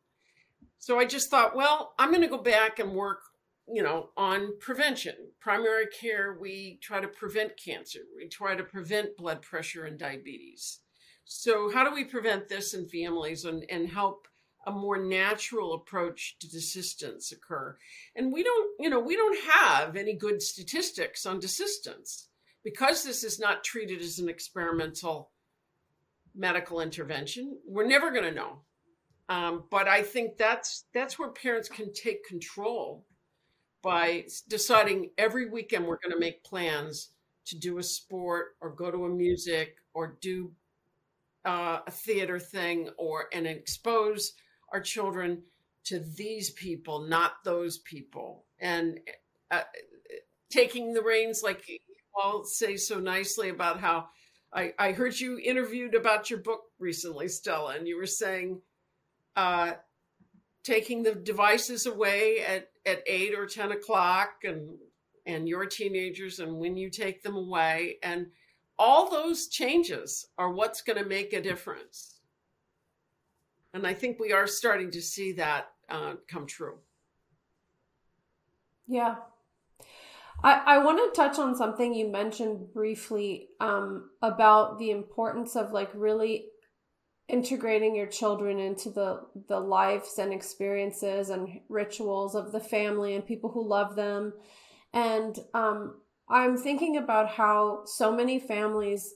So 0.79 0.99
I 0.99 1.05
just 1.05 1.31
thought, 1.31 1.57
well, 1.57 1.95
I'm 1.99 2.11
going 2.11 2.22
to 2.22 2.29
go 2.29 2.39
back 2.39 2.79
and 2.79 2.93
work, 2.93 3.22
you 3.66 3.83
know, 3.83 4.11
on 4.16 4.59
prevention. 4.61 5.14
Primary 5.41 5.87
care, 5.87 6.37
we 6.39 6.79
try 6.83 7.01
to 7.01 7.09
prevent 7.09 7.53
cancer, 7.57 8.01
we 8.16 8.29
try 8.29 8.55
to 8.55 8.62
prevent 8.62 9.16
blood 9.16 9.43
pressure 9.43 9.85
and 9.85 9.99
diabetes. 9.99 10.81
So, 11.25 11.70
how 11.70 11.85
do 11.89 11.95
we 11.95 12.05
prevent 12.05 12.49
this 12.49 12.75
in 12.75 12.89
families 12.89 13.45
and, 13.45 13.64
and 13.70 13.89
help 13.89 14.29
a 14.66 14.72
more 14.72 14.99
natural 14.99 15.75
approach 15.75 16.37
to 16.41 16.47
desistance 16.47 17.33
occur? 17.33 17.77
And 18.16 18.33
we 18.33 18.43
don't, 18.43 18.70
you 18.79 18.91
know, 18.91 19.01
we 19.01 19.16
don't 19.16 19.39
have 19.51 19.97
any 19.97 20.14
good 20.14 20.43
statistics 20.43 21.27
on 21.27 21.41
desistance 21.41 22.27
because 22.62 23.05
this 23.05 23.25
is 23.25 23.39
not 23.39 23.64
treated 23.64 24.01
as 24.01 24.18
an 24.18 24.29
experimental 24.29 25.31
medical 26.35 26.81
intervention, 26.81 27.59
we're 27.66 27.87
never 27.87 28.11
going 28.11 28.25
to 28.25 28.33
know. 28.33 28.61
Um, 29.29 29.64
but 29.70 29.89
I 29.89 30.03
think 30.03 30.37
that's 30.37 30.85
that's 30.93 31.18
where 31.18 31.31
parents 31.31 31.68
can 31.68 31.93
take 31.93 32.27
control 32.27 33.07
by 33.83 34.27
deciding 34.49 35.11
every 35.16 35.49
weekend 35.49 35.87
we're 35.87 35.99
going 36.03 36.12
to 36.12 36.20
make 36.20 36.45
plans 36.45 37.11
to 37.47 37.59
do 37.59 37.79
a 37.79 37.83
sport 37.83 38.57
or 38.61 38.70
go 38.70 38.91
to 38.91 39.05
a 39.05 39.09
music 39.09 39.77
or 39.95 40.18
do 40.20 40.51
uh, 41.45 41.80
a 41.86 41.90
theater 41.90 42.38
thing 42.38 42.90
or 42.99 43.26
and 43.32 43.47
expose 43.47 44.32
our 44.72 44.80
children 44.80 45.42
to 45.84 46.01
these 46.16 46.51
people, 46.51 47.01
not 47.01 47.45
those 47.45 47.78
people, 47.78 48.45
and 48.59 48.99
uh, 49.51 49.62
taking 50.51 50.95
the 50.95 51.03
reins 51.03 51.42
like 51.42 51.68
you 51.68 51.78
all 52.14 52.45
say 52.45 52.76
so 52.76 52.99
nicely 52.99 53.49
about 53.49 53.80
how 53.80 54.09
I, 54.53 54.72
I 54.78 54.92
heard 54.92 55.18
you 55.18 55.38
interviewed 55.38 55.95
about 55.95 56.30
your 56.30 56.38
book 56.38 56.62
recently, 56.78 57.28
Stella, 57.28 57.74
and 57.74 57.88
you 57.88 57.97
were 57.97 58.07
saying 58.07 58.61
uh, 59.34 59.72
taking 60.62 61.03
the 61.03 61.14
devices 61.14 61.86
away 61.86 62.38
at, 62.40 62.70
at 62.86 63.03
eight 63.07 63.34
or 63.36 63.47
10 63.47 63.72
o'clock 63.72 64.45
and, 64.45 64.78
and 65.26 65.49
your 65.49 65.66
teenagers 65.66 66.38
and 66.38 66.57
when 66.57 66.76
you 66.76 66.88
take 66.88 67.22
them 67.22 67.36
away. 67.36 67.99
And 68.03 68.28
all 68.79 69.11
those 69.11 69.49
changes 69.49 70.27
are 70.39 70.53
what's 70.53 70.83
going 70.83 70.99
to 71.03 71.09
make 71.09 71.33
a 71.33 71.43
difference. 71.43 72.20
And 73.72 73.87
I 73.87 73.95
think 73.95 74.18
we 74.18 74.33
are 74.33 74.47
starting 74.47 74.91
to 74.93 75.03
see 75.03 75.33
that 75.33 75.66
uh, 75.89 76.14
come 76.29 76.47
true. 76.47 76.79
Yeah, 78.87 79.16
I, 80.43 80.62
I 80.66 80.79
want 80.79 80.99
to 80.99 81.20
touch 81.20 81.39
on 81.39 81.57
something 81.57 81.95
you 81.95 82.09
mentioned 82.09 82.72
briefly 82.72 83.49
um, 83.61 84.11
about 84.20 84.79
the 84.79 84.91
importance 84.91 85.57
of 85.57 85.72
like 85.72 85.91
really 85.95 86.47
integrating 87.29 87.97
your 87.97 88.07
children 88.07 88.59
into 88.59 88.91
the 88.91 89.22
the 89.49 89.59
lives 89.59 90.18
and 90.18 90.31
experiences 90.31 91.31
and 91.31 91.61
rituals 91.70 92.35
of 92.35 92.53
the 92.53 92.61
family 92.61 93.14
and 93.14 93.27
people 93.27 93.51
who 93.51 93.66
love 93.66 93.97
them 93.97 94.35
and 94.93 95.39
um, 95.55 95.95
i'm 96.29 96.57
thinking 96.57 96.97
about 96.97 97.29
how 97.29 97.83
so 97.85 98.12
many 98.12 98.39
families 98.39 99.14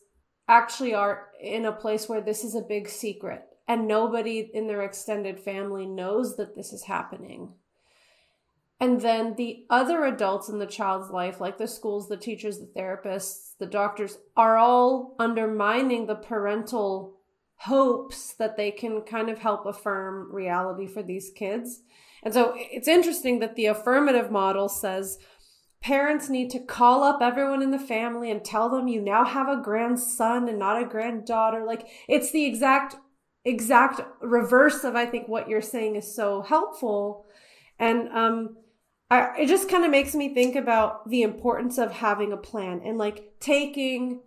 actually 0.49 0.95
are 0.95 1.29
in 1.41 1.65
a 1.65 1.73
place 1.73 2.09
where 2.09 2.21
this 2.21 2.45
is 2.45 2.55
a 2.55 2.63
big 2.63 2.89
secret 2.89 3.43
and 3.67 3.87
nobody 3.87 4.51
in 4.55 4.67
their 4.67 4.83
extended 4.83 5.39
family 5.39 5.87
knows 5.87 6.37
that 6.37 6.55
this 6.55 6.73
is 6.73 6.85
happening 6.85 7.53
and 8.81 9.01
then 9.01 9.35
the 9.35 9.65
other 9.69 10.05
adults 10.05 10.49
in 10.49 10.59
the 10.59 10.67
child's 10.67 11.11
life, 11.11 11.41
like 11.41 11.59
the 11.59 11.67
schools, 11.67 12.09
the 12.09 12.17
teachers, 12.17 12.59
the 12.59 12.67
therapists, 12.67 13.57
the 13.59 13.67
doctors, 13.67 14.19
are 14.37 14.57
all 14.57 15.17
undermining 15.19 16.07
the 16.07 16.15
parental 16.15 17.17
hopes 17.57 18.35
that 18.35 18.57
they 18.57 18.71
can 18.71 19.01
kind 19.03 19.29
of 19.29 19.41
help 19.41 19.67
affirm 19.67 20.33
reality 20.33 20.87
for 20.87 21.03
these 21.03 21.33
kids. 21.35 21.81
And 22.23 22.33
so 22.33 22.55
it's 22.57 22.87
interesting 22.87 23.41
that 23.41 23.57
the 23.57 23.67
affirmative 23.67 24.31
model 24.31 24.69
says 24.69 25.19
parents 25.81 26.29
need 26.29 26.51
to 26.51 26.59
call 26.59 27.03
up 27.05 27.21
everyone 27.23 27.63
in 27.63 27.71
the 27.71 27.79
family 27.79 28.31
and 28.31 28.45
tell 28.45 28.69
them 28.69 28.89
you 28.89 29.01
now 29.01 29.25
have 29.25 29.49
a 29.49 29.63
grandson 29.63 30.49
and 30.49 30.59
not 30.59 30.81
a 30.81 30.87
granddaughter. 30.87 31.65
Like 31.65 31.87
it's 32.09 32.31
the 32.33 32.45
exact 32.45 32.97
exact 33.45 34.01
reverse 34.21 34.85
of 34.85 34.97
I 34.97 35.07
think 35.07 35.29
what 35.29 35.49
you're 35.49 35.63
saying 35.63 35.97
is 35.97 36.15
so 36.15 36.43
helpful. 36.43 37.27
And 37.79 38.09
um 38.09 38.57
I, 39.11 39.39
it 39.39 39.47
just 39.47 39.71
kind 39.71 39.85
of 39.85 39.91
makes 39.91 40.15
me 40.15 40.35
think 40.35 40.55
about 40.55 41.09
the 41.09 41.23
importance 41.23 41.79
of 41.79 41.93
having 41.93 42.33
a 42.33 42.37
plan 42.37 42.83
and 42.85 42.99
like 42.99 43.35
taking 43.41 44.21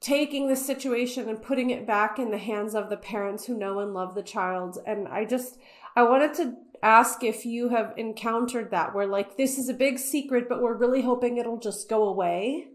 taking 0.00 0.48
the 0.48 0.56
situation 0.56 1.28
and 1.28 1.42
putting 1.42 1.70
it 1.70 1.86
back 1.86 2.18
in 2.18 2.30
the 2.30 2.38
hands 2.38 2.74
of 2.74 2.88
the 2.88 2.96
parents 2.96 3.46
who 3.46 3.56
know 3.56 3.80
and 3.80 3.94
love 3.94 4.14
the 4.14 4.22
child 4.22 4.78
and 4.86 5.08
i 5.08 5.24
just 5.24 5.58
i 5.96 6.02
wanted 6.04 6.32
to 6.32 6.54
ask 6.82 7.22
if 7.22 7.44
you 7.44 7.68
have 7.70 7.94
encountered 7.96 8.70
that 8.70 8.94
where 8.94 9.06
like 9.06 9.36
this 9.36 9.58
is 9.58 9.68
a 9.68 9.74
big 9.74 9.98
secret 9.98 10.48
but 10.48 10.62
we're 10.62 10.76
really 10.76 11.02
hoping 11.02 11.36
it'll 11.36 11.58
just 11.58 11.88
go 11.88 12.04
away. 12.04 12.68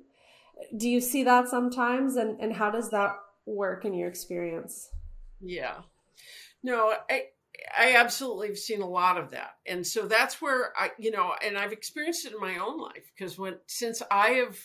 Do 0.75 0.89
you 0.89 1.01
see 1.01 1.23
that 1.23 1.47
sometimes? 1.47 2.15
And 2.15 2.39
and 2.39 2.53
how 2.53 2.71
does 2.71 2.89
that 2.91 3.15
work 3.45 3.85
in 3.85 3.93
your 3.93 4.07
experience? 4.07 4.89
Yeah. 5.41 5.81
No 6.61 6.95
i 7.09 7.23
i 7.77 7.95
absolutely 7.95 8.47
have 8.47 8.57
seen 8.57 8.81
a 8.81 8.87
lot 8.87 9.17
of 9.17 9.31
that. 9.31 9.55
And 9.65 9.85
so 9.85 10.07
that's 10.07 10.41
where 10.41 10.73
i 10.77 10.91
you 10.97 11.11
know 11.11 11.33
and 11.43 11.57
i've 11.57 11.73
experienced 11.73 12.25
it 12.25 12.33
in 12.33 12.39
my 12.39 12.57
own 12.57 12.79
life 12.79 13.11
because 13.15 13.37
when 13.37 13.55
since 13.67 14.01
i 14.09 14.29
have 14.29 14.57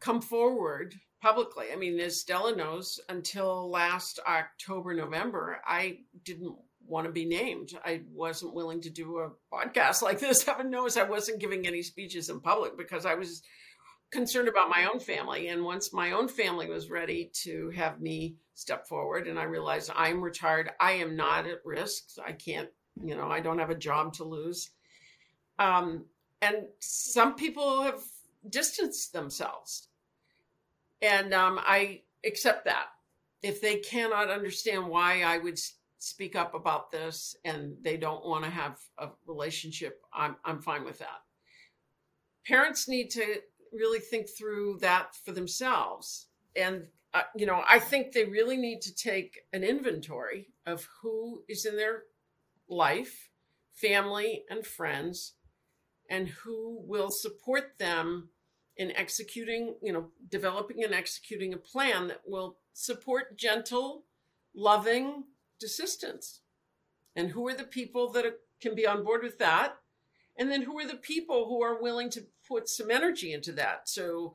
come 0.00 0.20
forward 0.20 0.94
publicly 1.22 1.66
i 1.72 1.76
mean 1.76 1.98
as 2.00 2.20
stella 2.20 2.54
knows 2.56 2.98
until 3.08 3.70
last 3.70 4.18
october 4.26 4.92
november 4.92 5.60
i 5.64 5.96
didn't 6.24 6.56
want 6.92 7.06
to 7.06 7.12
be 7.12 7.24
named. 7.24 7.72
I 7.84 8.02
wasn't 8.12 8.54
willing 8.54 8.82
to 8.82 8.90
do 8.90 9.18
a 9.18 9.30
podcast 9.52 10.02
like 10.02 10.20
this. 10.20 10.42
Heaven 10.46 10.70
knows 10.70 10.96
I 10.96 11.02
wasn't 11.04 11.40
giving 11.40 11.66
any 11.66 11.82
speeches 11.82 12.28
in 12.28 12.40
public 12.40 12.76
because 12.76 13.06
I 13.06 13.14
was 13.14 13.42
concerned 14.12 14.46
about 14.46 14.68
my 14.68 14.84
own 14.84 15.00
family. 15.00 15.48
And 15.48 15.64
once 15.64 15.92
my 15.92 16.12
own 16.12 16.28
family 16.28 16.68
was 16.68 16.90
ready 16.90 17.30
to 17.44 17.70
have 17.70 18.00
me 18.00 18.36
step 18.54 18.86
forward, 18.86 19.26
and 19.26 19.38
I 19.38 19.44
realized 19.44 19.90
I'm 19.96 20.20
retired, 20.20 20.70
I 20.78 20.92
am 20.92 21.16
not 21.16 21.46
at 21.46 21.64
risk. 21.64 22.04
I 22.24 22.32
can't, 22.32 22.68
you 23.02 23.16
know, 23.16 23.28
I 23.28 23.40
don't 23.40 23.58
have 23.58 23.70
a 23.70 23.74
job 23.74 24.12
to 24.14 24.24
lose. 24.24 24.70
Um, 25.58 26.04
and 26.42 26.66
some 26.78 27.36
people 27.36 27.82
have 27.82 28.02
distanced 28.48 29.14
themselves. 29.14 29.88
And 31.00 31.32
um, 31.32 31.58
I 31.60 32.02
accept 32.24 32.66
that. 32.66 32.88
If 33.42 33.60
they 33.60 33.78
cannot 33.78 34.30
understand 34.30 34.86
why 34.86 35.22
I 35.22 35.38
would 35.38 35.58
speak 36.02 36.34
up 36.34 36.54
about 36.54 36.90
this 36.90 37.36
and 37.44 37.76
they 37.82 37.96
don't 37.96 38.26
want 38.26 38.44
to 38.44 38.50
have 38.50 38.80
a 38.98 39.08
relationship, 39.26 40.02
I'm, 40.12 40.36
I'm 40.44 40.60
fine 40.60 40.84
with 40.84 40.98
that. 40.98 41.22
Parents 42.44 42.88
need 42.88 43.10
to 43.10 43.36
really 43.72 44.00
think 44.00 44.28
through 44.28 44.78
that 44.80 45.14
for 45.14 45.30
themselves. 45.30 46.26
And, 46.56 46.88
uh, 47.14 47.22
you 47.36 47.46
know, 47.46 47.62
I 47.68 47.78
think 47.78 48.12
they 48.12 48.24
really 48.24 48.56
need 48.56 48.82
to 48.82 48.94
take 48.94 49.42
an 49.52 49.62
inventory 49.62 50.48
of 50.66 50.88
who 51.00 51.44
is 51.48 51.64
in 51.64 51.76
their 51.76 52.02
life, 52.68 53.30
family, 53.72 54.42
and 54.50 54.66
friends, 54.66 55.34
and 56.10 56.28
who 56.28 56.80
will 56.84 57.10
support 57.10 57.78
them 57.78 58.28
in 58.76 58.90
executing, 58.96 59.76
you 59.82 59.92
know, 59.92 60.08
developing 60.28 60.82
and 60.82 60.94
executing 60.94 61.54
a 61.54 61.58
plan 61.58 62.08
that 62.08 62.22
will 62.26 62.56
support 62.72 63.38
gentle, 63.38 64.04
loving, 64.54 65.24
desistance. 65.62 66.40
And 67.14 67.30
who 67.30 67.46
are 67.48 67.54
the 67.54 67.64
people 67.64 68.10
that 68.12 68.24
can 68.60 68.74
be 68.74 68.86
on 68.86 69.04
board 69.04 69.22
with 69.22 69.38
that? 69.38 69.76
And 70.36 70.50
then 70.50 70.62
who 70.62 70.78
are 70.78 70.86
the 70.86 70.96
people 70.96 71.46
who 71.46 71.62
are 71.62 71.80
willing 71.80 72.08
to 72.10 72.26
put 72.48 72.68
some 72.68 72.90
energy 72.90 73.32
into 73.32 73.52
that? 73.52 73.88
So 73.88 74.34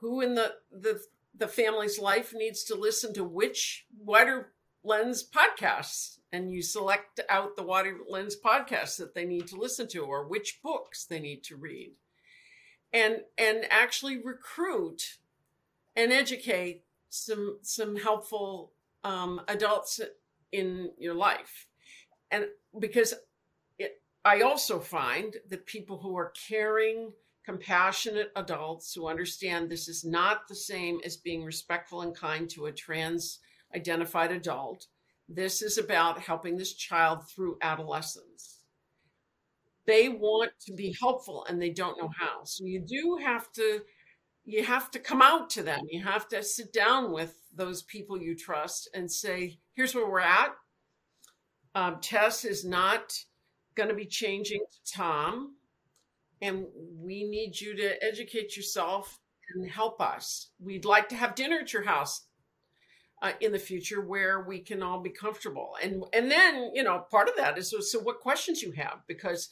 who 0.00 0.20
in 0.20 0.34
the 0.34 0.54
the 0.70 1.00
the 1.36 1.48
family's 1.48 1.98
life 1.98 2.32
needs 2.34 2.62
to 2.64 2.74
listen 2.74 3.12
to 3.14 3.24
which 3.24 3.86
wider 3.98 4.52
lens 4.84 5.28
podcasts 5.28 6.18
and 6.30 6.52
you 6.52 6.62
select 6.62 7.20
out 7.28 7.56
the 7.56 7.62
wider 7.62 7.96
lens 8.08 8.36
podcasts 8.36 8.98
that 8.98 9.14
they 9.14 9.24
need 9.24 9.46
to 9.48 9.56
listen 9.56 9.88
to 9.88 10.00
or 10.00 10.26
which 10.26 10.60
books 10.62 11.04
they 11.04 11.18
need 11.18 11.42
to 11.42 11.56
read 11.56 11.92
and 12.92 13.22
and 13.38 13.66
actually 13.70 14.18
recruit 14.18 15.18
and 15.96 16.12
educate 16.12 16.84
some 17.08 17.58
some 17.62 17.96
helpful 17.96 18.72
um, 19.04 19.40
adults 19.48 20.00
in 20.52 20.90
your 20.98 21.14
life. 21.14 21.66
And 22.30 22.46
because 22.78 23.14
it, 23.78 24.02
I 24.24 24.40
also 24.40 24.80
find 24.80 25.36
that 25.48 25.66
people 25.66 25.98
who 25.98 26.16
are 26.16 26.32
caring, 26.48 27.12
compassionate 27.44 28.32
adults 28.36 28.94
who 28.94 29.06
understand 29.06 29.68
this 29.68 29.88
is 29.88 30.04
not 30.04 30.48
the 30.48 30.54
same 30.54 31.00
as 31.04 31.16
being 31.16 31.44
respectful 31.44 32.00
and 32.00 32.16
kind 32.16 32.48
to 32.50 32.66
a 32.66 32.72
trans 32.72 33.40
identified 33.76 34.32
adult. 34.32 34.86
This 35.28 35.62
is 35.62 35.78
about 35.78 36.20
helping 36.20 36.56
this 36.56 36.74
child 36.74 37.28
through 37.28 37.58
adolescence. 37.62 38.60
They 39.86 40.08
want 40.08 40.52
to 40.66 40.72
be 40.72 40.96
helpful 40.98 41.44
and 41.48 41.60
they 41.60 41.70
don't 41.70 42.00
know 42.00 42.10
how. 42.18 42.44
So 42.44 42.64
you 42.64 42.80
do 42.80 43.18
have 43.22 43.52
to 43.52 43.80
you 44.44 44.64
have 44.64 44.90
to 44.90 44.98
come 44.98 45.22
out 45.22 45.48
to 45.50 45.62
them. 45.62 45.80
You 45.90 46.02
have 46.02 46.28
to 46.28 46.42
sit 46.42 46.72
down 46.72 47.12
with 47.12 47.34
those 47.54 47.82
people 47.82 48.20
you 48.20 48.36
trust 48.36 48.88
and 48.94 49.10
say, 49.10 49.58
here's 49.74 49.94
where 49.94 50.08
we're 50.08 50.20
at. 50.20 50.50
Um, 51.74 51.98
Tess 52.00 52.44
is 52.44 52.64
not 52.64 53.18
going 53.74 53.88
to 53.88 53.94
be 53.94 54.06
changing 54.06 54.60
to 54.60 54.92
Tom, 54.92 55.56
and 56.40 56.66
we 56.96 57.24
need 57.24 57.60
you 57.60 57.74
to 57.76 58.04
educate 58.04 58.56
yourself 58.56 59.18
and 59.54 59.68
help 59.68 60.00
us. 60.00 60.50
We'd 60.60 60.84
like 60.84 61.08
to 61.08 61.16
have 61.16 61.34
dinner 61.34 61.58
at 61.60 61.72
your 61.72 61.82
house 61.82 62.26
uh, 63.22 63.32
in 63.40 63.52
the 63.52 63.58
future 63.58 64.00
where 64.00 64.42
we 64.42 64.60
can 64.60 64.82
all 64.82 65.00
be 65.00 65.10
comfortable. 65.10 65.76
And 65.82 66.04
and 66.12 66.30
then 66.30 66.70
you 66.74 66.82
know 66.84 67.06
part 67.10 67.28
of 67.28 67.36
that 67.36 67.58
is 67.58 67.70
so, 67.70 67.80
so 67.80 67.98
what 67.98 68.20
questions 68.20 68.62
you 68.62 68.72
have 68.72 69.00
because 69.08 69.48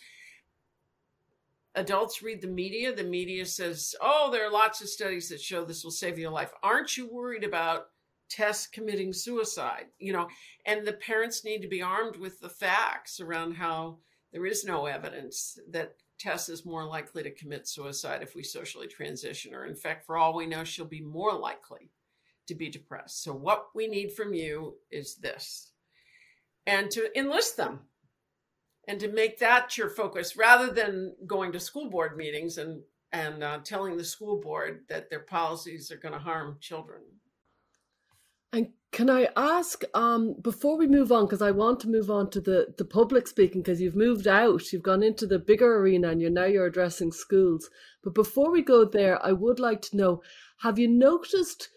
adults 1.75 2.23
read 2.23 2.41
the 2.43 2.49
media, 2.49 2.95
the 2.95 3.05
media 3.05 3.47
says, 3.47 3.95
oh, 4.01 4.31
there 4.31 4.47
are 4.47 4.53
lots 4.53 4.81
of 4.81 4.89
studies 4.89 5.29
that 5.29 5.41
show 5.41 5.65
this 5.65 5.85
will 5.85 5.91
save 5.91 6.19
your 6.19 6.31
life. 6.31 6.53
Aren't 6.63 6.97
you 6.97 7.09
worried 7.09 7.45
about 7.45 7.87
Tess 8.29 8.67
committing 8.67 9.13
suicide? 9.13 9.87
You 9.99 10.13
know, 10.13 10.29
and 10.67 10.87
the 10.87 10.93
parents 10.95 11.45
need 11.45 11.63
to 11.63 11.69
be 11.69 11.83
armed 11.83 12.17
with 12.17 12.41
the 12.41 12.49
facts 12.49 13.21
around 13.21 13.55
how 13.55 13.99
there 14.33 14.47
is 14.47 14.65
no 14.65 14.87
evidence 14.87 15.59
that 15.71 15.97
Tess 16.19 16.49
is 16.49 16.65
more 16.65 16.85
likely 16.85 17.23
to 17.23 17.31
commit 17.31 17.67
suicide 17.67 18.23
if 18.23 18.35
we 18.35 18.43
socially 18.43 18.87
transition, 18.87 19.55
or 19.55 19.67
in 19.67 19.75
fact, 19.75 20.07
for 20.07 20.17
all 20.17 20.35
we 20.35 20.47
know, 20.47 20.63
she'll 20.63 20.85
be 20.85 21.01
more 21.01 21.33
likely 21.33 21.91
to 22.47 22.55
be 22.55 22.69
depressed. 22.69 23.23
So, 23.23 23.35
what 23.35 23.67
we 23.75 23.89
need 23.89 24.13
from 24.13 24.33
you 24.33 24.77
is 24.91 25.17
this 25.17 25.73
and 26.67 26.91
to 26.93 27.19
enlist 27.19 27.57
them 27.57 27.81
and 28.89 28.99
to 29.01 29.09
make 29.09 29.39
that 29.39 29.77
your 29.79 29.89
focus 29.89 30.37
rather 30.37 30.73
than 30.73 31.15
going 31.27 31.53
to 31.53 31.61
school 31.61 31.89
board 31.89 32.17
meetings 32.17 32.59
and 32.59 32.83
and 33.13 33.45
uh, 33.45 33.59
telling 33.63 33.97
the 33.97 34.05
school 34.05 34.41
board 34.41 34.85
that 34.89 35.11
their 35.11 35.21
policies 35.21 35.91
are 35.91 35.99
going 35.99 36.15
to 36.15 36.19
harm 36.19 36.57
children. 36.61 37.03
And 38.55 38.69
can 38.91 39.09
I 39.09 39.29
ask 39.37 39.83
um, 39.95 40.35
before 40.43 40.77
we 40.77 40.87
move 40.87 41.13
on, 41.13 41.25
because 41.25 41.43
I 41.43 41.51
want 41.51 41.81
to 41.81 41.89
move 41.89 42.11
on 42.11 42.29
to 42.31 42.41
the 42.41 42.75
the 42.77 42.85
public 42.85 43.27
speaking, 43.27 43.63
because 43.63 43.81
you've 43.81 43.97
moved 43.97 44.29
out, 44.29 44.73
you've 44.73 44.83
gone 44.83 45.03
into 45.03 45.27
the 45.27 45.39
bigger 45.39 45.79
arena, 45.79 46.09
and 46.09 46.21
you're 46.21 46.31
now 46.31 46.45
you're 46.45 46.67
addressing 46.67 47.13
schools. 47.13 47.71
But 48.05 48.15
before 48.15 48.51
we 48.51 48.63
go 48.63 48.85
there, 48.85 49.25
I 49.25 49.33
would 49.33 49.59
like 49.59 49.81
to 49.83 49.97
know: 49.97 50.23
Have 50.59 50.79
you 50.79 50.89
noticed? 50.89 51.71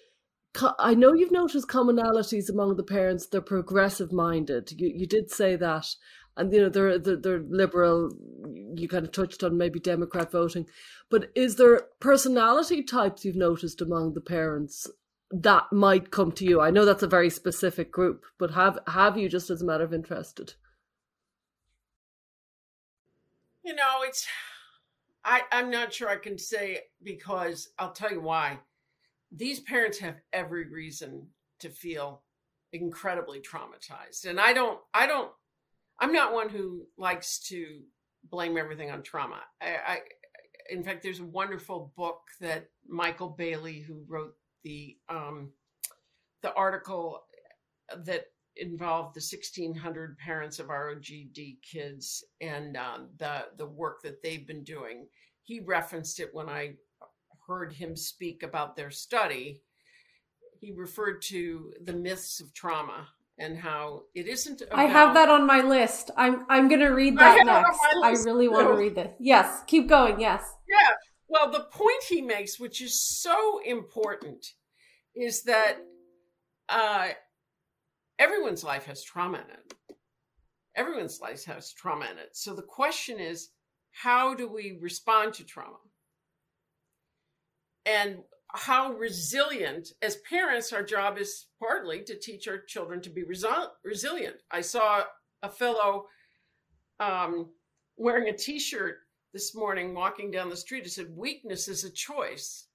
I 0.80 0.94
know 0.94 1.14
you've 1.14 1.32
noticed 1.32 1.68
commonalities 1.68 2.50
among 2.50 2.78
the 2.78 2.84
parents. 2.84 3.28
They're 3.28 3.42
progressive 3.42 4.12
minded. 4.12 4.74
You 4.78 4.92
you 4.94 5.08
did 5.08 5.32
say 5.32 5.56
that, 5.56 5.88
and 6.38 6.54
you 6.54 6.62
know 6.62 6.70
they're, 6.70 7.00
they're 7.00 7.16
they're 7.16 7.44
liberal. 7.50 8.12
You 8.76 8.88
kind 8.88 9.06
of 9.06 9.12
touched 9.12 9.44
on 9.44 9.58
maybe 9.58 9.80
democrat 9.80 10.32
voting. 10.32 10.66
But 11.10 11.32
is 11.36 11.56
there 11.56 11.88
personality 12.00 12.84
types 12.84 13.24
you've 13.24 13.36
noticed 13.36 13.82
among 13.82 14.14
the 14.14 14.22
parents 14.22 14.90
that 15.32 15.72
might 15.72 16.12
come 16.12 16.32
to 16.34 16.46
you? 16.46 16.62
I 16.62 16.72
know 16.72 16.86
that's 16.86 17.04
a 17.04 17.08
very 17.08 17.30
specific 17.30 17.92
group 17.92 18.24
but 18.38 18.52
have 18.52 18.80
have 18.88 19.18
you 19.18 19.30
just 19.30 19.50
as 19.50 19.62
a 19.62 19.66
matter 19.66 19.84
of 19.84 19.94
interest? 19.94 20.56
You 23.64 23.76
know 23.76 24.02
it's 24.04 24.28
i 25.24 25.42
i'm 25.52 25.72
not 25.72 25.92
sure 25.92 26.08
i 26.08 26.16
can 26.16 26.38
say 26.38 26.82
because 27.02 27.70
i'll 27.80 27.92
tell 27.94 28.12
you 28.12 28.22
why. 28.22 28.60
These 29.32 29.62
parents 29.62 29.98
have 30.00 30.18
every 30.32 30.70
reason 30.70 31.28
to 31.60 31.70
feel 31.70 32.22
incredibly 32.74 33.40
traumatized. 33.40 34.26
And 34.26 34.40
i 34.40 34.54
don't 34.54 34.80
i 34.94 35.08
don't 35.08 35.32
I'm 36.00 36.12
not 36.12 36.34
one 36.34 36.50
who 36.50 36.88
likes 36.98 37.40
to 37.48 37.82
blame 38.30 38.58
everything 38.58 38.92
on 38.92 39.02
trauma. 39.04 39.42
I, 39.62 39.76
I, 39.88 40.00
in 40.70 40.84
fact, 40.84 41.04
there's 41.04 41.20
a 41.20 41.26
wonderful 41.26 41.94
book 41.96 42.22
that 42.42 42.70
Michael 42.88 43.30
Bailey, 43.30 43.80
who 43.80 44.04
wrote 44.08 44.34
the 44.64 44.98
um, 45.10 45.52
the 46.42 46.54
article 46.54 47.24
that 48.04 48.26
involved 48.58 49.16
the 49.16 49.20
1,600 49.20 50.18
parents 50.18 50.60
of 50.60 50.68
ROGD 50.68 51.58
kids 51.62 52.24
and 52.42 52.78
um, 52.78 53.10
the 53.18 53.46
the 53.58 53.66
work 53.66 54.02
that 54.04 54.22
they've 54.22 54.48
been 54.48 54.64
doing. 54.64 55.08
He 55.44 55.60
referenced 55.60 56.20
it 56.20 56.34
when 56.34 56.50
I 56.50 56.74
heard 57.48 57.72
him 57.72 57.96
speak 57.96 58.44
about 58.44 58.76
their 58.76 58.90
study. 58.90 59.62
He 60.60 60.72
referred 60.72 61.22
to 61.24 61.74
the 61.84 61.94
myths 61.94 62.40
of 62.40 62.54
trauma 62.54 63.08
and 63.38 63.58
how 63.58 64.04
it 64.14 64.28
isn't. 64.28 64.62
About, 64.62 64.80
I 64.80 64.84
have 64.84 65.14
that 65.14 65.30
on 65.30 65.46
my 65.46 65.62
list. 65.62 66.12
I'm 66.18 66.46
I'm 66.50 66.68
going 66.68 66.82
to 66.82 66.90
read 66.90 67.18
that 67.18 67.46
next. 67.46 67.80
I 68.04 68.12
really 68.30 68.48
want 68.48 68.68
to 68.68 68.74
read 68.74 68.96
this. 68.96 69.12
Yes, 69.20 69.64
keep 69.68 69.88
going. 69.88 70.20
Yes. 70.20 70.44
Yeah. 70.70 70.94
Well, 71.28 71.52
the 71.52 71.66
point 71.72 72.04
he 72.08 72.22
makes, 72.22 72.60
which 72.60 72.82
is 72.82 73.02
so 73.02 73.60
important, 73.66 74.46
is 75.16 75.44
that 75.44 75.78
uh, 76.70 77.10
everyone's 78.20 78.64
life 78.64 78.86
has 78.86 79.04
trauma 79.04 79.40
in 79.40 79.50
it. 79.50 79.98
Everyone's 80.76 81.20
life 81.22 81.46
has 81.46 81.74
trauma 81.74 82.06
in 82.12 82.18
it. 82.18 82.30
So 82.34 82.54
the 82.54 82.62
question 82.62 83.20
is, 83.20 83.50
how 83.92 84.34
do 84.34 84.48
we 84.48 84.78
respond 84.82 85.34
to 85.36 85.46
trauma? 85.46 85.78
And 87.86 88.18
how 88.56 88.94
resilient, 88.94 89.90
as 90.02 90.18
parents, 90.30 90.74
our 90.74 90.84
job 90.84 91.18
is 91.18 91.48
partly 91.60 92.02
to 92.04 92.18
teach 92.18 92.48
our 92.48 92.60
children 92.60 93.02
to 93.02 93.10
be 93.10 93.24
resi- 93.24 93.70
resilient. 93.84 94.38
I 94.52 94.62
saw 94.62 95.04
a 95.44 95.50
fellow 95.50 96.06
um, 97.00 97.50
wearing 97.98 98.30
a 98.30 98.38
t 98.38 98.60
shirt 98.60 99.00
this 99.34 99.56
morning 99.56 99.94
walking 99.94 100.32
down 100.32 100.50
the 100.50 100.56
street. 100.56 100.86
It 100.86 100.92
said, 100.92 101.16
Weakness 101.16 101.68
is 101.68 101.84
a 101.84 101.92
choice. 101.92 102.68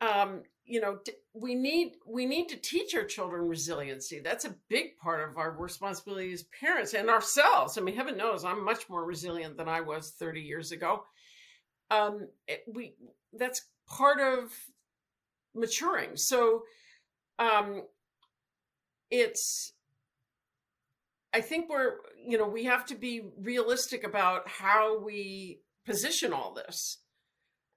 Um, 0.00 0.42
you 0.68 0.80
know 0.80 0.98
we 1.32 1.54
need 1.54 1.94
we 2.06 2.26
need 2.26 2.48
to 2.48 2.56
teach 2.56 2.94
our 2.94 3.04
children 3.04 3.48
resiliency 3.48 4.20
that's 4.20 4.44
a 4.44 4.54
big 4.68 4.98
part 4.98 5.28
of 5.28 5.38
our 5.38 5.52
responsibility 5.52 6.32
as 6.32 6.44
parents 6.60 6.92
and 6.92 7.08
ourselves 7.08 7.78
i 7.78 7.80
mean 7.80 7.96
heaven 7.96 8.16
knows 8.16 8.44
i'm 8.44 8.64
much 8.64 8.88
more 8.90 9.04
resilient 9.04 9.56
than 9.56 9.68
i 9.68 9.80
was 9.80 10.10
30 10.10 10.40
years 10.42 10.70
ago 10.70 11.02
um 11.90 12.28
it, 12.46 12.64
we 12.72 12.94
that's 13.32 13.62
part 13.88 14.20
of 14.20 14.52
maturing. 15.54 16.16
So 16.16 16.62
um 17.38 17.82
it's 19.10 19.72
i 21.32 21.40
think 21.40 21.68
we're 21.70 21.94
you 22.26 22.36
know 22.36 22.46
we 22.46 22.64
have 22.64 22.84
to 22.84 22.94
be 22.94 23.22
realistic 23.40 24.04
about 24.04 24.46
how 24.48 24.98
we 25.00 25.60
position 25.86 26.32
all 26.32 26.52
this. 26.54 26.98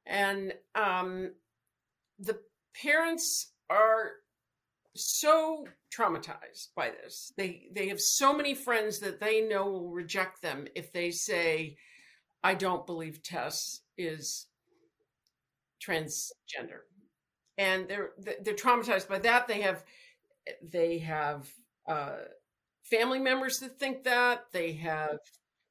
And 0.06 0.54
um 0.76 1.32
the 2.20 2.40
parents 2.82 3.52
are 3.70 4.12
so 4.96 5.66
traumatized 5.96 6.70
by 6.76 6.90
this. 6.90 7.34
They 7.38 7.70
they 7.74 7.88
have 7.88 8.00
so 8.02 8.34
many 8.34 8.54
friends 8.54 9.00
that 9.00 9.20
they 9.20 9.42
know 9.42 9.66
will 9.70 9.90
reject 9.92 10.42
them 10.42 10.68
if 10.76 10.92
they 10.92 11.12
say, 11.12 11.78
"I 12.44 12.56
don't 12.56 12.86
believe 12.86 13.24
Tess 13.24 13.82
is 13.98 14.48
transgender," 15.80 16.82
and 17.58 17.88
they're 17.88 18.12
they're 18.18 18.56
traumatized 18.56 19.08
by 19.08 19.20
that. 19.20 19.47
They 19.47 19.62
have 19.62 19.84
they 20.62 20.99
have 20.99 21.49
uh, 21.88 22.18
family 22.84 23.20
members 23.20 23.60
that 23.60 23.80
think 23.80 24.04
that. 24.04 24.45
They 24.52 24.74
have 24.74 25.20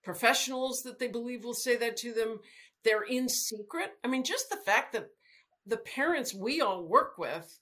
professionals 0.02 0.82
that 0.84 0.98
they 0.98 1.08
believe 1.08 1.44
will 1.44 1.54
say 1.54 1.76
that 1.76 1.96
to 1.98 2.12
them. 2.12 2.40
They're 2.84 3.02
in 3.02 3.28
secret. 3.28 3.92
I 4.04 4.08
mean, 4.08 4.24
just 4.24 4.48
the 4.50 4.56
fact 4.56 4.92
that 4.92 5.08
the 5.66 5.76
parents 5.76 6.34
we 6.34 6.60
all 6.60 6.84
work 6.84 7.18
with 7.18 7.58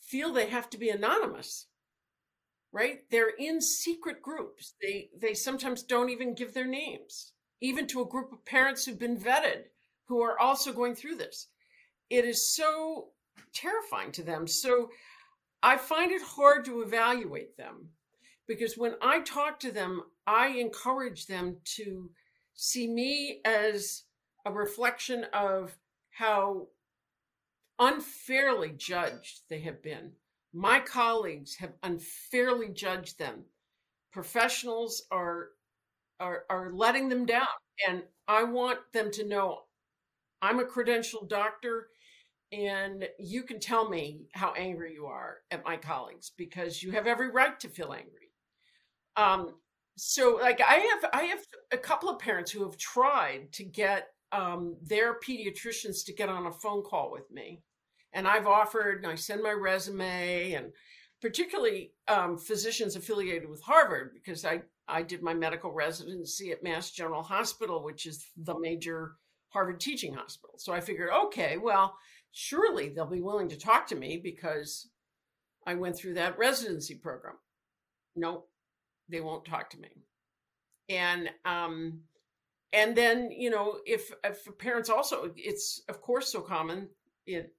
feel 0.00 0.32
they 0.32 0.48
have 0.48 0.70
to 0.70 0.78
be 0.78 0.88
anonymous 0.88 1.66
right 2.72 3.00
they're 3.10 3.32
in 3.38 3.60
secret 3.60 4.20
groups 4.22 4.74
they 4.82 5.08
they 5.18 5.34
sometimes 5.34 5.82
don't 5.82 6.10
even 6.10 6.34
give 6.34 6.52
their 6.52 6.66
names 6.66 7.32
even 7.60 7.86
to 7.86 8.02
a 8.02 8.06
group 8.06 8.32
of 8.32 8.44
parents 8.44 8.84
who've 8.84 8.98
been 8.98 9.18
vetted 9.18 9.64
who 10.08 10.20
are 10.20 10.38
also 10.38 10.72
going 10.72 10.94
through 10.94 11.16
this 11.16 11.48
it 12.10 12.24
is 12.24 12.54
so 12.54 13.08
terrifying 13.52 14.12
to 14.12 14.22
them 14.22 14.46
so 14.46 14.90
i 15.62 15.76
find 15.76 16.12
it 16.12 16.22
hard 16.22 16.64
to 16.64 16.82
evaluate 16.82 17.56
them 17.56 17.88
because 18.46 18.76
when 18.76 18.94
i 19.00 19.20
talk 19.20 19.58
to 19.58 19.70
them 19.70 20.02
i 20.26 20.48
encourage 20.48 21.26
them 21.26 21.56
to 21.64 22.10
see 22.54 22.88
me 22.88 23.40
as 23.44 24.04
a 24.44 24.52
reflection 24.52 25.24
of 25.32 25.76
how 26.10 26.68
unfairly 27.78 28.70
judged 28.70 29.42
they 29.48 29.60
have 29.60 29.82
been. 29.82 30.12
My 30.52 30.80
colleagues 30.80 31.56
have 31.56 31.72
unfairly 31.82 32.68
judged 32.68 33.18
them. 33.18 33.44
Professionals 34.12 35.02
are 35.10 35.48
are 36.18 36.44
are 36.48 36.72
letting 36.72 37.10
them 37.10 37.26
down 37.26 37.46
and 37.86 38.02
I 38.26 38.44
want 38.44 38.78
them 38.94 39.10
to 39.12 39.26
know 39.26 39.64
I'm 40.40 40.60
a 40.60 40.64
credentialed 40.64 41.28
doctor 41.28 41.88
and 42.52 43.08
you 43.18 43.42
can 43.42 43.58
tell 43.60 43.88
me 43.88 44.26
how 44.32 44.52
angry 44.52 44.92
you 44.92 45.06
are 45.06 45.38
at 45.50 45.64
my 45.64 45.76
colleagues 45.76 46.32
because 46.36 46.82
you 46.82 46.92
have 46.92 47.06
every 47.06 47.30
right 47.30 47.58
to 47.60 47.68
feel 47.68 47.92
angry. 47.92 48.30
Um 49.16 49.54
so 49.96 50.38
like 50.40 50.60
I 50.60 50.74
have 50.74 51.10
I 51.12 51.22
have 51.24 51.40
a 51.72 51.78
couple 51.78 52.08
of 52.08 52.18
parents 52.18 52.50
who 52.50 52.62
have 52.64 52.76
tried 52.76 53.52
to 53.52 53.64
get 53.64 54.08
um, 54.32 54.76
their 54.82 55.18
pediatricians 55.20 56.04
to 56.04 56.12
get 56.12 56.28
on 56.28 56.46
a 56.46 56.52
phone 56.52 56.82
call 56.82 57.10
with 57.10 57.30
me. 57.30 57.62
And 58.12 58.26
I've 58.26 58.46
offered, 58.46 59.02
and 59.02 59.06
I 59.06 59.14
send 59.14 59.42
my 59.42 59.52
resume, 59.52 60.52
and 60.52 60.72
particularly 61.20 61.92
um, 62.08 62.38
physicians 62.38 62.96
affiliated 62.96 63.48
with 63.48 63.62
Harvard, 63.62 64.12
because 64.14 64.44
I, 64.44 64.62
I 64.88 65.02
did 65.02 65.22
my 65.22 65.34
medical 65.34 65.72
residency 65.72 66.50
at 66.50 66.62
Mass 66.62 66.90
General 66.90 67.22
Hospital, 67.22 67.82
which 67.82 68.06
is 68.06 68.26
the 68.36 68.58
major 68.58 69.12
Harvard 69.48 69.80
teaching 69.80 70.14
hospital. 70.14 70.56
So 70.58 70.72
I 70.72 70.80
figured, 70.80 71.10
okay, 71.26 71.56
well, 71.58 71.96
surely 72.38 72.90
they'll 72.90 73.06
be 73.06 73.22
willing 73.22 73.48
to 73.48 73.56
talk 73.56 73.86
to 73.86 73.96
me 73.96 74.20
because 74.22 74.90
I 75.66 75.74
went 75.74 75.96
through 75.96 76.14
that 76.14 76.36
residency 76.36 76.94
program. 76.94 77.36
Nope, 78.14 78.50
they 79.08 79.22
won't 79.22 79.46
talk 79.46 79.70
to 79.70 79.78
me. 79.78 79.88
And 80.90 81.30
um, 81.46 82.00
and 82.74 82.94
then 82.94 83.30
you 83.30 83.48
know 83.48 83.78
if 83.86 84.12
if 84.22 84.46
parents 84.58 84.90
also 84.90 85.32
it's 85.34 85.80
of 85.88 86.02
course 86.02 86.30
so 86.30 86.42
common 86.42 86.88
it 87.26 87.54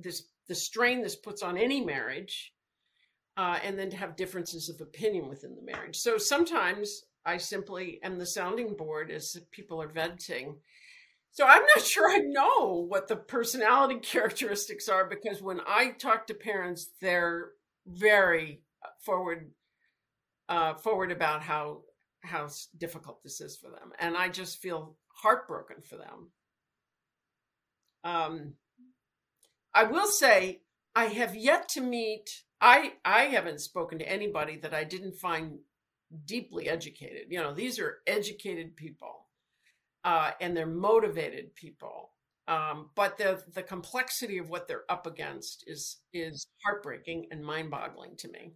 this 0.00 0.24
the 0.48 0.54
strain 0.54 1.02
this 1.02 1.16
puts 1.16 1.42
on 1.42 1.58
any 1.58 1.84
marriage 1.84 2.52
uh, 3.36 3.58
and 3.62 3.78
then 3.78 3.90
to 3.90 3.96
have 3.96 4.16
differences 4.16 4.68
of 4.68 4.80
opinion 4.80 5.28
within 5.28 5.54
the 5.54 5.62
marriage 5.62 5.96
so 5.96 6.16
sometimes 6.18 7.02
i 7.26 7.36
simply 7.36 8.00
am 8.02 8.18
the 8.18 8.26
sounding 8.26 8.74
board 8.74 9.10
as 9.10 9.36
people 9.50 9.80
are 9.80 9.88
venting 9.88 10.56
so 11.34 11.44
i'm 11.44 11.62
not 11.76 11.84
sure 11.84 12.10
i 12.10 12.18
know 12.18 12.86
what 12.88 13.08
the 13.08 13.16
personality 13.16 13.96
characteristics 14.02 14.88
are 14.88 15.06
because 15.06 15.42
when 15.42 15.60
i 15.66 15.90
talk 15.90 16.26
to 16.26 16.34
parents 16.34 16.88
they're 17.02 17.50
very 17.86 18.62
forward 19.04 19.50
uh, 20.48 20.74
forward 20.74 21.10
about 21.10 21.42
how 21.42 21.82
how 22.22 22.48
difficult 22.78 23.22
this 23.22 23.40
is 23.40 23.56
for 23.56 23.70
them, 23.70 23.92
and 23.98 24.16
I 24.16 24.28
just 24.28 24.60
feel 24.60 24.96
heartbroken 25.08 25.76
for 25.82 25.96
them. 25.96 26.30
Um, 28.02 28.54
I 29.74 29.84
will 29.84 30.08
say 30.08 30.62
I 30.94 31.06
have 31.06 31.34
yet 31.34 31.68
to 31.70 31.80
meet. 31.80 32.30
I 32.60 32.94
I 33.04 33.24
haven't 33.24 33.60
spoken 33.60 33.98
to 33.98 34.08
anybody 34.08 34.58
that 34.58 34.74
I 34.74 34.84
didn't 34.84 35.16
find 35.16 35.58
deeply 36.24 36.68
educated. 36.68 37.26
You 37.28 37.40
know, 37.40 37.54
these 37.54 37.78
are 37.78 37.98
educated 38.06 38.76
people, 38.76 39.23
uh, 40.04 40.32
and 40.40 40.56
they're 40.56 40.66
motivated 40.66 41.54
people. 41.54 42.10
Um, 42.46 42.90
but 42.94 43.16
the 43.16 43.42
the 43.54 43.62
complexity 43.62 44.36
of 44.36 44.50
what 44.50 44.68
they're 44.68 44.90
up 44.90 45.06
against 45.06 45.64
is 45.66 46.00
is 46.12 46.46
heartbreaking 46.64 47.28
and 47.30 47.42
mind 47.42 47.70
boggling 47.70 48.16
to 48.18 48.28
me. 48.28 48.52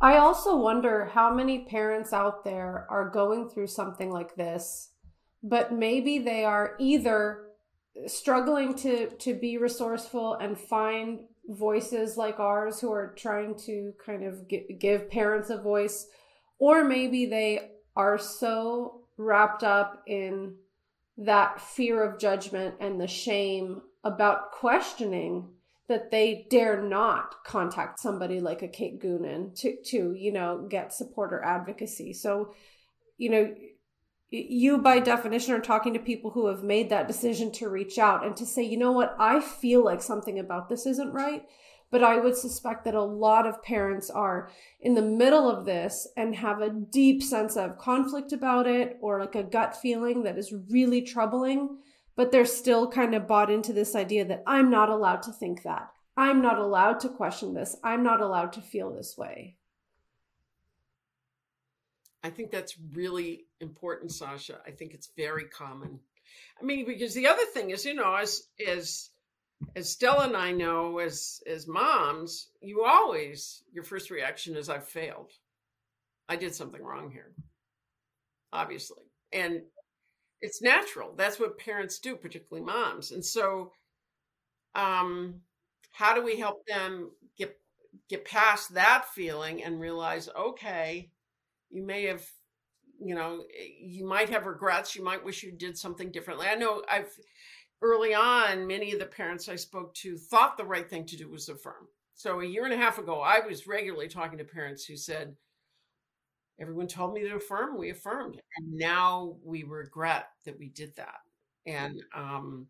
I 0.00 0.18
also 0.18 0.56
wonder 0.56 1.06
how 1.06 1.34
many 1.34 1.64
parents 1.64 2.12
out 2.12 2.44
there 2.44 2.86
are 2.88 3.08
going 3.08 3.48
through 3.48 3.68
something 3.68 4.10
like 4.10 4.36
this, 4.36 4.90
but 5.42 5.72
maybe 5.72 6.18
they 6.18 6.44
are 6.44 6.76
either 6.78 7.46
struggling 8.06 8.74
to 8.74 9.08
to 9.08 9.34
be 9.34 9.58
resourceful 9.58 10.34
and 10.34 10.56
find 10.56 11.20
voices 11.48 12.16
like 12.16 12.38
ours 12.38 12.80
who 12.80 12.92
are 12.92 13.14
trying 13.16 13.56
to 13.56 13.92
kind 14.04 14.22
of 14.22 14.46
give 14.78 15.10
parents 15.10 15.50
a 15.50 15.56
voice 15.56 16.06
or 16.58 16.84
maybe 16.84 17.26
they 17.26 17.70
are 17.94 18.18
so 18.18 19.02
wrapped 19.16 19.62
up 19.62 20.02
in 20.06 20.54
that 21.18 21.60
fear 21.60 22.02
of 22.02 22.18
judgment 22.18 22.74
and 22.80 23.00
the 23.00 23.06
shame 23.06 23.80
about 24.04 24.52
questioning 24.52 25.48
that 25.88 26.10
they 26.10 26.46
dare 26.50 26.82
not 26.82 27.44
contact 27.44 28.00
somebody 28.00 28.40
like 28.40 28.62
a 28.62 28.68
Kate 28.68 29.00
Goonan 29.00 29.54
to 29.60 29.76
to 29.84 30.14
you 30.14 30.32
know 30.32 30.66
get 30.68 30.92
support 30.92 31.32
or 31.32 31.44
advocacy. 31.44 32.12
So, 32.12 32.54
you 33.18 33.30
know, 33.30 33.54
you 34.30 34.78
by 34.78 34.98
definition 34.98 35.54
are 35.54 35.60
talking 35.60 35.94
to 35.94 36.00
people 36.00 36.32
who 36.32 36.48
have 36.48 36.62
made 36.62 36.90
that 36.90 37.06
decision 37.06 37.52
to 37.52 37.68
reach 37.68 37.98
out 37.98 38.26
and 38.26 38.36
to 38.36 38.44
say, 38.44 38.62
you 38.62 38.76
know 38.76 38.92
what, 38.92 39.16
I 39.18 39.40
feel 39.40 39.84
like 39.84 40.02
something 40.02 40.38
about 40.38 40.68
this 40.68 40.86
isn't 40.86 41.12
right. 41.12 41.44
But 41.90 42.02
I 42.02 42.18
would 42.18 42.36
suspect 42.36 42.84
that 42.84 42.94
a 42.94 43.02
lot 43.02 43.46
of 43.46 43.62
parents 43.62 44.10
are 44.10 44.50
in 44.80 44.94
the 44.94 45.02
middle 45.02 45.48
of 45.48 45.64
this 45.64 46.08
and 46.16 46.34
have 46.34 46.60
a 46.60 46.70
deep 46.70 47.22
sense 47.22 47.56
of 47.56 47.78
conflict 47.78 48.32
about 48.32 48.66
it 48.66 48.98
or 49.00 49.20
like 49.20 49.34
a 49.34 49.42
gut 49.42 49.76
feeling 49.76 50.24
that 50.24 50.36
is 50.36 50.52
really 50.70 51.02
troubling 51.02 51.78
but 52.16 52.32
they're 52.32 52.46
still 52.46 52.90
kind 52.90 53.14
of 53.14 53.28
bought 53.28 53.50
into 53.50 53.72
this 53.72 53.94
idea 53.94 54.24
that 54.24 54.42
I'm 54.46 54.70
not 54.70 54.88
allowed 54.88 55.22
to 55.24 55.32
think 55.32 55.62
that. 55.62 55.90
I'm 56.16 56.40
not 56.40 56.58
allowed 56.58 57.00
to 57.00 57.10
question 57.10 57.52
this. 57.52 57.76
I'm 57.84 58.02
not 58.02 58.22
allowed 58.22 58.54
to 58.54 58.62
feel 58.62 58.90
this 58.90 59.16
way. 59.18 59.56
I 62.24 62.30
think 62.30 62.50
that's 62.50 62.74
really 62.94 63.44
important, 63.60 64.10
Sasha. 64.12 64.58
I 64.66 64.70
think 64.70 64.94
it's 64.94 65.10
very 65.14 65.44
common. 65.44 66.00
I 66.60 66.64
mean, 66.64 66.86
because 66.86 67.14
the 67.14 67.28
other 67.28 67.44
thing 67.52 67.70
is, 67.70 67.84
you 67.84 67.94
know, 67.94 68.14
as 68.14 68.48
as 68.66 69.10
as 69.76 69.90
Stella 69.90 70.26
and 70.26 70.36
I 70.36 70.52
know, 70.52 70.98
as 70.98 71.40
as 71.46 71.66
moms, 71.68 72.50
you 72.60 72.84
always 72.84 73.62
your 73.72 73.84
first 73.84 74.10
reaction 74.10 74.56
is, 74.56 74.68
"I've 74.68 74.88
failed. 74.88 75.32
I 76.28 76.36
did 76.36 76.54
something 76.54 76.82
wrong 76.82 77.10
here." 77.10 77.34
Obviously, 78.52 79.02
and 79.32 79.62
it's 80.42 80.62
natural. 80.62 81.14
That's 81.16 81.40
what 81.40 81.58
parents 81.58 81.98
do, 82.00 82.16
particularly 82.16 82.66
moms. 82.66 83.12
And 83.12 83.24
so, 83.24 83.72
um, 84.74 85.40
how 85.92 86.14
do 86.14 86.22
we 86.22 86.38
help 86.38 86.66
them 86.66 87.10
get 87.38 87.58
get 88.08 88.24
past 88.24 88.74
that 88.74 89.06
feeling 89.14 89.62
and 89.64 89.80
realize, 89.80 90.28
okay, 90.38 91.10
you 91.70 91.84
may 91.84 92.04
have, 92.04 92.24
you 93.00 93.14
know, 93.14 93.44
you 93.80 94.06
might 94.06 94.30
have 94.30 94.46
regrets. 94.46 94.94
You 94.96 95.04
might 95.04 95.24
wish 95.24 95.42
you 95.42 95.52
did 95.52 95.78
something 95.78 96.10
differently. 96.12 96.46
I 96.48 96.56
know 96.56 96.82
I've 96.90 97.12
early 97.82 98.14
on, 98.14 98.66
many 98.66 98.92
of 98.92 98.98
the 98.98 99.06
parents 99.06 99.48
I 99.48 99.56
spoke 99.56 99.94
to 99.96 100.16
thought 100.16 100.56
the 100.56 100.64
right 100.64 100.88
thing 100.88 101.04
to 101.06 101.16
do 101.16 101.28
was 101.28 101.48
affirm. 101.48 101.88
So 102.14 102.40
a 102.40 102.46
year 102.46 102.64
and 102.64 102.72
a 102.72 102.78
half 102.78 102.98
ago, 102.98 103.20
I 103.20 103.40
was 103.40 103.66
regularly 103.66 104.08
talking 104.08 104.38
to 104.38 104.44
parents 104.44 104.84
who 104.84 104.96
said, 104.96 105.36
everyone 106.58 106.86
told 106.86 107.12
me 107.12 107.20
to 107.22 107.36
affirm, 107.36 107.78
we 107.78 107.90
affirmed. 107.90 108.40
And 108.56 108.72
now 108.72 109.36
we 109.44 109.64
regret 109.64 110.28
that 110.46 110.58
we 110.58 110.68
did 110.68 110.96
that. 110.96 111.18
And 111.66 112.02
um, 112.14 112.68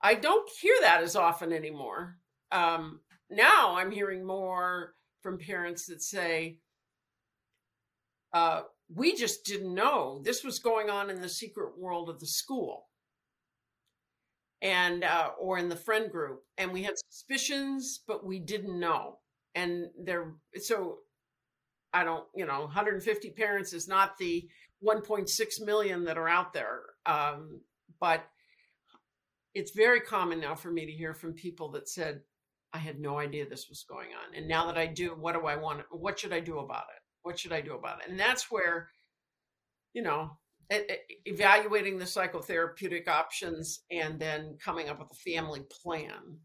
I 0.00 0.14
don't 0.14 0.48
hear 0.60 0.74
that 0.82 1.02
as 1.02 1.16
often 1.16 1.52
anymore. 1.52 2.18
Um, 2.52 3.00
now 3.30 3.76
I'm 3.76 3.90
hearing 3.90 4.24
more 4.24 4.94
from 5.20 5.38
parents 5.38 5.86
that 5.86 6.02
say, 6.02 6.58
uh, 8.32 8.62
we 8.94 9.16
just 9.16 9.44
didn't 9.44 9.74
know 9.74 10.20
this 10.22 10.44
was 10.44 10.60
going 10.60 10.90
on 10.90 11.10
in 11.10 11.20
the 11.20 11.28
secret 11.28 11.76
world 11.76 12.08
of 12.08 12.20
the 12.20 12.26
school 12.26 12.85
and 14.62 15.04
uh, 15.04 15.30
or 15.38 15.58
in 15.58 15.68
the 15.68 15.76
friend 15.76 16.10
group 16.10 16.42
and 16.58 16.72
we 16.72 16.82
had 16.82 16.94
suspicions 17.10 18.00
but 18.06 18.24
we 18.24 18.38
didn't 18.38 18.78
know. 18.78 19.18
And 19.54 19.86
there 19.98 20.34
so 20.56 20.98
i 21.94 22.04
don't 22.04 22.24
you 22.34 22.44
know 22.44 22.60
150 22.62 23.30
parents 23.30 23.72
is 23.72 23.88
not 23.88 24.18
the 24.18 24.46
1.6 24.86 25.64
million 25.64 26.04
that 26.04 26.18
are 26.18 26.28
out 26.28 26.52
there 26.52 26.80
um, 27.06 27.60
but 28.00 28.24
it's 29.54 29.70
very 29.70 30.00
common 30.00 30.40
now 30.40 30.54
for 30.54 30.70
me 30.70 30.84
to 30.84 30.92
hear 30.92 31.14
from 31.14 31.32
people 31.32 31.70
that 31.70 31.88
said 31.88 32.20
i 32.74 32.78
had 32.78 32.98
no 32.98 33.18
idea 33.18 33.48
this 33.48 33.68
was 33.70 33.84
going 33.88 34.08
on 34.08 34.36
and 34.36 34.46
now 34.46 34.66
that 34.66 34.76
i 34.76 34.86
do 34.86 35.10
what 35.18 35.32
do 35.32 35.46
i 35.46 35.56
want 35.56 35.80
what 35.90 36.18
should 36.18 36.32
i 36.32 36.40
do 36.40 36.58
about 36.58 36.84
it? 36.94 37.02
What 37.22 37.38
should 37.38 37.52
i 37.52 37.60
do 37.60 37.74
about 37.74 38.00
it? 38.02 38.10
And 38.10 38.20
that's 38.20 38.50
where 38.50 38.90
you 39.94 40.02
know 40.02 40.36
evaluating 40.70 41.98
the 41.98 42.04
psychotherapeutic 42.04 43.08
options 43.08 43.82
and 43.90 44.18
then 44.18 44.56
coming 44.62 44.88
up 44.88 44.98
with 44.98 45.10
a 45.10 45.30
family 45.30 45.62
plan 45.82 46.38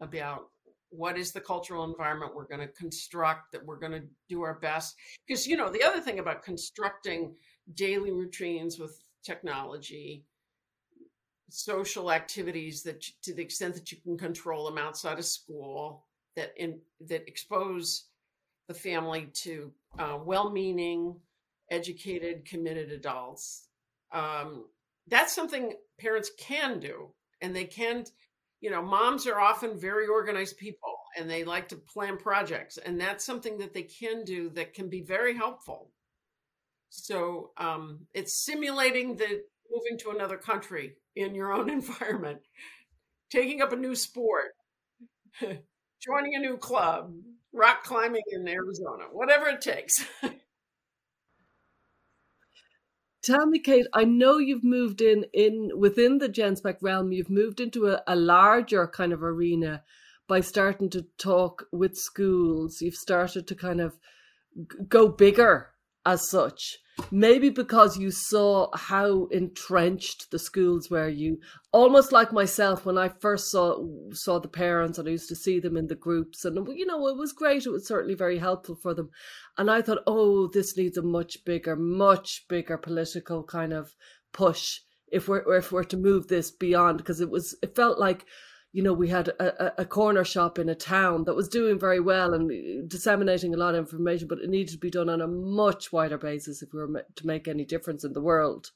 about 0.00 0.48
what 0.90 1.18
is 1.18 1.32
the 1.32 1.40
cultural 1.40 1.84
environment 1.84 2.34
we're 2.34 2.46
going 2.46 2.60
to 2.60 2.72
construct 2.74 3.52
that 3.52 3.64
we're 3.64 3.78
going 3.78 3.92
to 3.92 4.02
do 4.28 4.42
our 4.42 4.58
best. 4.60 4.94
Because 5.26 5.46
you 5.46 5.56
know 5.56 5.70
the 5.70 5.82
other 5.82 6.00
thing 6.00 6.18
about 6.18 6.42
constructing 6.42 7.34
daily 7.74 8.12
routines 8.12 8.78
with 8.78 8.98
technology 9.24 10.24
social 11.48 12.10
activities 12.10 12.82
that 12.82 13.02
to 13.22 13.32
the 13.32 13.42
extent 13.42 13.74
that 13.74 13.92
you 13.92 13.98
can 13.98 14.18
control 14.18 14.64
them 14.64 14.78
outside 14.78 15.18
of 15.18 15.24
school 15.24 16.04
that 16.34 16.52
in 16.56 16.78
that 17.00 17.26
expose 17.28 18.06
the 18.68 18.74
family 18.74 19.28
to 19.32 19.72
uh, 19.98 20.18
well-meaning 20.24 21.14
educated 21.70 22.44
committed 22.44 22.90
adults 22.90 23.65
um, 24.12 24.66
that's 25.08 25.34
something 25.34 25.74
parents 25.98 26.30
can 26.38 26.78
do 26.80 27.10
and 27.40 27.54
they 27.54 27.64
can 27.64 28.04
you 28.60 28.70
know 28.70 28.82
moms 28.82 29.26
are 29.26 29.40
often 29.40 29.78
very 29.78 30.06
organized 30.06 30.56
people 30.56 30.96
and 31.16 31.30
they 31.30 31.44
like 31.44 31.68
to 31.68 31.76
plan 31.76 32.16
projects 32.16 32.78
and 32.78 33.00
that's 33.00 33.24
something 33.24 33.58
that 33.58 33.72
they 33.72 33.82
can 33.82 34.24
do 34.24 34.50
that 34.50 34.74
can 34.74 34.88
be 34.88 35.02
very 35.02 35.34
helpful. 35.34 35.90
So 36.90 37.50
um, 37.56 38.06
it's 38.14 38.44
simulating 38.44 39.16
the 39.16 39.42
moving 39.70 39.98
to 39.98 40.10
another 40.10 40.36
country 40.36 40.96
in 41.14 41.34
your 41.34 41.52
own 41.52 41.70
environment 41.80 42.40
taking 43.30 43.62
up 43.62 43.72
a 43.72 43.76
new 43.76 43.94
sport 43.94 44.52
joining 45.40 46.34
a 46.34 46.38
new 46.38 46.56
club 46.56 47.12
rock 47.52 47.82
climbing 47.84 48.22
in 48.32 48.46
arizona 48.48 49.04
whatever 49.12 49.46
it 49.48 49.60
takes 49.60 50.04
Tell 53.26 53.44
me, 53.44 53.58
Kate, 53.58 53.88
I 53.92 54.04
know 54.04 54.38
you've 54.38 54.62
moved 54.62 55.00
in 55.00 55.24
in 55.32 55.72
within 55.76 56.18
the 56.18 56.28
Genspect 56.28 56.76
realm, 56.80 57.10
you've 57.10 57.28
moved 57.28 57.58
into 57.58 57.88
a, 57.88 58.00
a 58.06 58.14
larger 58.14 58.86
kind 58.86 59.12
of 59.12 59.20
arena 59.20 59.82
by 60.28 60.40
starting 60.40 60.88
to 60.90 61.06
talk 61.18 61.64
with 61.72 61.96
schools. 61.96 62.80
You've 62.80 62.94
started 62.94 63.48
to 63.48 63.56
kind 63.56 63.80
of 63.80 63.98
go 64.88 65.08
bigger 65.08 65.70
as 66.04 66.30
such. 66.30 66.78
Maybe 67.10 67.50
because 67.50 67.98
you 67.98 68.10
saw 68.10 68.74
how 68.74 69.26
entrenched 69.26 70.30
the 70.30 70.38
schools 70.38 70.90
were. 70.90 71.08
You 71.08 71.38
almost 71.70 72.10
like 72.10 72.32
myself 72.32 72.86
when 72.86 72.96
I 72.96 73.08
first 73.08 73.50
saw 73.50 73.84
saw 74.12 74.38
the 74.38 74.48
parents 74.48 74.98
and 74.98 75.06
I 75.06 75.12
used 75.12 75.28
to 75.28 75.36
see 75.36 75.60
them 75.60 75.76
in 75.76 75.88
the 75.88 75.94
groups, 75.94 76.44
and 76.44 76.56
you 76.74 76.86
know 76.86 77.06
it 77.08 77.16
was 77.18 77.32
great. 77.32 77.66
It 77.66 77.70
was 77.70 77.86
certainly 77.86 78.14
very 78.14 78.38
helpful 78.38 78.76
for 78.76 78.94
them. 78.94 79.10
And 79.58 79.70
I 79.70 79.82
thought, 79.82 80.02
oh, 80.06 80.48
this 80.48 80.76
needs 80.76 80.96
a 80.96 81.02
much 81.02 81.44
bigger, 81.44 81.76
much 81.76 82.46
bigger 82.48 82.78
political 82.78 83.44
kind 83.44 83.74
of 83.74 83.94
push 84.32 84.80
if 85.08 85.28
we're 85.28 85.56
if 85.56 85.72
we're 85.72 85.84
to 85.84 85.96
move 85.96 86.28
this 86.28 86.50
beyond 86.50 86.98
because 86.98 87.20
it 87.20 87.30
was 87.30 87.56
it 87.62 87.76
felt 87.76 87.98
like 87.98 88.24
you 88.76 88.82
know, 88.82 88.92
we 88.92 89.08
had 89.08 89.28
a, 89.28 89.80
a, 89.80 89.86
corner 89.86 90.22
shop 90.22 90.58
in 90.58 90.68
a 90.68 90.74
town 90.74 91.24
that 91.24 91.34
was 91.34 91.48
doing 91.48 91.78
very 91.78 91.98
well 91.98 92.34
and 92.34 92.90
disseminating 92.90 93.54
a 93.54 93.56
lot 93.56 93.74
of 93.74 93.78
information, 93.78 94.28
but 94.28 94.36
it 94.38 94.50
needed 94.50 94.72
to 94.72 94.78
be 94.78 94.90
done 94.90 95.08
on 95.08 95.22
a 95.22 95.26
much 95.26 95.92
wider 95.92 96.18
basis 96.18 96.60
if 96.60 96.74
we 96.74 96.80
were 96.80 97.02
to 97.14 97.26
make 97.26 97.48
any 97.48 97.64
difference 97.64 98.04
in 98.04 98.12
the 98.12 98.20
world. 98.20 98.72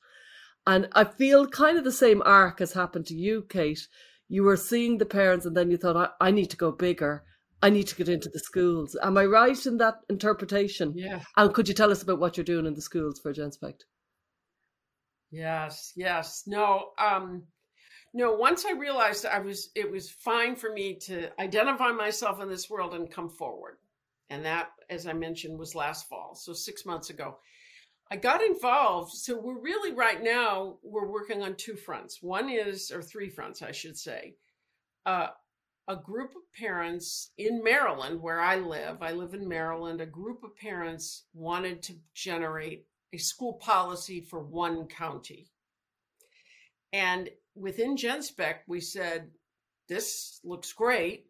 And 0.66 0.88
I 0.94 1.04
feel 1.04 1.46
kind 1.46 1.76
of 1.76 1.84
the 1.84 1.92
same 1.92 2.22
arc 2.24 2.60
has 2.60 2.72
happened 2.72 3.04
to 3.08 3.14
you, 3.14 3.44
Kate. 3.50 3.86
You 4.26 4.42
were 4.42 4.56
seeing 4.56 4.96
the 4.96 5.04
parents 5.04 5.44
and 5.44 5.54
then 5.54 5.70
you 5.70 5.76
thought, 5.76 6.14
I, 6.18 6.28
I 6.28 6.30
need 6.30 6.48
to 6.48 6.56
go 6.56 6.72
bigger. 6.72 7.22
I 7.62 7.68
need 7.68 7.88
to 7.88 7.96
get 7.96 8.08
into 8.08 8.30
the 8.30 8.38
schools. 8.38 8.96
Am 9.02 9.18
I 9.18 9.26
right 9.26 9.66
in 9.66 9.76
that 9.76 9.96
interpretation? 10.08 10.94
Yeah. 10.96 11.20
And 11.36 11.52
could 11.52 11.68
you 11.68 11.74
tell 11.74 11.90
us 11.90 12.02
about 12.02 12.20
what 12.20 12.38
you're 12.38 12.44
doing 12.44 12.64
in 12.64 12.72
the 12.72 12.80
schools 12.80 13.20
for 13.20 13.34
Genspect? 13.34 13.80
Yes, 15.30 15.92
yes. 15.94 16.44
No, 16.46 16.92
um, 16.98 17.42
no 18.12 18.32
once 18.32 18.64
i 18.64 18.72
realized 18.72 19.26
i 19.26 19.38
was 19.38 19.70
it 19.74 19.90
was 19.90 20.10
fine 20.10 20.56
for 20.56 20.72
me 20.72 20.94
to 20.94 21.28
identify 21.40 21.90
myself 21.90 22.40
in 22.40 22.48
this 22.48 22.68
world 22.70 22.94
and 22.94 23.10
come 23.10 23.28
forward. 23.28 23.76
And 24.28 24.44
that 24.44 24.68
as 24.88 25.06
i 25.06 25.12
mentioned 25.12 25.58
was 25.58 25.74
last 25.74 26.08
fall 26.08 26.34
so 26.34 26.52
six 26.52 26.86
months 26.86 27.10
ago. 27.10 27.38
I 28.12 28.16
got 28.16 28.42
involved 28.42 29.12
so 29.12 29.38
we're 29.38 29.60
really 29.60 29.92
right 29.92 30.22
now 30.22 30.78
we're 30.82 31.10
working 31.10 31.42
on 31.42 31.54
two 31.56 31.76
fronts. 31.76 32.22
One 32.22 32.48
is 32.48 32.90
or 32.90 33.02
three 33.02 33.28
fronts 33.28 33.62
i 33.62 33.72
should 33.72 33.96
say. 33.96 34.34
Uh, 35.06 35.28
a 35.88 35.96
group 35.96 36.30
of 36.36 36.42
parents 36.56 37.32
in 37.38 37.64
maryland 37.64 38.20
where 38.20 38.38
i 38.38 38.54
live 38.54 38.98
i 39.00 39.10
live 39.10 39.34
in 39.34 39.48
maryland 39.48 40.00
a 40.00 40.06
group 40.06 40.44
of 40.44 40.54
parents 40.54 41.24
wanted 41.32 41.82
to 41.82 41.94
generate 42.14 42.84
a 43.12 43.18
school 43.18 43.54
policy 43.54 44.20
for 44.20 44.40
one 44.40 44.86
county. 44.86 45.50
And 46.92 47.28
within 47.54 47.96
Genspect, 47.96 48.60
we 48.66 48.80
said, 48.80 49.30
this 49.88 50.40
looks 50.44 50.72
great, 50.72 51.26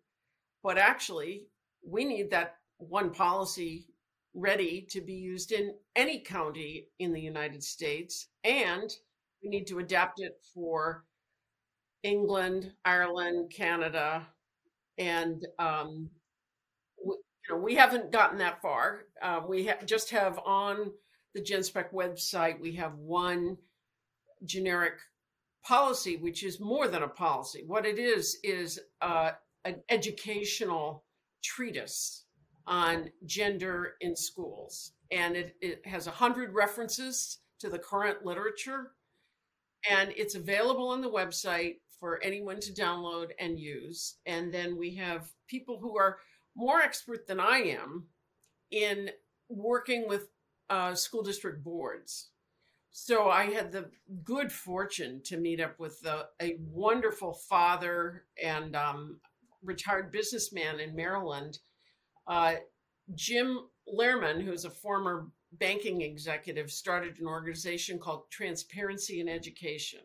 but 0.62 0.78
actually, 0.78 1.46
we 1.86 2.04
need 2.04 2.30
that 2.30 2.56
one 2.78 3.10
policy 3.10 3.86
ready 4.34 4.86
to 4.90 5.00
be 5.00 5.14
used 5.14 5.52
in 5.52 5.74
any 5.96 6.20
county 6.20 6.88
in 6.98 7.12
the 7.12 7.20
United 7.20 7.62
States. 7.62 8.28
And 8.44 8.94
we 9.42 9.48
need 9.48 9.66
to 9.68 9.78
adapt 9.78 10.20
it 10.20 10.34
for 10.54 11.04
England, 12.02 12.72
Ireland, 12.84 13.52
Canada, 13.54 14.26
and 14.98 15.46
um, 15.58 16.10
we, 17.04 17.14
you 17.48 17.54
know, 17.54 17.60
we 17.60 17.74
haven't 17.74 18.12
gotten 18.12 18.38
that 18.38 18.60
far. 18.60 19.06
Uh, 19.22 19.40
we 19.46 19.66
ha- 19.66 19.84
just 19.84 20.10
have 20.10 20.38
on 20.44 20.92
the 21.34 21.40
Genspect 21.40 21.92
website, 21.92 22.60
we 22.60 22.74
have 22.76 22.94
one 22.94 23.56
generic 24.44 24.94
policy, 25.64 26.16
which 26.16 26.42
is 26.42 26.60
more 26.60 26.88
than 26.88 27.02
a 27.02 27.08
policy. 27.08 27.64
What 27.66 27.86
it 27.86 27.98
is, 27.98 28.38
is 28.42 28.80
uh, 29.00 29.32
an 29.64 29.76
educational 29.88 31.04
treatise 31.42 32.24
on 32.66 33.10
gender 33.26 33.94
in 34.00 34.16
schools. 34.16 34.92
And 35.10 35.36
it, 35.36 35.56
it 35.60 35.86
has 35.86 36.06
100 36.06 36.54
references 36.54 37.38
to 37.58 37.68
the 37.68 37.78
current 37.78 38.24
literature. 38.24 38.92
And 39.90 40.12
it's 40.16 40.34
available 40.34 40.88
on 40.88 41.00
the 41.00 41.10
website 41.10 41.76
for 41.98 42.22
anyone 42.22 42.60
to 42.60 42.72
download 42.72 43.30
and 43.38 43.58
use. 43.58 44.16
And 44.26 44.52
then 44.52 44.76
we 44.76 44.94
have 44.96 45.30
people 45.48 45.78
who 45.80 45.98
are 45.98 46.18
more 46.56 46.80
expert 46.80 47.26
than 47.26 47.40
I 47.40 47.58
am 47.58 48.06
in 48.70 49.10
working 49.48 50.08
with 50.08 50.28
uh, 50.68 50.94
school 50.94 51.22
district 51.22 51.62
boards. 51.62 52.30
So 52.92 53.28
I 53.30 53.44
had 53.44 53.70
the 53.70 53.90
good 54.24 54.52
fortune 54.52 55.22
to 55.26 55.36
meet 55.36 55.60
up 55.60 55.78
with 55.78 56.00
the, 56.00 56.26
a 56.42 56.56
wonderful 56.58 57.34
father 57.48 58.24
and 58.42 58.74
um, 58.74 59.20
retired 59.62 60.10
businessman 60.10 60.80
in 60.80 60.96
Maryland, 60.96 61.58
uh, 62.26 62.54
Jim 63.14 63.60
Lehrman, 63.88 64.42
who's 64.42 64.64
a 64.64 64.70
former 64.70 65.28
banking 65.52 66.02
executive, 66.02 66.70
started 66.70 67.18
an 67.18 67.26
organization 67.26 67.98
called 67.98 68.30
Transparency 68.30 69.20
in 69.20 69.28
Education 69.28 70.00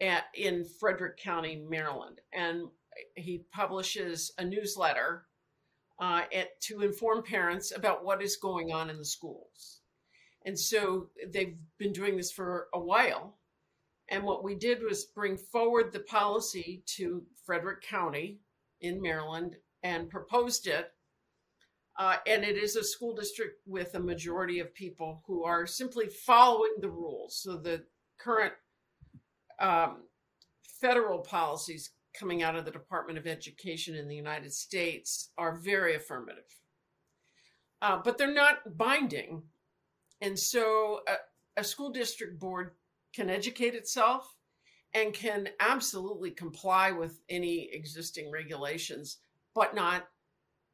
at, 0.00 0.24
in 0.34 0.64
Frederick 0.64 1.16
County, 1.16 1.64
Maryland. 1.68 2.20
And 2.32 2.68
he 3.16 3.44
publishes 3.52 4.32
a 4.38 4.44
newsletter 4.44 5.26
uh, 6.00 6.22
at, 6.34 6.60
to 6.62 6.80
inform 6.80 7.22
parents 7.22 7.72
about 7.74 8.04
what 8.04 8.22
is 8.22 8.36
going 8.36 8.72
on 8.72 8.90
in 8.90 8.98
the 8.98 9.04
schools. 9.04 9.79
And 10.44 10.58
so 10.58 11.08
they've 11.32 11.56
been 11.78 11.92
doing 11.92 12.16
this 12.16 12.32
for 12.32 12.68
a 12.72 12.80
while. 12.80 13.38
And 14.08 14.24
what 14.24 14.42
we 14.42 14.54
did 14.54 14.82
was 14.82 15.04
bring 15.04 15.36
forward 15.36 15.92
the 15.92 16.00
policy 16.00 16.82
to 16.96 17.22
Frederick 17.44 17.82
County 17.82 18.40
in 18.80 19.00
Maryland 19.00 19.56
and 19.82 20.10
proposed 20.10 20.66
it 20.66 20.92
uh, 22.00 22.16
and 22.26 22.44
it 22.44 22.56
is 22.56 22.76
a 22.76 22.82
school 22.82 23.14
district 23.14 23.60
with 23.66 23.94
a 23.94 24.00
majority 24.00 24.58
of 24.58 24.74
people 24.74 25.22
who 25.26 25.44
are 25.44 25.66
simply 25.66 26.06
following 26.06 26.72
the 26.80 26.88
rules. 26.88 27.36
So 27.42 27.58
the 27.58 27.84
current 28.18 28.54
um, 29.58 30.04
federal 30.62 31.18
policies 31.18 31.90
coming 32.18 32.42
out 32.42 32.56
of 32.56 32.64
the 32.64 32.70
Department 32.70 33.18
of 33.18 33.26
Education 33.26 33.94
in 33.94 34.08
the 34.08 34.16
United 34.16 34.50
States 34.52 35.28
are 35.36 35.54
very 35.54 35.94
affirmative, 35.94 36.56
uh, 37.82 38.00
but 38.02 38.16
they're 38.16 38.32
not 38.32 38.78
binding. 38.78 39.42
And 40.20 40.38
so 40.38 41.00
a, 41.08 41.60
a 41.60 41.64
school 41.64 41.90
district 41.90 42.38
board 42.38 42.72
can 43.14 43.30
educate 43.30 43.74
itself 43.74 44.36
and 44.92 45.14
can 45.14 45.48
absolutely 45.60 46.30
comply 46.30 46.90
with 46.90 47.20
any 47.28 47.70
existing 47.72 48.30
regulations, 48.30 49.18
but 49.54 49.74
not 49.74 50.08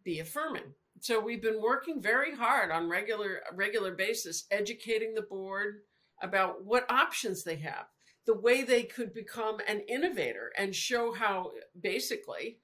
be 0.05 0.20
affirming. 0.20 0.74
So 1.01 1.20
we've 1.20 1.42
been 1.42 1.61
working 1.61 2.01
very 2.01 2.34
hard 2.34 2.70
on 2.70 2.88
regular 2.88 3.42
regular 3.53 3.92
basis 3.92 4.47
educating 4.51 5.14
the 5.14 5.22
board 5.22 5.82
about 6.22 6.64
what 6.64 6.90
options 6.90 7.44
they 7.44 7.57
have 7.57 7.86
the 8.26 8.34
way 8.34 8.62
they 8.62 8.82
could 8.82 9.14
become 9.14 9.59
an 9.68 9.80
innovator 9.88 10.53
and 10.59 10.74
show 10.74 11.12
how 11.12 11.53
basically 11.80 12.59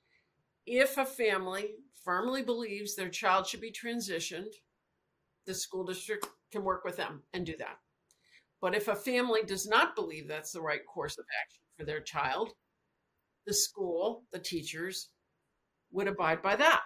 if 0.67 0.99
a 0.99 1.05
family 1.05 1.71
firmly 2.05 2.43
believes 2.43 2.95
their 2.95 3.09
child 3.09 3.47
should 3.47 3.61
be 3.61 3.73
transitioned 3.73 4.55
the 5.47 5.55
school 5.55 5.85
district 5.85 6.27
can 6.53 6.63
work 6.63 6.85
with 6.85 6.97
them 6.97 7.23
and 7.33 7.45
do 7.45 7.57
that. 7.59 7.79
But 8.61 8.77
if 8.77 8.87
a 8.87 8.95
family 8.95 9.43
does 9.43 9.67
not 9.67 9.97
believe 9.97 10.29
that's 10.29 10.53
the 10.53 10.61
right 10.61 10.87
course 10.87 11.19
of 11.19 11.25
action 11.43 11.65
for 11.77 11.85
their 11.85 12.01
child 12.01 12.53
the 13.47 13.55
school 13.55 14.25
the 14.33 14.39
teachers 14.39 15.09
would 15.91 16.09
abide 16.09 16.43
by 16.43 16.57
that. 16.57 16.83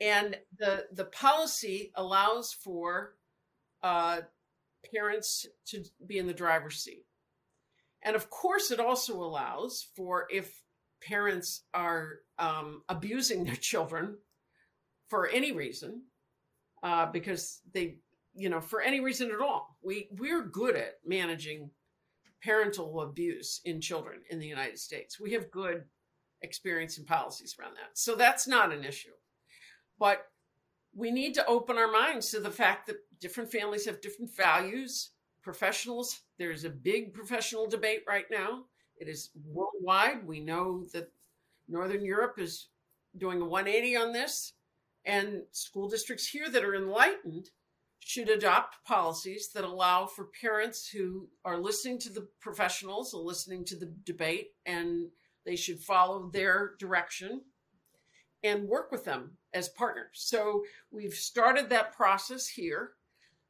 And 0.00 0.36
the 0.58 0.86
the 0.92 1.06
policy 1.06 1.92
allows 1.94 2.52
for 2.52 3.14
uh, 3.82 4.22
parents 4.92 5.46
to 5.66 5.84
be 6.06 6.18
in 6.18 6.26
the 6.26 6.34
driver's 6.34 6.82
seat. 6.82 7.04
And 8.02 8.16
of 8.16 8.28
course 8.30 8.70
it 8.70 8.80
also 8.80 9.22
allows 9.22 9.86
for 9.94 10.26
if 10.30 10.62
parents 11.02 11.62
are 11.72 12.20
um, 12.38 12.82
abusing 12.88 13.44
their 13.44 13.56
children 13.56 14.18
for 15.08 15.28
any 15.28 15.52
reason 15.52 16.02
uh, 16.82 17.06
because 17.06 17.60
they 17.72 17.98
you 18.34 18.48
know 18.48 18.60
for 18.60 18.80
any 18.80 19.00
reason 19.00 19.30
at 19.30 19.40
all 19.40 19.76
we 19.82 20.08
we're 20.18 20.42
good 20.42 20.76
at 20.76 20.98
managing 21.06 21.70
parental 22.42 23.00
abuse 23.00 23.60
in 23.64 23.80
children 23.80 24.20
in 24.30 24.38
the 24.38 24.46
united 24.46 24.78
states 24.78 25.18
we 25.18 25.32
have 25.32 25.50
good 25.50 25.84
experience 26.42 26.98
and 26.98 27.06
policies 27.06 27.56
around 27.58 27.74
that 27.74 27.90
so 27.94 28.14
that's 28.14 28.46
not 28.46 28.72
an 28.72 28.84
issue 28.84 29.12
but 29.98 30.26
we 30.94 31.10
need 31.10 31.34
to 31.34 31.46
open 31.46 31.76
our 31.76 31.90
minds 31.90 32.30
to 32.30 32.40
the 32.40 32.50
fact 32.50 32.86
that 32.86 32.96
different 33.20 33.50
families 33.50 33.84
have 33.86 34.00
different 34.00 34.34
values. 34.34 35.10
Professionals, 35.42 36.20
there's 36.38 36.64
a 36.64 36.70
big 36.70 37.12
professional 37.12 37.66
debate 37.66 38.02
right 38.06 38.26
now. 38.30 38.64
It 38.96 39.08
is 39.08 39.30
worldwide. 39.44 40.26
We 40.26 40.40
know 40.40 40.84
that 40.92 41.10
Northern 41.68 42.04
Europe 42.04 42.38
is 42.38 42.68
doing 43.16 43.40
a 43.40 43.44
180 43.44 43.96
on 43.96 44.12
this, 44.12 44.52
and 45.04 45.42
school 45.50 45.88
districts 45.88 46.26
here 46.26 46.48
that 46.48 46.64
are 46.64 46.74
enlightened 46.74 47.50
should 48.04 48.28
adopt 48.28 48.84
policies 48.84 49.48
that 49.54 49.64
allow 49.64 50.04
for 50.04 50.28
parents 50.38 50.86
who 50.86 51.26
are 51.42 51.56
listening 51.58 51.98
to 51.98 52.12
the 52.12 52.28
professionals 52.38 53.14
and 53.14 53.22
listening 53.22 53.64
to 53.64 53.76
the 53.76 53.90
debate, 54.04 54.48
and 54.66 55.08
they 55.46 55.56
should 55.56 55.80
follow 55.80 56.28
their 56.28 56.74
direction 56.78 57.40
and 58.42 58.68
work 58.68 58.92
with 58.92 59.06
them 59.06 59.38
as 59.54 59.70
partners. 59.70 60.10
So 60.12 60.64
we've 60.90 61.14
started 61.14 61.70
that 61.70 61.96
process 61.96 62.46
here, 62.46 62.90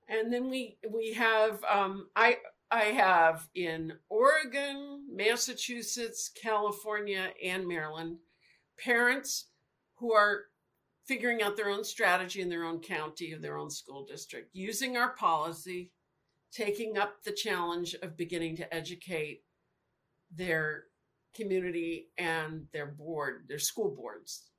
and 0.09 0.33
then 0.33 0.49
we 0.49 0.79
we 0.89 1.15
have 1.15 1.63
um, 1.65 2.07
I 2.15 2.39
I 2.71 2.85
have 2.85 3.49
in 3.57 3.95
Oregon, 4.09 5.05
Massachusetts, 5.13 6.31
California, 6.41 7.33
and 7.43 7.67
Maryland 7.67 8.19
parents 8.79 9.47
who 9.97 10.13
are 10.13 10.45
figuring 11.07 11.43
out 11.43 11.57
their 11.57 11.71
own 11.71 11.85
strategy 11.85 12.41
in 12.41 12.49
their 12.49 12.65
own 12.65 12.81
county 12.81 13.33
or 13.33 13.39
their 13.39 13.59
own 13.59 13.71
school 13.71 14.05
district 14.05 14.51
using 14.53 14.97
our 14.97 15.11
policy 15.15 15.91
taking 16.53 16.97
up 16.97 17.23
the 17.25 17.33
challenge 17.33 17.95
of 18.03 18.17
beginning 18.17 18.57
to 18.57 18.75
educate 18.75 19.43
their 20.35 20.85
community 21.35 22.09
and 22.17 22.67
their 22.73 22.87
board 22.87 23.45
their 23.49 23.59
school 23.59 23.95
boards 23.95 24.51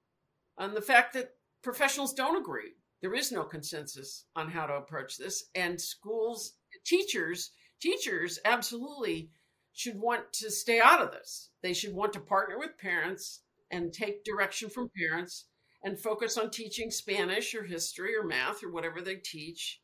on 0.57 0.73
the 0.73 0.81
fact 0.81 1.13
that 1.13 1.31
professionals 1.61 2.13
don't 2.13 2.37
agree. 2.37 2.73
There 3.01 3.13
is 3.13 3.31
no 3.31 3.43
consensus 3.43 4.25
on 4.35 4.49
how 4.49 4.65
to 4.67 4.75
approach 4.75 5.17
this, 5.17 5.45
and 5.53 5.79
schools, 5.79 6.53
teachers, 6.85 7.51
teachers 7.81 8.39
absolutely 8.45 9.29
should 9.73 9.99
want 9.99 10.31
to 10.33 10.49
stay 10.49 10.79
out 10.79 11.01
of 11.01 11.11
this. 11.11 11.49
They 11.61 11.73
should 11.73 11.93
want 11.93 12.13
to 12.13 12.19
partner 12.19 12.57
with 12.57 12.77
parents 12.77 13.41
and 13.71 13.91
take 13.91 14.23
direction 14.23 14.69
from 14.69 14.89
parents 14.97 15.45
and 15.85 15.99
focus 15.99 16.37
on 16.37 16.49
teaching 16.49 16.89
Spanish 16.89 17.53
or 17.55 17.63
history 17.63 18.17
or 18.17 18.23
math 18.23 18.63
or 18.63 18.71
whatever 18.71 19.01
they 19.01 19.15
teach 19.15 19.79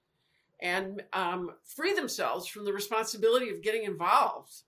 and 0.59 1.03
um, 1.13 1.51
free 1.63 1.93
themselves 1.93 2.47
from 2.47 2.65
the 2.65 2.73
responsibility 2.73 3.49
of 3.49 3.61
getting 3.61 3.83
involved 3.83 4.63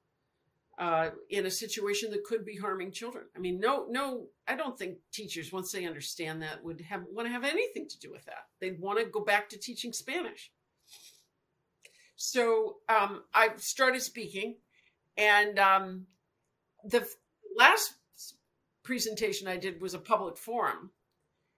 uh, 0.77 1.09
in 1.29 1.45
a 1.45 1.51
situation 1.51 2.11
that 2.11 2.23
could 2.23 2.45
be 2.45 2.55
harming 2.55 2.91
children. 2.91 3.25
I 3.35 3.39
mean, 3.39 3.59
no, 3.59 3.85
no, 3.89 4.27
I 4.47 4.55
don't 4.55 4.77
think 4.77 4.97
teachers, 5.11 5.51
once 5.51 5.71
they 5.71 5.85
understand 5.85 6.41
that, 6.43 6.63
would 6.63 6.81
have 6.81 7.03
want 7.11 7.27
to 7.27 7.31
have 7.31 7.43
anything 7.43 7.87
to 7.89 7.99
do 7.99 8.11
with 8.11 8.25
that. 8.25 8.47
They'd 8.59 8.79
want 8.79 8.99
to 8.99 9.05
go 9.05 9.23
back 9.23 9.49
to 9.49 9.57
teaching 9.57 9.91
Spanish. 9.91 10.51
So 12.15 12.77
um, 12.89 13.23
I 13.33 13.49
started 13.57 14.01
speaking, 14.01 14.55
and 15.17 15.59
um, 15.59 16.07
the 16.83 17.07
last 17.55 17.95
presentation 18.83 19.47
I 19.47 19.57
did 19.57 19.81
was 19.81 19.93
a 19.93 19.99
public 19.99 20.37
forum, 20.37 20.91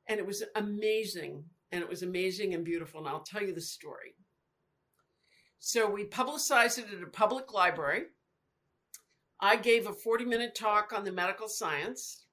and 0.08 0.20
it 0.20 0.26
was 0.26 0.43
amazing, 0.56 1.43
and 1.72 1.82
it 1.82 1.89
was 1.89 2.03
amazing 2.03 2.53
and 2.53 2.64
beautiful. 2.64 2.99
And 2.99 3.10
I'll 3.10 3.22
tell 3.22 3.41
you 3.41 3.53
the 3.53 3.62
story. 3.62 4.16
So 5.60 5.89
we 5.89 6.06
publicized 6.06 6.80
it 6.80 6.86
at 6.95 7.03
a 7.03 7.08
public 7.08 7.53
library 7.53 8.06
I 9.39 9.58
gave 9.58 9.88
a 9.88 9.93
40 9.93 10.26
minute 10.26 10.56
talk 10.56 10.93
on 10.93 11.03
the 11.03 11.12
medical 11.12 11.47
science. 11.47 12.26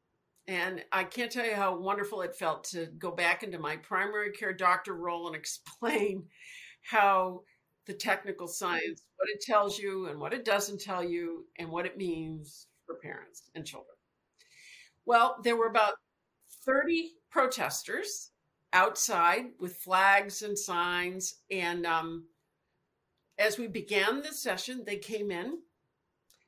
And 0.49 0.83
I 0.91 1.05
can't 1.05 1.31
tell 1.31 1.47
you 1.47 1.55
how 1.55 1.77
wonderful 1.77 2.23
it 2.23 2.35
felt 2.35 2.65
to 2.71 2.87
go 2.99 3.13
back 3.13 3.43
into 3.43 3.59
my 3.59 3.77
primary 3.77 4.33
care 4.33 4.53
doctor 4.53 4.95
role 4.95 5.27
and 5.27 5.37
explain 5.37 6.25
how 6.83 7.43
the 7.87 7.93
technical 7.93 8.47
science, 8.49 9.03
what 9.17 9.29
it 9.29 9.41
tells 9.41 9.79
you 9.79 10.07
and 10.07 10.19
what 10.19 10.33
it 10.33 10.45
doesn't 10.45 10.81
tell 10.81 11.03
you, 11.03 11.47
and 11.59 11.69
what 11.69 11.87
it 11.87 11.97
means 11.97 12.69
for 12.87 12.97
parents 12.97 13.51
and 13.55 13.65
children. 13.65 13.95
Well, 15.05 15.37
there 15.43 15.57
were 15.57 15.67
about 15.67 15.95
30 16.65 17.13
protesters 17.31 18.31
outside 18.73 19.47
with 19.59 19.77
flags 19.77 20.43
and 20.43 20.59
signs. 20.59 21.37
And 21.51 21.87
um, 21.87 22.27
as 23.39 23.59
we 23.59 23.67
began 23.67 24.23
the 24.23 24.33
session, 24.33 24.85
they 24.85 24.97
came 24.97 25.31
in 25.31 25.59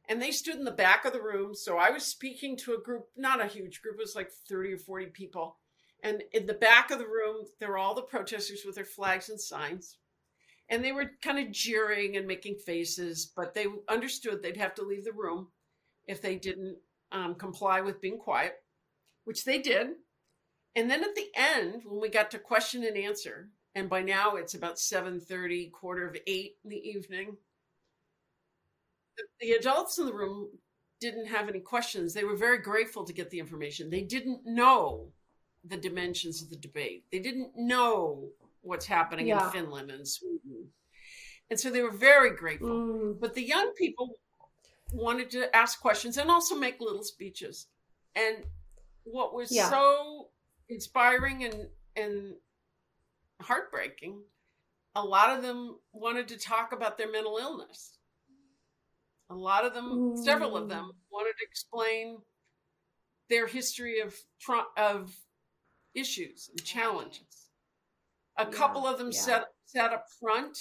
and 0.08 0.20
they 0.20 0.30
stood 0.30 0.56
in 0.56 0.64
the 0.64 0.70
back 0.70 1.04
of 1.04 1.12
the 1.12 1.22
room. 1.22 1.54
So 1.54 1.78
I 1.78 1.90
was 1.90 2.04
speaking 2.04 2.56
to 2.58 2.74
a 2.74 2.80
group, 2.80 3.06
not 3.16 3.42
a 3.42 3.46
huge 3.46 3.82
group, 3.82 3.96
it 3.96 4.02
was 4.02 4.14
like 4.14 4.30
30 4.48 4.74
or 4.74 4.78
40 4.78 5.06
people. 5.06 5.56
And 6.02 6.22
in 6.32 6.46
the 6.46 6.54
back 6.54 6.90
of 6.90 6.98
the 6.98 7.06
room, 7.06 7.46
there 7.58 7.70
were 7.70 7.78
all 7.78 7.94
the 7.94 8.02
protesters 8.02 8.64
with 8.66 8.74
their 8.74 8.84
flags 8.84 9.30
and 9.30 9.40
signs. 9.40 9.96
And 10.68 10.84
they 10.84 10.92
were 10.92 11.12
kind 11.22 11.38
of 11.38 11.52
jeering 11.52 12.16
and 12.16 12.26
making 12.26 12.56
faces, 12.56 13.32
but 13.34 13.54
they 13.54 13.66
understood 13.88 14.42
they'd 14.42 14.56
have 14.56 14.74
to 14.74 14.82
leave 14.82 15.04
the 15.04 15.12
room 15.12 15.48
if 16.06 16.20
they 16.20 16.36
didn't 16.36 16.76
um, 17.12 17.34
comply 17.34 17.80
with 17.80 18.00
being 18.00 18.18
quiet, 18.18 18.54
which 19.24 19.44
they 19.44 19.58
did. 19.58 19.88
And 20.76 20.90
then 20.90 21.04
at 21.04 21.14
the 21.14 21.28
end, 21.34 21.82
when 21.84 22.00
we 22.00 22.08
got 22.08 22.30
to 22.32 22.38
question 22.38 22.84
and 22.84 22.96
answer, 22.96 23.48
and 23.74 23.88
by 23.88 24.02
now 24.02 24.36
it's 24.36 24.54
about 24.54 24.76
7.30 24.76 25.70
quarter 25.72 26.06
of 26.08 26.16
8 26.26 26.56
in 26.64 26.70
the 26.70 26.88
evening 26.88 27.36
the, 29.16 29.24
the 29.40 29.52
adults 29.52 29.98
in 29.98 30.06
the 30.06 30.12
room 30.12 30.48
didn't 31.00 31.26
have 31.26 31.48
any 31.48 31.60
questions. 31.60 32.14
They 32.14 32.24
were 32.24 32.36
very 32.36 32.58
grateful 32.58 33.04
to 33.04 33.12
get 33.12 33.30
the 33.30 33.38
information. 33.38 33.90
They 33.90 34.02
didn't 34.02 34.40
know 34.44 35.12
the 35.64 35.76
dimensions 35.76 36.42
of 36.42 36.50
the 36.50 36.56
debate. 36.56 37.04
They 37.10 37.18
didn't 37.18 37.52
know 37.56 38.28
what's 38.62 38.86
happening 38.86 39.26
Yeah. 39.26 39.44
in 39.46 39.52
finland 39.52 39.90
and 39.90 40.06
sweden. 40.06 40.70
And 41.50 41.60
so 41.60 41.70
they 41.70 41.82
were 41.82 41.90
very 41.90 42.30
grateful. 42.30 42.68
Mm, 42.70 43.20
but 43.20 43.34
the 43.34 43.42
young 43.42 43.72
people 43.74 44.18
wanted 44.92 45.30
to 45.30 45.54
ask 45.54 45.80
questions 45.80 46.16
and 46.16 46.30
also 46.30 46.54
make 46.56 46.80
little 46.80 47.02
speeches. 47.02 47.66
And 48.14 48.46
what 49.04 49.34
was 49.34 49.52
Yeah. 49.52 49.68
so 49.68 50.30
inspiring 50.68 51.44
and 51.44 51.68
and 51.96 52.34
heartbreaking. 53.40 54.22
A 54.96 55.02
lot 55.02 55.36
of 55.36 55.42
them 55.42 55.78
wanted 55.92 56.28
to 56.28 56.38
talk 56.38 56.72
about 56.72 56.96
their 56.96 57.10
mental 57.10 57.38
illness. 57.38 57.98
A 59.30 59.34
lot 59.34 59.64
of 59.64 59.74
them 59.74 60.16
several 60.16 60.56
of 60.56 60.68
them 60.68 60.92
wanted 61.10 61.32
to 61.38 61.46
explain 61.46 62.18
their 63.28 63.46
history 63.46 64.00
of 64.00 64.14
tra- 64.40 64.66
of 64.76 65.14
issues 65.94 66.48
and 66.50 66.64
challenges. 66.64 67.50
A 68.38 68.44
Yeah, 68.44 68.50
couple 68.50 68.86
of 68.86 68.98
them 68.98 69.12
yeah. 69.12 69.20
sat 69.20 69.44
sat 69.66 69.92
up 69.92 70.06
front 70.20 70.56